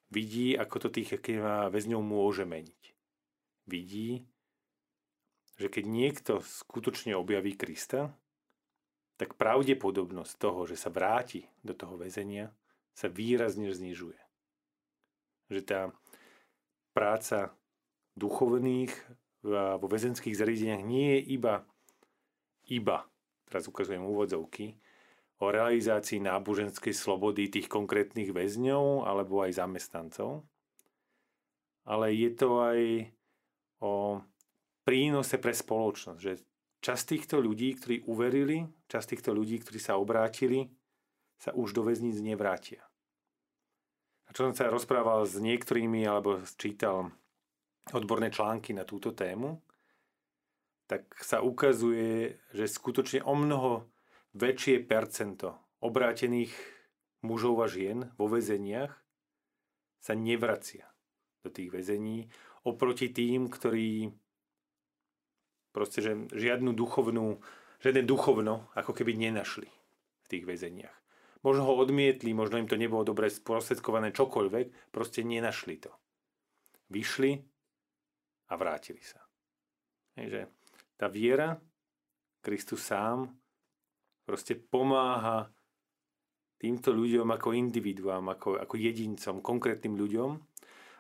Vidí, 0.09 0.57
ako 0.57 0.89
to 0.89 0.89
tých 0.89 1.21
väzňov 1.69 2.01
môže 2.01 2.49
meniť. 2.49 2.83
Vidí, 3.69 4.25
že 5.61 5.69
keď 5.69 5.85
niekto 5.85 6.33
skutočne 6.41 7.13
objaví 7.19 7.59
Krista, 7.59 8.17
tak 9.19 9.35
pravdepodobnosť 9.35 10.33
toho, 10.39 10.65
že 10.65 10.79
sa 10.79 10.89
vráti 10.89 11.51
do 11.67 11.75
toho 11.75 11.99
väzenia, 11.99 12.55
sa 12.95 13.11
výrazne 13.11 13.75
znižuje. 13.75 14.17
Že 15.51 15.61
tá 15.67 15.81
práca 16.95 17.58
duchovných 18.19 18.93
vo 19.47 19.87
väzenských 19.87 20.35
zariadeniach 20.35 20.83
nie 20.83 21.19
je 21.19 21.21
iba, 21.39 21.63
iba, 22.69 23.07
teraz 23.47 23.71
ukazujem 23.71 24.03
úvodzovky, 24.03 24.75
o 25.39 25.55
realizácii 25.55 26.19
náboženskej 26.19 26.91
slobody 26.91 27.47
tých 27.47 27.71
konkrétnych 27.71 28.35
väzňov 28.35 29.07
alebo 29.07 29.47
aj 29.47 29.63
zamestnancov, 29.63 30.43
ale 31.87 32.11
je 32.11 32.31
to 32.35 32.49
aj 32.59 32.81
o 33.79 34.19
prínose 34.83 35.39
pre 35.39 35.55
spoločnosť, 35.55 36.19
že 36.19 36.43
časť 36.83 37.05
týchto 37.15 37.39
ľudí, 37.39 37.79
ktorí 37.79 37.97
uverili, 38.11 38.67
časť 38.91 39.15
týchto 39.15 39.31
ľudí, 39.31 39.63
ktorí 39.63 39.79
sa 39.79 39.95
obrátili, 39.95 40.67
sa 41.39 41.55
už 41.55 41.79
do 41.79 41.87
väzníc 41.87 42.19
nevrátia. 42.19 42.83
A 44.27 44.35
čo 44.35 44.51
som 44.51 44.55
sa 44.59 44.69
rozprával 44.69 45.25
s 45.25 45.39
niektorými, 45.39 46.03
alebo 46.05 46.43
čítal 46.59 47.15
odborné 47.95 48.33
články 48.33 48.77
na 48.77 48.85
túto 48.89 49.13
tému, 49.13 49.61
tak 50.89 51.05
sa 51.21 51.45
ukazuje, 51.45 52.41
že 52.57 52.65
skutočne 52.65 53.21
o 53.25 53.37
mnoho 53.37 53.87
väčšie 54.33 54.85
percento 54.89 55.77
obrátených 55.85 56.53
mužov 57.23 57.61
a 57.61 57.67
žien 57.69 58.09
vo 58.17 58.27
väzeniach 58.31 58.93
sa 60.01 60.13
nevracia 60.17 60.89
do 61.45 61.53
tých 61.53 61.69
väzení 61.69 62.31
oproti 62.65 63.13
tým, 63.13 63.53
ktorí 63.53 64.11
proste, 65.71 66.03
že 66.03 66.13
žiadnu 66.33 66.75
duchovnú, 66.75 67.39
žiadne 67.85 68.03
duchovno 68.03 68.73
ako 68.75 68.97
keby 68.97 69.15
nenašli 69.15 69.69
v 70.25 70.27
tých 70.27 70.45
väzeniach. 70.49 70.97
možno 71.47 71.71
ho 71.71 71.79
odmietli, 71.79 72.35
možno 72.35 72.59
im 72.59 72.67
to 72.67 72.75
nebolo 72.75 73.07
dobre 73.07 73.31
sprostredkované, 73.31 74.11
čokoľvek, 74.11 74.91
proste 74.91 75.23
nenašli 75.23 75.79
to. 75.79 75.93
Vyšli 76.91 77.47
a 78.49 78.55
vrátili 78.57 79.01
sa. 79.05 79.21
Takže 80.17 80.49
tá 80.99 81.07
viera, 81.07 81.55
Kristus 82.43 82.89
sám, 82.89 83.29
proste 84.25 84.57
pomáha 84.57 85.47
týmto 86.59 86.91
ľuďom 86.91 87.29
ako 87.39 87.55
individuám, 87.55 88.35
ako, 88.35 88.59
ako 88.59 88.75
jedincom, 88.75 89.39
konkrétnym 89.39 89.95
ľuďom, 89.95 90.31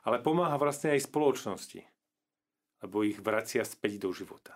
ale 0.06 0.22
pomáha 0.22 0.54
vlastne 0.56 0.94
aj 0.94 1.10
spoločnosti, 1.10 1.82
lebo 2.86 3.02
ich 3.02 3.18
vracia 3.18 3.66
späť 3.66 3.98
do 4.06 4.14
života. 4.14 4.54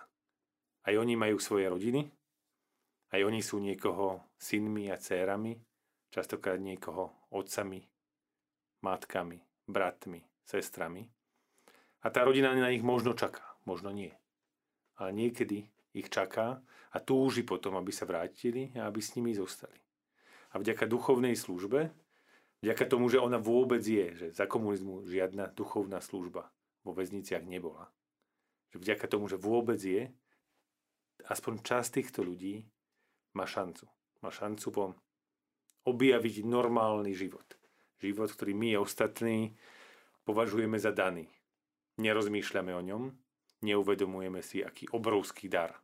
Aj 0.83 0.95
oni 0.95 1.13
majú 1.19 1.37
svoje 1.37 1.67
rodiny, 1.67 2.07
aj 3.13 3.21
oni 3.21 3.41
sú 3.43 3.59
niekoho 3.59 4.33
synmi 4.39 4.89
a 4.89 4.97
dcérami, 4.97 5.53
častokrát 6.09 6.57
niekoho 6.57 7.29
otcami, 7.35 7.83
matkami, 8.81 9.37
bratmi, 9.67 10.23
sestrami. 10.41 11.05
A 12.03 12.11
tá 12.11 12.27
rodina 12.27 12.51
na 12.51 12.67
nich 12.67 12.83
možno 12.83 13.15
čaká, 13.15 13.43
možno 13.63 13.89
nie. 13.95 14.11
Ale 14.99 15.15
niekedy 15.15 15.71
ich 15.95 16.11
čaká 16.11 16.59
a 16.91 16.97
túži 16.99 17.47
potom, 17.47 17.79
aby 17.79 17.89
sa 17.95 18.03
vrátili 18.03 18.75
a 18.75 18.91
aby 18.91 18.99
s 18.99 19.15
nimi 19.15 19.31
zostali. 19.31 19.79
A 20.53 20.59
vďaka 20.61 20.85
duchovnej 20.85 21.33
službe, 21.33 21.89
vďaka 22.61 22.83
tomu, 22.85 23.09
že 23.09 23.23
ona 23.23 23.39
vôbec 23.41 23.81
je, 23.81 24.13
že 24.13 24.27
za 24.35 24.45
komunizmu 24.45 25.07
žiadna 25.07 25.49
duchovná 25.55 26.03
služba 26.03 26.51
vo 26.85 26.91
väzniciach 26.93 27.47
nebola. 27.47 27.89
Že 28.75 28.77
vďaka 28.83 29.05
tomu, 29.07 29.25
že 29.31 29.39
vôbec 29.39 29.79
je, 29.79 30.11
aspoň 31.25 31.63
časť 31.63 31.89
týchto 32.03 32.21
ľudí 32.21 32.67
má 33.33 33.47
šancu. 33.47 33.87
Má 34.21 34.29
šancu 34.29 34.67
po 34.69 34.83
objaviť 35.83 36.43
normálny 36.47 37.11
život. 37.15 37.45
Život, 37.99 38.31
ktorý 38.35 38.51
my 38.55 38.69
ostatní 38.79 39.55
považujeme 40.27 40.75
za 40.79 40.91
daný. 40.91 41.27
Nerozmýšľame 42.01 42.73
o 42.73 42.81
ňom, 42.81 43.03
neuvedomujeme 43.61 44.41
si, 44.41 44.65
aký 44.65 44.89
obrovský 44.89 45.45
dar 45.49 45.77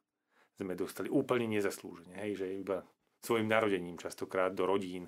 sme 0.59 0.75
dostali 0.75 1.07
úplne 1.07 1.47
nezaslúžene. 1.47 2.19
Hej, 2.19 2.43
že 2.43 2.59
iba 2.59 2.83
svojim 3.23 3.47
narodením 3.47 3.95
častokrát 3.95 4.51
do 4.51 4.67
rodín, 4.67 5.07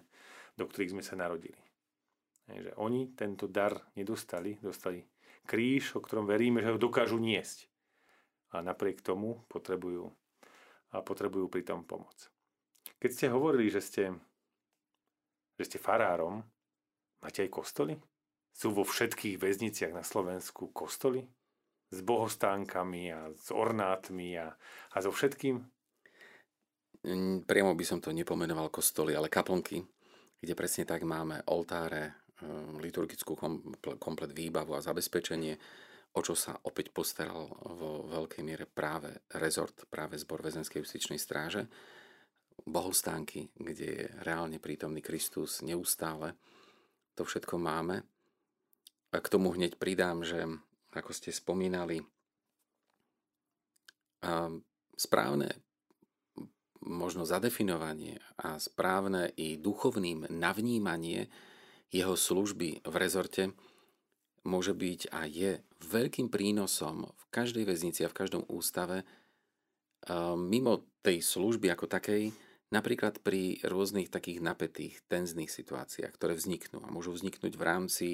do 0.55 0.63
ktorých 0.63 0.95
sme 0.95 1.03
sa 1.03 1.19
narodili. 1.19 1.59
Hej, 2.47 2.69
že 2.69 2.71
oni 2.79 3.11
tento 3.11 3.51
dar 3.51 3.75
nedostali, 3.99 4.55
dostali 4.63 5.03
kríž, 5.43 5.99
o 5.99 6.03
ktorom 6.03 6.23
veríme, 6.23 6.63
že 6.63 6.71
ho 6.71 6.79
dokážu 6.79 7.19
niesť. 7.19 7.67
A 8.55 8.63
napriek 8.63 9.03
tomu 9.03 9.43
potrebujú, 9.47 10.11
a 10.91 10.99
potrebujú 11.03 11.47
pri 11.47 11.63
tom 11.63 11.83
pomoc. 11.87 12.31
Keď 12.99 13.09
ste 13.11 13.27
hovorili, 13.31 13.71
že 13.71 13.81
ste, 13.83 14.03
že 15.55 15.63
ste 15.67 15.77
farárom, 15.79 16.43
máte 17.23 17.43
aj 17.47 17.51
kostoly? 17.51 17.95
Sú 18.51 18.75
vo 18.75 18.83
všetkých 18.83 19.39
väzniciach 19.39 19.95
na 19.95 20.03
Slovensku 20.03 20.69
kostoly? 20.75 21.23
S 21.91 21.99
bohostánkami 22.03 23.11
a 23.11 23.31
s 23.35 23.51
ornátmi 23.51 24.39
a, 24.39 24.55
a 24.95 24.97
so 25.03 25.11
všetkým? 25.11 25.59
Priamo 27.43 27.73
by 27.73 27.85
som 27.87 27.99
to 27.99 28.13
nepomenoval 28.13 28.69
kostoly, 28.69 29.17
ale 29.17 29.27
kaplnky, 29.27 29.81
kde 30.37 30.53
presne 30.53 30.85
tak 30.85 31.01
máme 31.03 31.41
oltáre, 31.49 32.29
ehm, 32.39 32.77
liturgickú 32.77 33.33
komplet 33.97 34.31
výbavu 34.31 34.77
a 34.77 34.85
zabezpečenie, 34.85 35.57
o 36.15 36.19
čo 36.21 36.35
sa 36.37 36.55
opäť 36.67 36.93
postaral 36.93 37.49
vo 37.75 38.05
veľkej 38.07 38.43
miere 38.45 38.69
práve 38.69 39.25
rezort, 39.35 39.87
práve 39.89 40.19
zbor 40.19 40.43
väzenskej 40.43 40.83
justičnej 40.83 41.19
stráže 41.19 41.67
bohostánky, 42.65 43.49
kde 43.57 43.85
je 43.85 44.03
reálne 44.21 44.61
prítomný 44.61 45.01
Kristus 45.01 45.65
neustále. 45.65 46.37
To 47.17 47.25
všetko 47.25 47.57
máme. 47.57 48.05
A 49.11 49.19
k 49.19 49.31
tomu 49.31 49.51
hneď 49.51 49.75
pridám, 49.75 50.23
že 50.23 50.47
ako 50.95 51.11
ste 51.11 51.35
spomínali, 51.35 52.03
správne 54.95 55.49
možno 56.81 57.25
zadefinovanie 57.25 58.21
a 58.41 58.57
správne 58.57 59.29
i 59.37 59.57
duchovným 59.57 60.29
navnímanie 60.29 61.29
jeho 61.91 62.15
služby 62.15 62.85
v 62.85 62.95
rezorte 62.97 63.53
môže 64.41 64.73
byť 64.73 65.01
a 65.13 65.29
je 65.29 65.61
veľkým 65.85 66.33
prínosom 66.33 67.05
v 67.05 67.23
každej 67.29 67.65
väznici 67.69 68.01
a 68.05 68.09
v 68.09 68.17
každom 68.17 68.43
ústave 68.49 69.05
mimo 70.37 70.85
tej 71.05 71.21
služby 71.21 71.69
ako 71.69 71.85
takej 71.85 72.33
Napríklad 72.71 73.19
pri 73.19 73.59
rôznych 73.67 74.07
takých 74.07 74.39
napätých, 74.39 75.03
tenzných 75.11 75.51
situáciách, 75.51 76.15
ktoré 76.15 76.39
vzniknú 76.39 76.79
a 76.79 76.87
môžu 76.87 77.11
vzniknúť 77.11 77.59
v 77.59 77.67
rámci 77.67 78.07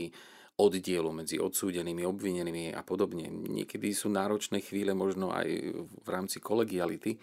oddielu 0.57 1.09
medzi 1.13 1.37
odsúdenými, 1.37 2.01
obvinenými 2.01 2.73
a 2.73 2.81
podobne. 2.81 3.29
Niekedy 3.29 3.93
sú 3.93 4.09
náročné 4.09 4.65
chvíle 4.65 4.97
možno 4.97 5.29
aj 5.29 5.47
v 5.77 6.07
rámci 6.09 6.41
kolegiality 6.41 7.21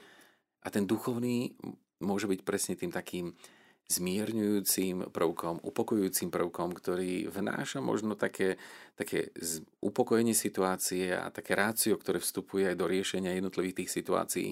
a 0.63 0.71
ten 0.71 0.87
duchovný 0.87 1.51
môže 1.99 2.31
byť 2.31 2.41
presne 2.47 2.79
tým 2.79 2.95
takým 2.95 3.35
zmierňujúcim 3.85 5.13
prvkom, 5.13 5.61
upokojujúcim 5.61 6.33
prvkom, 6.33 6.73
ktorý 6.73 7.29
vnáša 7.29 7.85
možno 7.85 8.17
také, 8.17 8.57
také 8.97 9.29
upokojenie 9.85 10.33
situácie 10.33 11.13
a 11.13 11.29
také 11.29 11.53
rácio, 11.53 12.01
ktoré 12.01 12.17
vstupuje 12.17 12.73
aj 12.73 12.77
do 12.81 12.89
riešenia 12.89 13.37
jednotlivých 13.37 13.85
tých 13.85 13.91
situácií. 13.93 14.49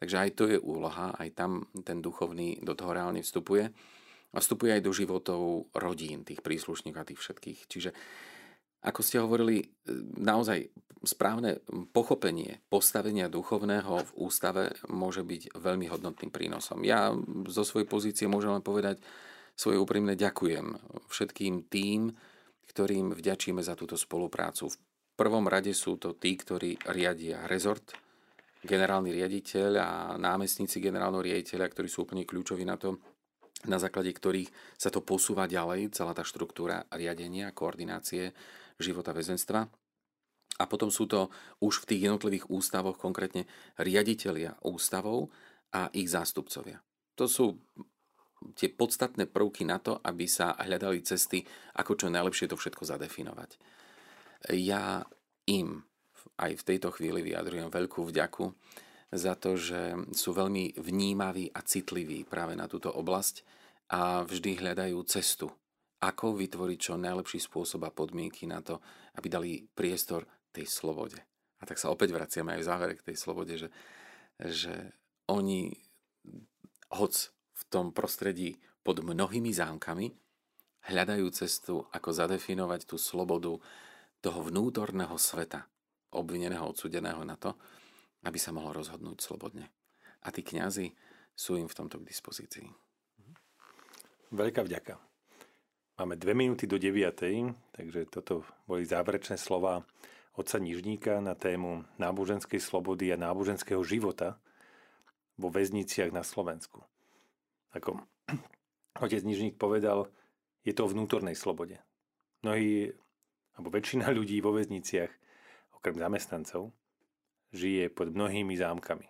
Takže 0.00 0.16
aj 0.16 0.30
to 0.32 0.44
je 0.48 0.56
úloha, 0.56 1.12
aj 1.12 1.28
tam 1.36 1.68
ten 1.84 2.00
duchovný 2.00 2.64
do 2.64 2.72
toho 2.72 2.96
reálne 2.96 3.20
vstupuje. 3.20 3.68
A 4.30 4.38
vstupuje 4.38 4.78
aj 4.78 4.82
do 4.86 4.94
životov 4.94 5.70
rodín, 5.74 6.22
tých 6.22 6.40
príslušníkov 6.40 7.00
a 7.02 7.08
tých 7.10 7.20
všetkých. 7.20 7.60
Čiže 7.66 7.90
ako 8.80 9.00
ste 9.04 9.20
hovorili, 9.20 9.66
naozaj 10.16 10.70
správne 11.04 11.64
pochopenie 11.92 12.60
postavenia 12.68 13.28
duchovného 13.28 14.04
v 14.04 14.10
ústave 14.20 14.76
môže 14.88 15.24
byť 15.24 15.56
veľmi 15.56 15.88
hodnotným 15.88 16.32
prínosom. 16.32 16.84
Ja 16.84 17.12
zo 17.48 17.64
svojej 17.64 17.88
pozície 17.88 18.28
môžem 18.28 18.52
len 18.52 18.64
povedať 18.64 19.00
svoje 19.56 19.80
úprimné 19.80 20.16
ďakujem 20.16 20.76
všetkým 21.08 21.68
tým, 21.68 22.12
ktorým 22.72 23.12
vďačíme 23.16 23.60
za 23.60 23.76
túto 23.76 23.96
spoluprácu. 23.96 24.72
V 24.72 24.76
prvom 25.16 25.48
rade 25.48 25.72
sú 25.76 26.00
to 26.00 26.16
tí, 26.16 26.36
ktorí 26.36 26.80
riadia 26.88 27.44
rezort, 27.44 27.92
generálny 28.60 29.12
riaditeľ 29.12 29.70
a 29.80 29.90
námestníci 30.20 30.80
generálneho 30.84 31.24
riaditeľa, 31.24 31.66
ktorí 31.72 31.88
sú 31.88 32.04
úplne 32.04 32.28
kľúčoví 32.28 32.64
na 32.64 32.76
to, 32.76 33.00
na 33.68 33.76
základe 33.76 34.12
ktorých 34.14 34.48
sa 34.80 34.88
to 34.88 35.04
posúva 35.04 35.44
ďalej, 35.44 35.92
celá 35.92 36.16
tá 36.16 36.24
štruktúra 36.24 36.88
riadenia, 36.88 37.52
koordinácie 37.52 38.32
života 38.80 39.12
väzenstva. 39.12 39.68
A 40.60 40.64
potom 40.68 40.92
sú 40.92 41.08
to 41.08 41.32
už 41.64 41.84
v 41.84 41.88
tých 41.88 42.00
jednotlivých 42.08 42.48
ústavoch, 42.52 42.96
konkrétne 43.00 43.48
riaditeľia 43.80 44.60
ústavov 44.64 45.32
a 45.72 45.88
ich 45.96 46.08
zástupcovia. 46.08 46.80
To 47.16 47.24
sú 47.28 47.56
tie 48.56 48.72
podstatné 48.72 49.28
prvky 49.28 49.68
na 49.68 49.80
to, 49.80 50.00
aby 50.00 50.24
sa 50.24 50.56
hľadali 50.56 51.04
cesty, 51.04 51.44
ako 51.76 51.96
čo 51.96 52.06
najlepšie 52.08 52.48
to 52.48 52.56
všetko 52.56 52.88
zadefinovať. 52.88 53.60
Ja 54.56 55.04
im 55.48 55.84
aj 56.40 56.64
v 56.64 56.66
tejto 56.66 56.88
chvíli 56.96 57.20
vyjadrujem 57.20 57.68
veľkú 57.68 58.08
vďaku 58.08 58.44
za 59.10 59.34
to, 59.34 59.58
že 59.58 59.98
sú 60.14 60.30
veľmi 60.30 60.78
vnímaví 60.78 61.50
a 61.50 61.60
citliví 61.66 62.22
práve 62.22 62.54
na 62.54 62.70
túto 62.70 62.94
oblasť 62.94 63.42
a 63.90 64.22
vždy 64.22 64.62
hľadajú 64.62 64.98
cestu, 65.10 65.50
ako 65.98 66.38
vytvoriť 66.38 66.78
čo 66.78 66.94
najlepší 66.94 67.42
spôsob 67.42 67.90
a 67.90 67.94
podmienky 67.94 68.46
na 68.46 68.62
to, 68.62 68.78
aby 69.18 69.26
dali 69.26 69.50
priestor 69.74 70.24
tej 70.54 70.70
slobode. 70.70 71.18
A 71.60 71.66
tak 71.66 71.76
sa 71.76 71.90
opäť 71.90 72.14
vraciame 72.14 72.56
aj 72.56 72.60
v 72.62 72.68
závere 72.70 72.94
k 72.96 73.12
tej 73.12 73.16
slobode, 73.18 73.58
že, 73.58 73.68
že 74.38 74.94
oni, 75.28 75.74
hoc 76.94 77.14
v 77.34 77.62
tom 77.68 77.90
prostredí 77.90 78.56
pod 78.80 79.02
mnohými 79.02 79.50
zámkami, 79.50 80.14
hľadajú 80.88 81.26
cestu, 81.34 81.84
ako 81.92 82.14
zadefinovať 82.16 82.88
tú 82.88 82.96
slobodu 82.96 83.60
toho 84.24 84.40
vnútorného 84.40 85.12
sveta, 85.20 85.68
obvineného, 86.16 86.64
odsudeného 86.64 87.20
na 87.28 87.36
to, 87.36 87.52
aby 88.24 88.38
sa 88.38 88.52
mohol 88.52 88.76
rozhodnúť 88.76 89.20
slobodne. 89.24 89.72
A 90.24 90.28
tí 90.28 90.44
kňazi 90.44 90.92
sú 91.32 91.56
im 91.56 91.68
v 91.68 91.76
tomto 91.76 92.00
k 92.00 92.08
dispozícii. 92.08 92.68
Veľká 94.30 94.62
vďaka. 94.62 94.94
Máme 96.00 96.16
dve 96.16 96.32
minúty 96.32 96.64
do 96.64 96.80
9, 96.80 97.76
takže 97.76 98.00
toto 98.08 98.44
boli 98.64 98.88
záverečné 98.88 99.36
slova 99.36 99.84
otca 100.32 100.56
Nižníka 100.56 101.20
na 101.20 101.36
tému 101.36 101.84
náboženskej 102.00 102.56
slobody 102.56 103.12
a 103.12 103.20
náboženského 103.20 103.84
života 103.84 104.40
vo 105.36 105.52
väzniciach 105.52 106.08
na 106.08 106.24
Slovensku. 106.24 106.80
Ako 107.76 108.00
otec 109.04 109.22
Nižník 109.24 109.60
povedal, 109.60 110.08
je 110.64 110.72
to 110.72 110.88
o 110.88 110.92
vnútornej 110.92 111.36
slobode. 111.36 111.80
Mnohí, 112.40 112.92
alebo 113.56 113.68
väčšina 113.68 114.08
ľudí 114.12 114.40
vo 114.40 114.56
väzniciach 114.56 115.12
okrem 115.76 115.96
zamestnancov, 115.96 116.72
žije 117.50 117.90
pod 117.90 118.14
mnohými 118.14 118.54
zámkami. 118.54 119.06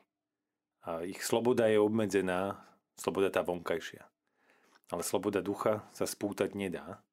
A 0.89 1.05
ich 1.05 1.21
sloboda 1.21 1.69
je 1.69 1.77
obmedzená, 1.77 2.57
sloboda 2.97 3.29
tá 3.29 3.45
vonkajšia. 3.45 4.05
Ale 4.91 5.05
sloboda 5.05 5.45
ducha 5.45 5.85
sa 5.93 6.09
spútať 6.09 6.57
nedá. 6.57 7.05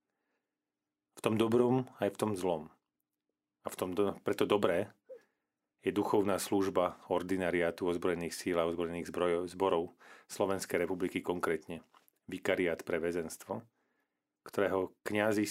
V 1.17 1.19
tom 1.21 1.35
dobrom 1.35 1.89
aj 1.99 2.15
v 2.15 2.19
tom 2.19 2.31
zlom. 2.33 2.71
A 3.65 3.67
v 3.67 3.75
tom 3.75 3.91
do, 3.91 4.15
preto 4.23 4.47
dobré 4.47 4.89
je 5.83 5.91
duchovná 5.91 6.39
služba 6.39 6.99
ordinariátu 7.11 7.87
ozbrojených 7.87 8.33
síl 8.33 8.55
a 8.57 8.67
ozbrojených 8.67 9.11
zbrojov, 9.11 9.43
zborov 9.51 9.83
Slovenskej 10.27 10.83
republiky 10.83 11.19
konkrétne. 11.23 11.83
Vikariát 12.27 12.83
pre 12.83 12.99
väzenstvo, 12.99 13.63
ktorého 14.43 14.91
kňazi 15.07 15.47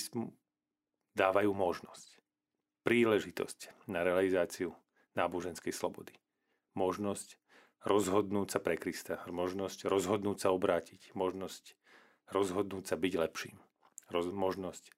dávajú 1.17 1.51
možnosť, 1.57 2.21
príležitosť 2.85 3.89
na 3.89 4.05
realizáciu 4.05 4.77
náboženskej 5.17 5.73
slobody. 5.73 6.15
Možnosť 6.77 7.41
rozhodnúť 7.83 8.57
sa 8.57 8.59
pre 8.61 8.77
Krista, 8.77 9.25
možnosť 9.27 9.89
rozhodnúť 9.89 10.45
sa 10.45 10.49
obrátiť, 10.53 11.17
možnosť 11.17 11.75
rozhodnúť 12.31 12.85
sa 12.85 12.97
byť 13.01 13.13
lepším, 13.17 13.57
roz, 14.13 14.29
možnosť 14.31 14.93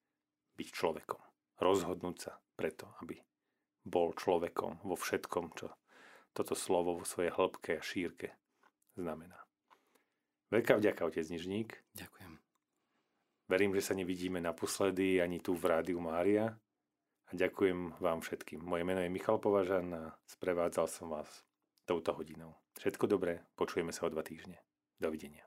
byť 0.59 0.67
človekom, 0.75 1.21
rozhodnúť 1.63 2.17
sa 2.19 2.31
preto, 2.59 2.91
aby 2.99 3.21
bol 3.87 4.11
človekom 4.11 4.83
vo 4.83 4.95
všetkom, 4.99 5.55
čo 5.55 5.71
toto 6.35 6.53
slovo 6.53 6.99
vo 6.99 7.05
svojej 7.07 7.33
hĺbke 7.33 7.79
a 7.79 7.81
šírke 7.81 8.35
znamená. 8.99 9.39
Veľká 10.49 10.81
vďaka, 10.81 11.05
otec 11.05 11.25
Nižník. 11.29 11.77
Ďakujem. 11.93 12.41
Verím, 13.49 13.71
že 13.73 13.85
sa 13.85 13.93
nevidíme 13.97 14.41
naposledy 14.41 15.21
ani 15.21 15.41
tu 15.41 15.53
v 15.53 15.73
Rádiu 15.73 16.01
Mária. 16.01 16.57
A 17.29 17.37
ďakujem 17.37 18.01
vám 18.01 18.25
všetkým. 18.25 18.65
Moje 18.65 18.81
meno 18.81 19.05
je 19.05 19.13
Michal 19.13 19.37
Považan 19.37 19.93
a 19.93 20.17
sprevádzal 20.25 20.89
som 20.89 21.13
vás 21.13 21.29
touto 21.85 22.17
hodinou. 22.17 22.57
Všetko 22.81 23.05
dobré, 23.05 23.45
počujeme 23.53 23.93
sa 23.93 24.09
o 24.09 24.13
dva 24.13 24.25
týždne. 24.25 24.57
Dovidenia. 24.97 25.45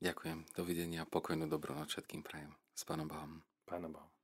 Ďakujem, 0.00 0.48
dovidenia, 0.56 1.04
pokojnú 1.04 1.44
dobrú 1.44 1.76
noc 1.76 1.92
všetkým 1.92 2.24
prajem. 2.24 2.56
S 2.72 2.88
Pánom 2.88 3.04
Bohom. 3.04 3.44
Pánom 3.68 3.92
Bohom. 3.92 4.17